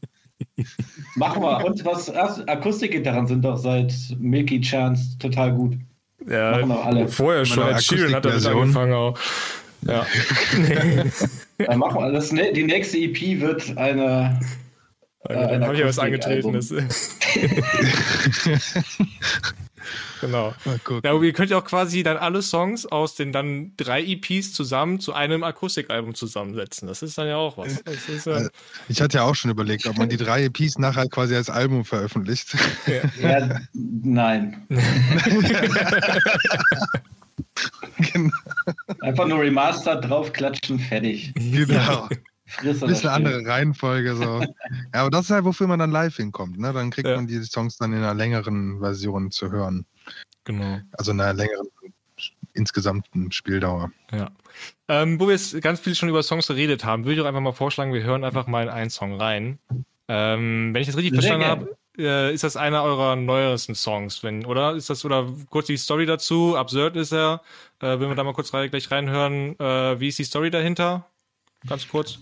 Machen 1.14 1.42
wir. 1.42 1.64
Und 1.64 1.84
was 1.84 2.10
Akustikgitarren 2.10 3.26
sind 3.26 3.44
doch 3.44 3.58
seit 3.58 3.94
Milky 4.18 4.60
Chance 4.60 5.18
total 5.18 5.52
gut. 5.52 5.76
Ja, 6.28 6.52
Machen 6.52 6.68
wir 6.68 6.84
alle. 6.84 7.08
vorher 7.08 7.44
schon. 7.44 7.68
Ed 7.68 7.82
Sheeran 7.82 8.14
hat 8.14 8.24
damit 8.24 8.44
angefangen 8.44 8.92
auch. 8.94 9.18
Ja. 9.82 10.04
Dann 11.58 11.78
machen 11.78 12.00
wir 12.00 12.12
das. 12.12 12.30
Die 12.30 12.64
nächste 12.64 12.98
EP 12.98 13.40
wird 13.40 13.76
eine 13.76 14.38
äh, 15.28 15.34
dann 15.34 15.64
habe 15.64 15.74
ich 15.74 15.80
ja 15.80 15.86
was 15.86 15.98
angetreten. 15.98 16.52
genau. 20.20 20.54
Ja, 21.02 21.20
ihr 21.20 21.32
könnt 21.32 21.50
ja 21.50 21.58
auch 21.58 21.64
quasi 21.64 22.02
dann 22.04 22.16
alle 22.16 22.42
Songs 22.42 22.86
aus 22.86 23.16
den 23.16 23.32
dann 23.32 23.72
drei 23.76 24.04
EPs 24.04 24.52
zusammen 24.52 25.00
zu 25.00 25.12
einem 25.14 25.42
Akustikalbum 25.42 26.14
zusammensetzen. 26.14 26.86
Das 26.86 27.02
ist 27.02 27.18
dann 27.18 27.26
ja 27.28 27.36
auch 27.36 27.58
was. 27.58 27.82
Ist, 28.08 28.26
äh 28.26 28.48
ich 28.88 29.00
hatte 29.00 29.18
ja 29.18 29.24
auch 29.24 29.34
schon 29.34 29.50
überlegt, 29.50 29.86
ob 29.86 29.98
man 29.98 30.08
die 30.08 30.16
drei 30.16 30.44
EPs 30.44 30.78
nachher 30.78 31.08
quasi 31.08 31.34
als 31.34 31.50
Album 31.50 31.84
veröffentlicht. 31.84 32.56
Ja, 32.86 33.02
ja 33.38 33.60
nein. 33.72 34.64
genau. 38.12 38.30
Einfach 39.06 39.28
nur 39.28 39.40
Remastered 39.40 40.04
draufklatschen, 40.04 40.80
fertig. 40.80 41.32
Genau. 41.34 42.08
Friss 42.46 42.82
ein 42.82 42.88
bisschen 42.88 43.10
andere 43.10 43.46
Reihenfolge. 43.46 44.16
So. 44.16 44.40
ja, 44.40 44.48
aber 44.92 45.10
das 45.10 45.26
ist 45.26 45.30
halt, 45.30 45.44
wofür 45.44 45.68
man 45.68 45.78
dann 45.78 45.92
live 45.92 46.16
hinkommt. 46.16 46.58
Ne? 46.58 46.72
Dann 46.72 46.90
kriegt 46.90 47.08
ja. 47.08 47.14
man 47.14 47.28
die 47.28 47.40
Songs 47.42 47.76
dann 47.76 47.92
in 47.92 47.98
einer 47.98 48.14
längeren 48.14 48.80
Version 48.80 49.30
zu 49.30 49.50
hören. 49.52 49.86
Genau. 50.44 50.80
Also 50.92 51.12
in 51.12 51.20
einer 51.20 51.34
längeren 51.34 51.68
insgesamten 52.52 53.30
Spieldauer. 53.30 53.92
Ja. 54.12 54.30
Ähm, 54.88 55.20
wo 55.20 55.26
wir 55.26 55.34
jetzt 55.34 55.60
ganz 55.62 55.78
viel 55.78 55.94
schon 55.94 56.08
über 56.08 56.24
Songs 56.24 56.48
geredet 56.48 56.84
haben, 56.84 57.04
würde 57.04 57.14
ich 57.14 57.20
auch 57.20 57.26
einfach 57.26 57.40
mal 57.40 57.52
vorschlagen, 57.52 57.92
wir 57.92 58.02
hören 58.02 58.24
einfach 58.24 58.48
mal 58.48 58.64
in 58.64 58.70
einen 58.70 58.90
Song 58.90 59.20
rein. 59.20 59.60
Ähm, 60.08 60.70
wenn 60.72 60.80
ich 60.80 60.88
das 60.88 60.96
richtig 60.96 61.12
Sehr 61.12 61.22
verstanden 61.22 61.46
habe, 61.46 61.76
äh, 61.98 62.32
ist 62.32 62.44
das 62.44 62.56
einer 62.56 62.82
eurer 62.82 63.16
neuesten 63.16 63.74
Songs, 63.74 64.22
wenn, 64.22 64.44
oder? 64.44 64.74
Ist 64.74 64.90
das, 64.90 65.04
oder 65.04 65.26
kurz 65.50 65.66
die 65.66 65.76
Story 65.76 66.06
dazu? 66.06 66.56
Absurd 66.56 66.96
ist 66.96 67.12
er. 67.12 67.40
Äh, 67.80 68.00
wenn 68.00 68.08
wir 68.08 68.14
da 68.14 68.24
mal 68.24 68.34
kurz 68.34 68.52
rein, 68.54 68.70
gleich 68.70 68.90
reinhören, 68.90 69.58
äh, 69.58 70.00
wie 70.00 70.08
ist 70.08 70.18
die 70.18 70.24
Story 70.24 70.50
dahinter? 70.50 71.06
Ganz 71.68 71.88
kurz. 71.88 72.18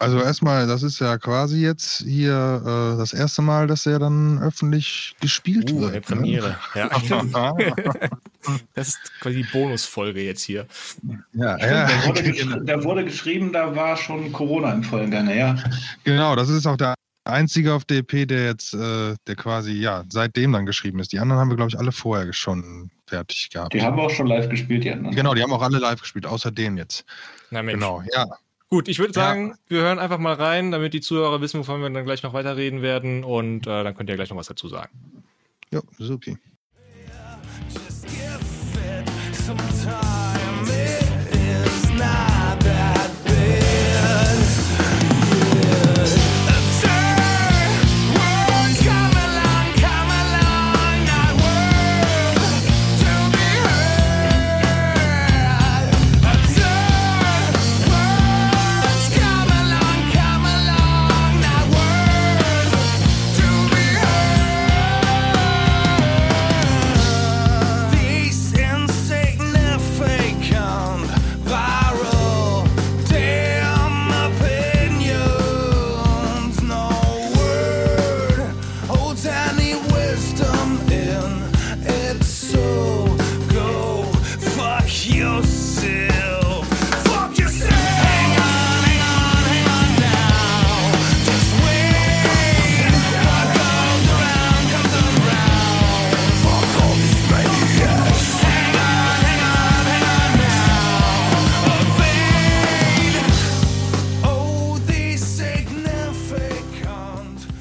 Also 0.00 0.18
erstmal, 0.18 0.66
das 0.66 0.82
ist 0.82 0.98
ja 0.98 1.18
quasi 1.18 1.60
jetzt 1.60 1.98
hier 1.98 2.62
äh, 2.64 2.96
das 2.96 3.12
erste 3.12 3.42
Mal, 3.42 3.66
dass 3.66 3.84
er 3.84 3.98
dann 3.98 4.38
öffentlich 4.42 5.14
gespielt 5.20 5.70
uh, 5.72 5.80
wird. 5.82 5.90
Eine 5.90 6.00
Premiere. 6.00 6.56
Ne? 6.74 6.88
Ja. 7.34 7.52
das 8.74 8.88
ist 8.88 8.98
quasi 9.20 9.42
die 9.42 9.48
Bonusfolge 9.52 10.22
jetzt 10.22 10.42
hier. 10.42 10.66
Ja, 11.34 11.58
ja. 11.58 11.86
Da, 11.86 12.06
wurde 12.06 12.64
da 12.64 12.82
wurde 12.82 13.04
geschrieben, 13.04 13.52
da 13.52 13.76
war 13.76 13.94
schon 13.94 14.32
Corona 14.32 14.72
im 14.72 14.82
vollen 14.82 15.10
Gange, 15.10 15.36
ja. 15.36 15.56
Genau, 16.04 16.34
das 16.34 16.48
ist 16.48 16.66
auch 16.66 16.78
der 16.78 16.94
einzige 17.24 17.74
auf 17.74 17.84
DP, 17.84 18.26
der 18.26 18.46
jetzt, 18.46 18.74
äh, 18.74 19.14
der 19.26 19.36
quasi, 19.36 19.72
ja, 19.72 20.04
seitdem 20.08 20.52
dann 20.52 20.66
geschrieben 20.66 20.98
ist. 20.98 21.12
Die 21.12 21.18
anderen 21.18 21.40
haben 21.40 21.50
wir, 21.50 21.56
glaube 21.56 21.70
ich, 21.70 21.78
alle 21.78 21.92
vorher 21.92 22.32
schon 22.32 22.90
fertig 23.06 23.50
gehabt. 23.50 23.74
Die 23.74 23.82
haben 23.82 23.98
auch 23.98 24.10
schon 24.10 24.26
live 24.26 24.48
gespielt, 24.48 24.84
die 24.84 24.90
anderen. 24.90 25.14
Genau, 25.14 25.34
die 25.34 25.42
haben 25.42 25.52
auch 25.52 25.62
alle 25.62 25.78
live 25.78 26.00
gespielt, 26.00 26.26
außer 26.26 26.50
dem 26.50 26.76
jetzt. 26.76 27.04
Na 27.50 27.62
Mensch. 27.62 27.78
Genau, 27.78 28.02
ja. 28.14 28.26
Gut, 28.68 28.86
ich 28.86 29.00
würde 29.00 29.12
sagen, 29.12 29.48
ja. 29.48 29.56
wir 29.68 29.80
hören 29.82 29.98
einfach 29.98 30.18
mal 30.18 30.34
rein, 30.34 30.70
damit 30.70 30.94
die 30.94 31.00
Zuhörer 31.00 31.40
wissen, 31.40 31.58
wovon 31.58 31.82
wir 31.82 31.90
dann 31.90 32.04
gleich 32.04 32.22
noch 32.22 32.32
weiterreden 32.32 32.82
werden 32.82 33.24
und 33.24 33.66
äh, 33.66 33.82
dann 33.82 33.96
könnt 33.96 34.08
ihr 34.08 34.16
gleich 34.16 34.30
noch 34.30 34.36
was 34.36 34.46
dazu 34.46 34.68
sagen. 34.68 34.90
Ja, 35.72 35.80
super. 35.98 36.36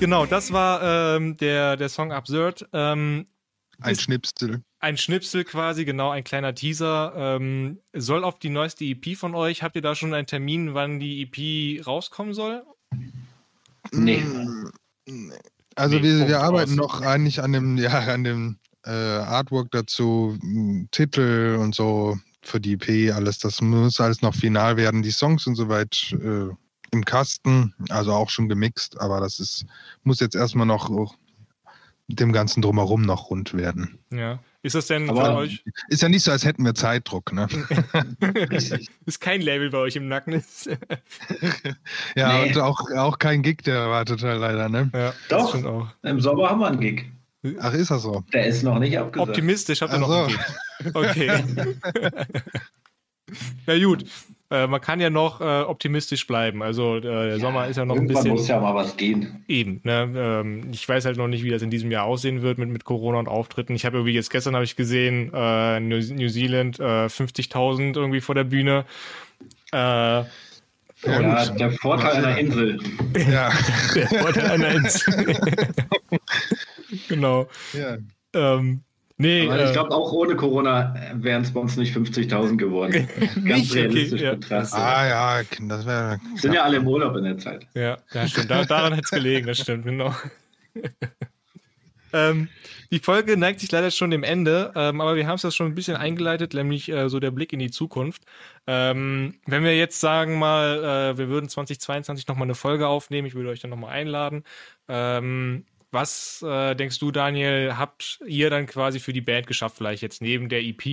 Genau, 0.09 0.25
das 0.25 0.51
war 0.51 1.17
ähm, 1.17 1.37
der, 1.37 1.77
der 1.77 1.87
Song 1.87 2.11
Absurd. 2.11 2.67
Ähm, 2.73 3.27
ein 3.79 3.95
Schnipsel. 3.95 4.63
Ein 4.79 4.97
Schnipsel 4.97 5.43
quasi, 5.43 5.85
genau, 5.85 6.09
ein 6.09 6.23
kleiner 6.23 6.55
Teaser. 6.55 7.13
Ähm, 7.15 7.79
soll 7.93 8.23
auf 8.23 8.39
die 8.39 8.49
neueste 8.49 8.85
EP 8.85 9.15
von 9.15 9.35
euch, 9.35 9.61
habt 9.61 9.75
ihr 9.75 9.83
da 9.83 9.93
schon 9.93 10.15
einen 10.15 10.25
Termin, 10.25 10.73
wann 10.73 10.99
die 10.99 11.21
EP 11.21 11.85
rauskommen 11.85 12.33
soll? 12.33 12.63
Nee. 13.91 14.25
Also 15.75 15.97
nee, 15.97 16.01
wir, 16.01 16.27
wir 16.27 16.39
arbeiten 16.39 16.73
noch 16.73 17.01
eigentlich 17.01 17.43
an 17.43 17.53
dem, 17.53 17.77
ja, 17.77 17.99
an 17.99 18.23
dem 18.23 18.57
äh, 18.85 18.89
Artwork 18.89 19.69
dazu, 19.69 20.39
Titel 20.89 21.59
und 21.59 21.75
so 21.75 22.17
für 22.41 22.59
die 22.59 22.73
EP, 22.73 23.13
alles, 23.13 23.37
das 23.37 23.61
muss 23.61 24.01
alles 24.01 24.23
noch 24.23 24.33
final 24.33 24.75
werden. 24.75 25.03
Die 25.03 25.11
Songs 25.11 25.45
und 25.45 25.53
so 25.53 25.69
weit 25.69 26.15
äh, 26.19 26.49
im 26.91 27.05
Kasten, 27.05 27.73
also 27.89 28.13
auch 28.13 28.29
schon 28.29 28.49
gemixt, 28.49 28.99
aber 28.99 29.19
das 29.19 29.39
ist, 29.39 29.65
muss 30.03 30.19
jetzt 30.19 30.35
erstmal 30.35 30.65
noch 30.65 30.89
mit 32.07 32.19
dem 32.19 32.33
ganzen 32.33 32.61
Drumherum 32.61 33.03
noch 33.03 33.29
rund 33.29 33.53
werden. 33.53 33.99
Ja. 34.11 34.39
Ist 34.61 34.75
das 34.75 34.87
denn 34.87 35.09
aber 35.09 35.21
bei 35.21 35.33
euch? 35.35 35.63
Ist 35.87 36.01
ja 36.01 36.09
nicht 36.09 36.23
so, 36.23 36.31
als 36.31 36.43
hätten 36.43 36.65
wir 36.65 36.75
Zeitdruck, 36.75 37.31
ne? 37.31 37.47
ist 39.05 39.21
kein 39.21 39.41
Label 39.41 39.69
bei 39.69 39.77
euch 39.77 39.95
im 39.95 40.09
Nacken. 40.09 40.33
ja, 42.15 42.39
nee. 42.39 42.49
und 42.49 42.57
auch, 42.57 42.91
auch 42.91 43.19
kein 43.19 43.41
Gig, 43.41 43.63
der 43.63 43.75
erwartet 43.75 44.21
halt 44.21 44.41
leider, 44.41 44.67
ne? 44.67 44.89
Ja, 44.93 45.13
Doch, 45.29 45.63
auch. 45.63 45.87
im 46.03 46.19
Sommer 46.19 46.49
haben 46.49 46.59
wir 46.59 46.67
einen 46.67 46.79
Gig. 46.79 47.05
Ach, 47.59 47.73
ist 47.73 47.89
das 47.89 48.01
so? 48.01 48.23
Der 48.33 48.47
ist 48.47 48.63
noch 48.63 48.79
nicht 48.79 48.97
abgesagt. 48.97 49.29
Optimistisch 49.29 49.81
habt 49.81 49.93
ihr 49.93 49.99
noch 49.99 50.09
so. 50.09 50.23
einen 50.23 50.27
Gig. 50.27 50.95
Okay. 50.95 51.43
Na 53.65 53.79
gut. 53.79 54.05
Äh, 54.51 54.67
man 54.67 54.81
kann 54.81 54.99
ja 54.99 55.09
noch 55.09 55.41
äh, 55.41 55.61
optimistisch 55.61 56.25
bleiben. 56.25 56.63
Also 56.63 56.97
äh, 56.97 57.01
der 57.01 57.27
ja, 57.27 57.39
Sommer 57.39 57.67
ist 57.67 57.77
ja 57.77 57.85
noch 57.85 57.95
ein 57.95 58.07
bisschen. 58.07 58.31
muss 58.31 58.47
ja 58.47 58.59
mal 58.59 58.73
was 58.73 58.97
gehen. 58.97 59.43
Eben. 59.47 59.81
Ne? 59.83 60.11
Ähm, 60.15 60.71
ich 60.71 60.87
weiß 60.87 61.05
halt 61.05 61.17
noch 61.17 61.27
nicht, 61.27 61.43
wie 61.43 61.51
das 61.51 61.61
in 61.61 61.69
diesem 61.69 61.91
Jahr 61.91 62.05
aussehen 62.05 62.41
wird 62.41 62.57
mit, 62.57 62.69
mit 62.69 62.83
Corona 62.83 63.19
und 63.19 63.27
Auftritten. 63.27 63.75
Ich 63.75 63.85
habe 63.85 63.97
irgendwie 63.97 64.13
jetzt 64.13 64.31
gestern 64.31 64.55
habe 64.55 64.65
ich 64.65 64.75
gesehen, 64.75 65.31
äh, 65.33 65.79
New, 65.79 65.97
New 65.97 66.29
Zealand 66.29 66.79
50.000 66.79 67.79
äh, 67.79 67.99
irgendwie 67.99 68.21
vor 68.21 68.35
der 68.35 68.43
Bühne. 68.45 68.85
Äh, 69.71 70.23
ja, 71.05 71.45
der 71.45 71.71
Vorteil 71.71 72.25
einer 72.25 72.37
Insel. 72.37 72.79
Ja, 73.31 73.51
der 73.95 74.07
Vorteil 74.07 74.51
einer 74.51 74.69
Insel. 74.69 75.37
genau. 77.07 77.47
Ja. 77.73 77.97
Ähm, 78.33 78.81
Nee, 79.21 79.49
Aber 79.49 79.61
ich 79.61 79.71
äh, 79.71 79.73
glaube, 79.73 79.91
auch 79.91 80.13
ohne 80.13 80.37
Corona 80.37 80.95
wären 81.15 81.41
es 81.41 81.51
bei 81.51 81.59
uns 81.59 81.75
nicht 81.75 81.93
50.000 81.93 82.55
geworden. 82.55 83.05
Ganz 83.45 83.73
realistisch 83.75 84.23
okay, 84.23 84.37
ja. 84.49 84.63
Ah 84.71 85.07
ja, 85.07 85.43
das 85.59 85.85
wäre. 85.85 86.21
Sind 86.35 86.53
ja 86.53 86.63
alle 86.63 86.77
im 86.77 86.87
Urlaub 86.87 87.17
in 87.17 87.25
der 87.25 87.37
Zeit. 87.37 87.67
Ja, 87.73 87.97
ja 88.13 88.27
stimmt. 88.29 88.49
Da, 88.49 88.63
daran 88.63 88.93
hätte 88.93 89.03
es 89.03 89.11
gelegen, 89.11 89.45
das 89.45 89.57
stimmt, 89.57 89.83
genau. 89.83 90.15
ähm, 92.13 92.47
die 92.91 92.99
Folge 92.99 93.35
neigt 93.35 93.59
sich 93.59 93.69
leider 93.73 93.91
schon 93.91 94.09
dem 94.09 94.23
Ende, 94.23 94.71
ähm, 94.73 95.01
aber 95.01 95.17
wir 95.17 95.27
haben 95.27 95.35
es 95.35 95.43
ja 95.43 95.51
schon 95.51 95.67
ein 95.67 95.75
bisschen 95.75 95.97
eingeleitet, 95.97 96.53
nämlich 96.53 96.89
äh, 96.89 97.09
so 97.09 97.19
der 97.19 97.31
Blick 97.31 97.51
in 97.51 97.59
die 97.59 97.71
Zukunft. 97.71 98.23
Ähm, 98.67 99.35
wenn 99.45 99.65
wir 99.65 99.75
jetzt 99.75 99.99
sagen 99.99 100.39
mal, 100.39 101.11
äh, 101.11 101.17
wir 101.17 101.27
würden 101.27 101.49
2022 101.49 102.25
nochmal 102.25 102.45
eine 102.45 102.55
Folge 102.55 102.87
aufnehmen, 102.87 103.27
ich 103.27 103.35
würde 103.35 103.49
euch 103.49 103.59
dann 103.59 103.71
nochmal 103.71 103.91
einladen. 103.91 104.45
Ähm, 104.87 105.65
was 105.91 106.43
äh, 106.47 106.75
denkst 106.75 106.99
du, 106.99 107.11
Daniel, 107.11 107.73
habt 107.77 108.19
ihr 108.25 108.49
dann 108.49 108.67
quasi 108.67 108.99
für 108.99 109.13
die 109.13 109.21
Band 109.21 109.47
geschafft? 109.47 109.77
Vielleicht 109.77 110.01
jetzt 110.01 110.21
neben 110.21 110.49
der 110.49 110.61
EP, 110.61 110.85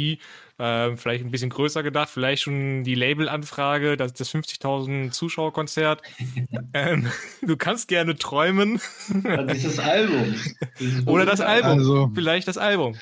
äh, 0.58 0.96
vielleicht 0.96 1.24
ein 1.24 1.30
bisschen 1.30 1.50
größer 1.50 1.82
gedacht, 1.82 2.08
vielleicht 2.08 2.42
schon 2.42 2.82
die 2.82 2.94
Labelanfrage, 2.94 3.96
das, 3.96 4.14
das 4.14 4.32
50.000 4.34 5.10
Zuschauerkonzert. 5.10 6.02
ähm, 6.72 7.10
du 7.42 7.56
kannst 7.56 7.88
gerne 7.88 8.16
träumen. 8.16 8.80
dieses 9.52 9.78
Album. 9.78 10.34
Oder 11.06 11.26
das 11.26 11.40
Album. 11.40 11.78
Also, 11.78 12.10
vielleicht 12.14 12.48
das 12.48 12.58
Album. 12.58 12.96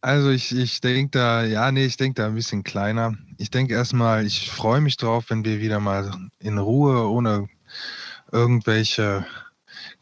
Also 0.00 0.30
ich, 0.30 0.56
ich 0.56 0.80
denke 0.80 1.10
da, 1.18 1.44
ja, 1.44 1.72
nee, 1.72 1.84
ich 1.84 1.96
denke 1.96 2.22
da 2.22 2.28
ein 2.28 2.34
bisschen 2.34 2.62
kleiner. 2.62 3.14
Ich 3.36 3.50
denke 3.50 3.74
erstmal, 3.74 4.24
ich 4.24 4.50
freue 4.50 4.80
mich 4.80 4.96
drauf, 4.96 5.26
wenn 5.28 5.44
wir 5.44 5.60
wieder 5.60 5.80
mal 5.80 6.12
in 6.38 6.58
Ruhe, 6.58 7.08
ohne 7.08 7.48
irgendwelche 8.30 9.26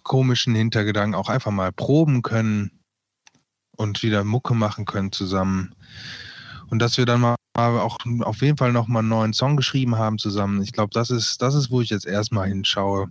komischen 0.06 0.54
Hintergedanken 0.54 1.14
auch 1.14 1.28
einfach 1.28 1.50
mal 1.50 1.72
proben 1.72 2.22
können 2.22 2.70
und 3.76 4.02
wieder 4.02 4.24
Mucke 4.24 4.54
machen 4.54 4.84
können 4.84 5.12
zusammen. 5.12 5.74
Und 6.70 6.78
dass 6.78 6.96
wir 6.96 7.06
dann 7.06 7.20
mal 7.20 7.36
auch 7.56 7.98
auf 8.20 8.40
jeden 8.40 8.56
Fall 8.56 8.72
nochmal 8.72 9.00
einen 9.00 9.08
neuen 9.08 9.32
Song 9.32 9.56
geschrieben 9.56 9.96
haben 9.96 10.18
zusammen. 10.18 10.62
Ich 10.62 10.72
glaube, 10.72 10.90
das 10.92 11.10
ist, 11.10 11.42
das 11.42 11.54
ist, 11.54 11.70
wo 11.70 11.80
ich 11.80 11.90
jetzt 11.90 12.06
erstmal 12.06 12.48
hinschaue. 12.48 13.10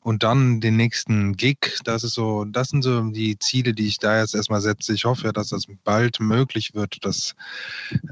Und 0.00 0.22
dann 0.22 0.60
den 0.60 0.76
nächsten 0.76 1.36
Gig, 1.36 1.78
das 1.84 2.04
ist 2.04 2.14
so, 2.14 2.44
das 2.44 2.68
sind 2.68 2.82
so 2.82 3.02
die 3.10 3.38
Ziele, 3.38 3.74
die 3.74 3.88
ich 3.88 3.98
da 3.98 4.20
jetzt 4.20 4.34
erstmal 4.34 4.60
setze. 4.60 4.94
Ich 4.94 5.04
hoffe, 5.04 5.32
dass 5.32 5.48
das 5.48 5.64
bald 5.84 6.20
möglich 6.20 6.74
wird. 6.74 7.04
Dass, 7.04 7.34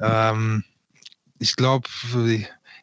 ähm, 0.03 0.65
ich 1.39 1.55
glaube, 1.55 1.89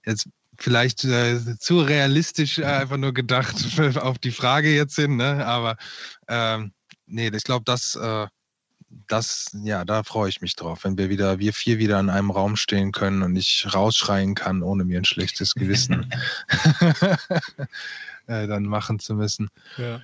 jetzt 0.06 0.30
vielleicht 0.58 1.04
äh, 1.04 1.58
zu 1.60 1.82
realistisch 1.82 2.60
äh, 2.60 2.66
einfach 2.66 2.97
nur 2.97 3.14
gedacht 3.14 3.56
auf 3.97 4.18
die 4.20 4.32
Frage 4.32 4.74
jetzt 4.74 4.95
hin, 4.95 5.18
ne? 5.18 5.45
Aber 5.45 5.78
ähm, 6.28 6.74
nee, 7.06 7.30
ich 7.34 7.43
glaube, 7.43 7.64
das, 7.66 7.95
äh, 7.95 8.28
das, 9.08 9.47
ja, 9.64 9.86
da 9.86 10.04
freue 10.04 10.30
ich 10.30 10.41
mich 10.41 10.56
drauf, 10.56 10.84
wenn 10.84 10.97
wir 10.97 11.10
wieder, 11.10 11.39
wir 11.39 11.54
vier 11.54 11.80
wieder 11.80 11.99
in 11.99 12.10
einem 12.10 12.32
Raum 12.32 12.56
stehen 12.56 12.91
können 12.91 13.24
und 13.24 13.36
ich 13.36 13.68
rausschreien 13.74 14.36
kann, 14.36 14.62
ohne 14.62 14.86
mir 14.86 14.99
ein 14.99 15.06
schlechtes 15.06 15.56
Gewissen 15.56 16.14
äh, 18.28 18.47
dann 18.47 18.64
machen 18.64 18.99
zu 18.99 19.16
müssen. 19.16 19.49
Ja. 19.78 20.01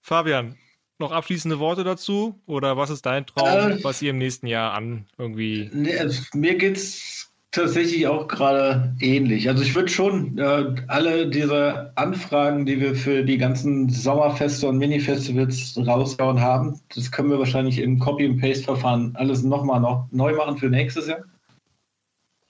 Fabian, 0.00 0.56
noch 0.98 1.12
abschließende 1.12 1.58
Worte 1.58 1.84
dazu? 1.84 2.40
Oder 2.46 2.76
was 2.76 2.90
ist 2.90 3.06
dein 3.06 3.26
Traum, 3.26 3.70
äh, 3.70 3.84
was 3.84 4.02
ihr 4.02 4.10
im 4.10 4.18
nächsten 4.18 4.46
Jahr 4.46 4.74
an 4.74 5.06
irgendwie. 5.16 5.70
Nee, 5.72 5.96
also 5.98 6.22
mir 6.34 6.56
geht's 6.56 7.30
tatsächlich 7.58 8.06
auch 8.06 8.28
gerade 8.28 8.94
ähnlich. 9.00 9.48
Also 9.48 9.62
ich 9.62 9.74
würde 9.74 9.88
schon 9.88 10.38
äh, 10.38 10.74
alle 10.86 11.28
diese 11.28 11.92
Anfragen, 11.96 12.64
die 12.64 12.80
wir 12.80 12.94
für 12.94 13.24
die 13.24 13.36
ganzen 13.36 13.88
Sommerfeste 13.88 14.68
und 14.68 14.78
Mini-Festivals 14.78 15.76
rausgehauen 15.76 16.40
haben, 16.40 16.80
das 16.94 17.10
können 17.10 17.30
wir 17.30 17.38
wahrscheinlich 17.38 17.80
im 17.80 17.98
Copy-and-Paste-Verfahren 17.98 19.12
alles 19.16 19.42
nochmal 19.42 19.80
noch 19.80 20.06
neu 20.12 20.34
machen 20.36 20.56
für 20.56 20.70
nächstes 20.70 21.08
Jahr. 21.08 21.24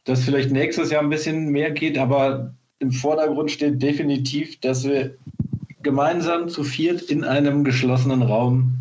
Dass 0.05 0.25
vielleicht 0.25 0.51
nächstes 0.51 0.91
Jahr 0.91 1.03
ein 1.03 1.11
bisschen 1.11 1.49
mehr 1.49 1.71
geht, 1.71 1.97
aber 1.97 2.55
im 2.79 2.93
Vordergrund 2.93 3.51
steht 3.51 3.83
definitiv, 3.83 4.61
dass 4.61 4.85
wir 4.85 5.15
gemeinsam 5.83 6.49
zu 6.49 6.65
viert 6.65 7.03
in 7.03 7.25
einem 7.25 7.65
geschlossenen 7.65 8.23
Raum 8.23 8.75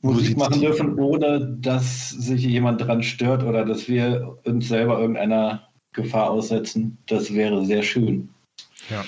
Musik 0.00 0.36
machen 0.36 0.60
dürfen, 0.60 0.98
ohne 0.98 1.56
dass 1.60 2.10
sich 2.10 2.44
jemand 2.44 2.80
dran 2.80 3.02
stört 3.02 3.42
oder 3.42 3.64
dass 3.64 3.88
wir 3.88 4.38
uns 4.44 4.68
selber 4.68 5.00
irgendeiner 5.00 5.68
Gefahr 5.92 6.30
aussetzen. 6.30 6.98
Das 7.06 7.34
wäre 7.34 7.64
sehr 7.64 7.82
schön. 7.82 8.28
Ja. 8.90 9.04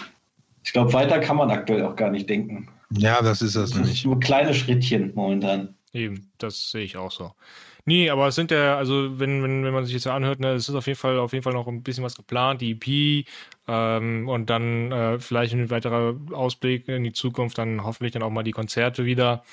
Ich 0.64 0.72
glaube, 0.72 0.92
weiter 0.92 1.20
kann 1.20 1.36
man 1.36 1.50
aktuell 1.50 1.84
auch 1.84 1.96
gar 1.96 2.10
nicht 2.10 2.28
denken. 2.28 2.68
Ja, 2.90 3.22
das 3.22 3.40
ist 3.40 3.54
das, 3.56 3.70
das 3.70 3.86
nicht. 3.86 4.04
Nur 4.04 4.18
kleine 4.18 4.52
Schrittchen 4.52 5.12
momentan. 5.14 5.74
Eben, 5.92 6.30
das 6.38 6.70
sehe 6.70 6.84
ich 6.84 6.96
auch 6.96 7.12
so. 7.12 7.32
Nee, 7.86 8.10
aber 8.10 8.28
es 8.28 8.34
sind 8.34 8.50
ja, 8.50 8.76
also 8.76 9.18
wenn, 9.18 9.42
wenn, 9.42 9.64
wenn 9.64 9.72
man 9.72 9.84
sich 9.84 9.94
jetzt 9.94 10.06
anhört, 10.06 10.40
ne, 10.40 10.52
es 10.52 10.68
ist 10.68 10.74
auf 10.74 10.86
jeden 10.86 10.98
Fall 10.98 11.18
auf 11.18 11.32
jeden 11.32 11.42
Fall 11.42 11.54
noch 11.54 11.66
ein 11.66 11.82
bisschen 11.82 12.04
was 12.04 12.14
geplant, 12.14 12.60
die 12.60 12.72
EP 12.72 13.26
ähm, 13.66 14.28
und 14.28 14.50
dann 14.50 14.92
äh, 14.92 15.18
vielleicht 15.18 15.54
ein 15.54 15.70
weiterer 15.70 16.14
Ausblick 16.32 16.88
in 16.88 17.04
die 17.04 17.12
Zukunft, 17.12 17.58
dann 17.58 17.82
hoffentlich 17.82 18.12
dann 18.12 18.22
auch 18.22 18.30
mal 18.30 18.42
die 18.42 18.52
Konzerte 18.52 19.04
wieder. 19.04 19.44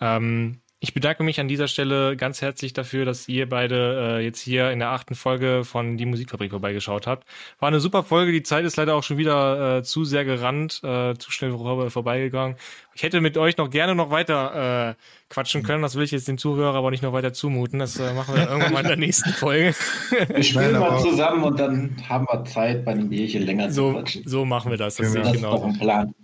Ähm, 0.00 0.60
ich 0.84 0.92
bedanke 0.92 1.22
mich 1.22 1.40
an 1.40 1.48
dieser 1.48 1.66
Stelle 1.66 2.14
ganz 2.14 2.42
herzlich 2.42 2.74
dafür, 2.74 3.06
dass 3.06 3.26
ihr 3.26 3.48
beide 3.48 4.18
äh, 4.18 4.22
jetzt 4.22 4.38
hier 4.38 4.70
in 4.70 4.80
der 4.80 4.90
achten 4.90 5.14
Folge 5.14 5.64
von 5.64 5.96
Die 5.96 6.04
Musikfabrik 6.04 6.50
vorbeigeschaut 6.50 7.06
habt. 7.06 7.26
War 7.58 7.68
eine 7.68 7.80
super 7.80 8.02
Folge. 8.02 8.32
Die 8.32 8.42
Zeit 8.42 8.66
ist 8.66 8.76
leider 8.76 8.94
auch 8.94 9.02
schon 9.02 9.16
wieder 9.16 9.78
äh, 9.78 9.82
zu 9.82 10.04
sehr 10.04 10.26
gerannt, 10.26 10.82
äh, 10.84 11.14
zu 11.14 11.32
schnell 11.32 11.52
vor, 11.52 11.90
vorbeigegangen. 11.90 12.56
Ich 12.94 13.02
hätte 13.02 13.22
mit 13.22 13.38
euch 13.38 13.56
noch 13.56 13.70
gerne 13.70 13.94
noch 13.94 14.10
weiter 14.10 14.90
äh, 14.90 14.94
quatschen 15.30 15.62
können. 15.62 15.80
Das 15.80 15.94
will 15.94 16.04
ich 16.04 16.10
jetzt 16.10 16.28
den 16.28 16.36
Zuhörer 16.36 16.76
aber 16.76 16.90
nicht 16.90 17.02
noch 17.02 17.14
weiter 17.14 17.32
zumuten. 17.32 17.78
Das 17.78 17.98
äh, 17.98 18.12
machen 18.12 18.34
wir 18.34 18.46
irgendwann 18.46 18.74
mal 18.74 18.80
in 18.80 18.88
der 18.88 18.96
nächsten 18.98 19.30
Folge. 19.30 19.74
Wir 20.28 20.42
spielen 20.42 20.78
mal 20.78 21.00
zusammen 21.00 21.44
und 21.44 21.58
dann 21.58 21.96
haben 22.06 22.26
wir 22.30 22.44
Zeit, 22.44 22.84
bei 22.84 22.92
einem 22.92 23.08
Bierchen 23.08 23.46
länger 23.46 23.70
so, 23.70 23.88
zu 23.88 23.96
quatschen. 23.96 24.22
So 24.26 24.44
machen 24.44 24.70
wir 24.70 24.76
das. 24.76 24.96
Das, 24.96 25.14
das 25.14 25.28
ist 25.28 25.32
genau. 25.32 25.62
ein 25.62 25.78
Plan. 25.78 26.14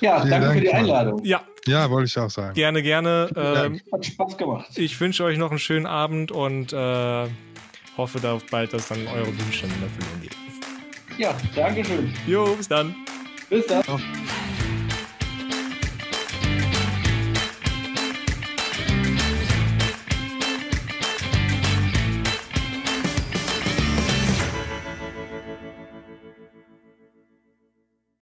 Ja, 0.00 0.20
Vielen 0.20 0.30
danke 0.30 0.46
Dank, 0.46 0.58
für 0.58 0.60
die 0.64 0.72
Einladung. 0.72 1.22
Ja. 1.22 1.42
Ja, 1.66 1.90
wollte 1.90 2.06
ich 2.06 2.18
auch 2.18 2.30
sagen. 2.30 2.54
Gerne, 2.54 2.82
gerne. 2.82 3.30
Ähm, 3.36 3.80
Hat 3.92 4.06
Spaß 4.06 4.36
gemacht. 4.36 4.66
Ich 4.76 4.98
wünsche 5.00 5.24
euch 5.24 5.38
noch 5.38 5.50
einen 5.50 5.58
schönen 5.58 5.86
Abend 5.86 6.32
und 6.32 6.72
äh, 6.72 7.26
hoffe 7.96 8.20
darauf 8.20 8.44
bald, 8.46 8.72
dass 8.72 8.88
dann 8.88 9.06
eure 9.08 9.26
Wünsche 9.26 9.66
in 9.66 9.72
Erfüllung 9.82 10.20
gehen. 10.20 10.30
Ja, 11.18 11.34
danke 11.54 11.84
schön. 11.84 12.12
Jo, 12.26 12.54
bis 12.54 12.68
dann. 12.68 12.94
Bis 13.48 13.66
dann. 13.66 13.82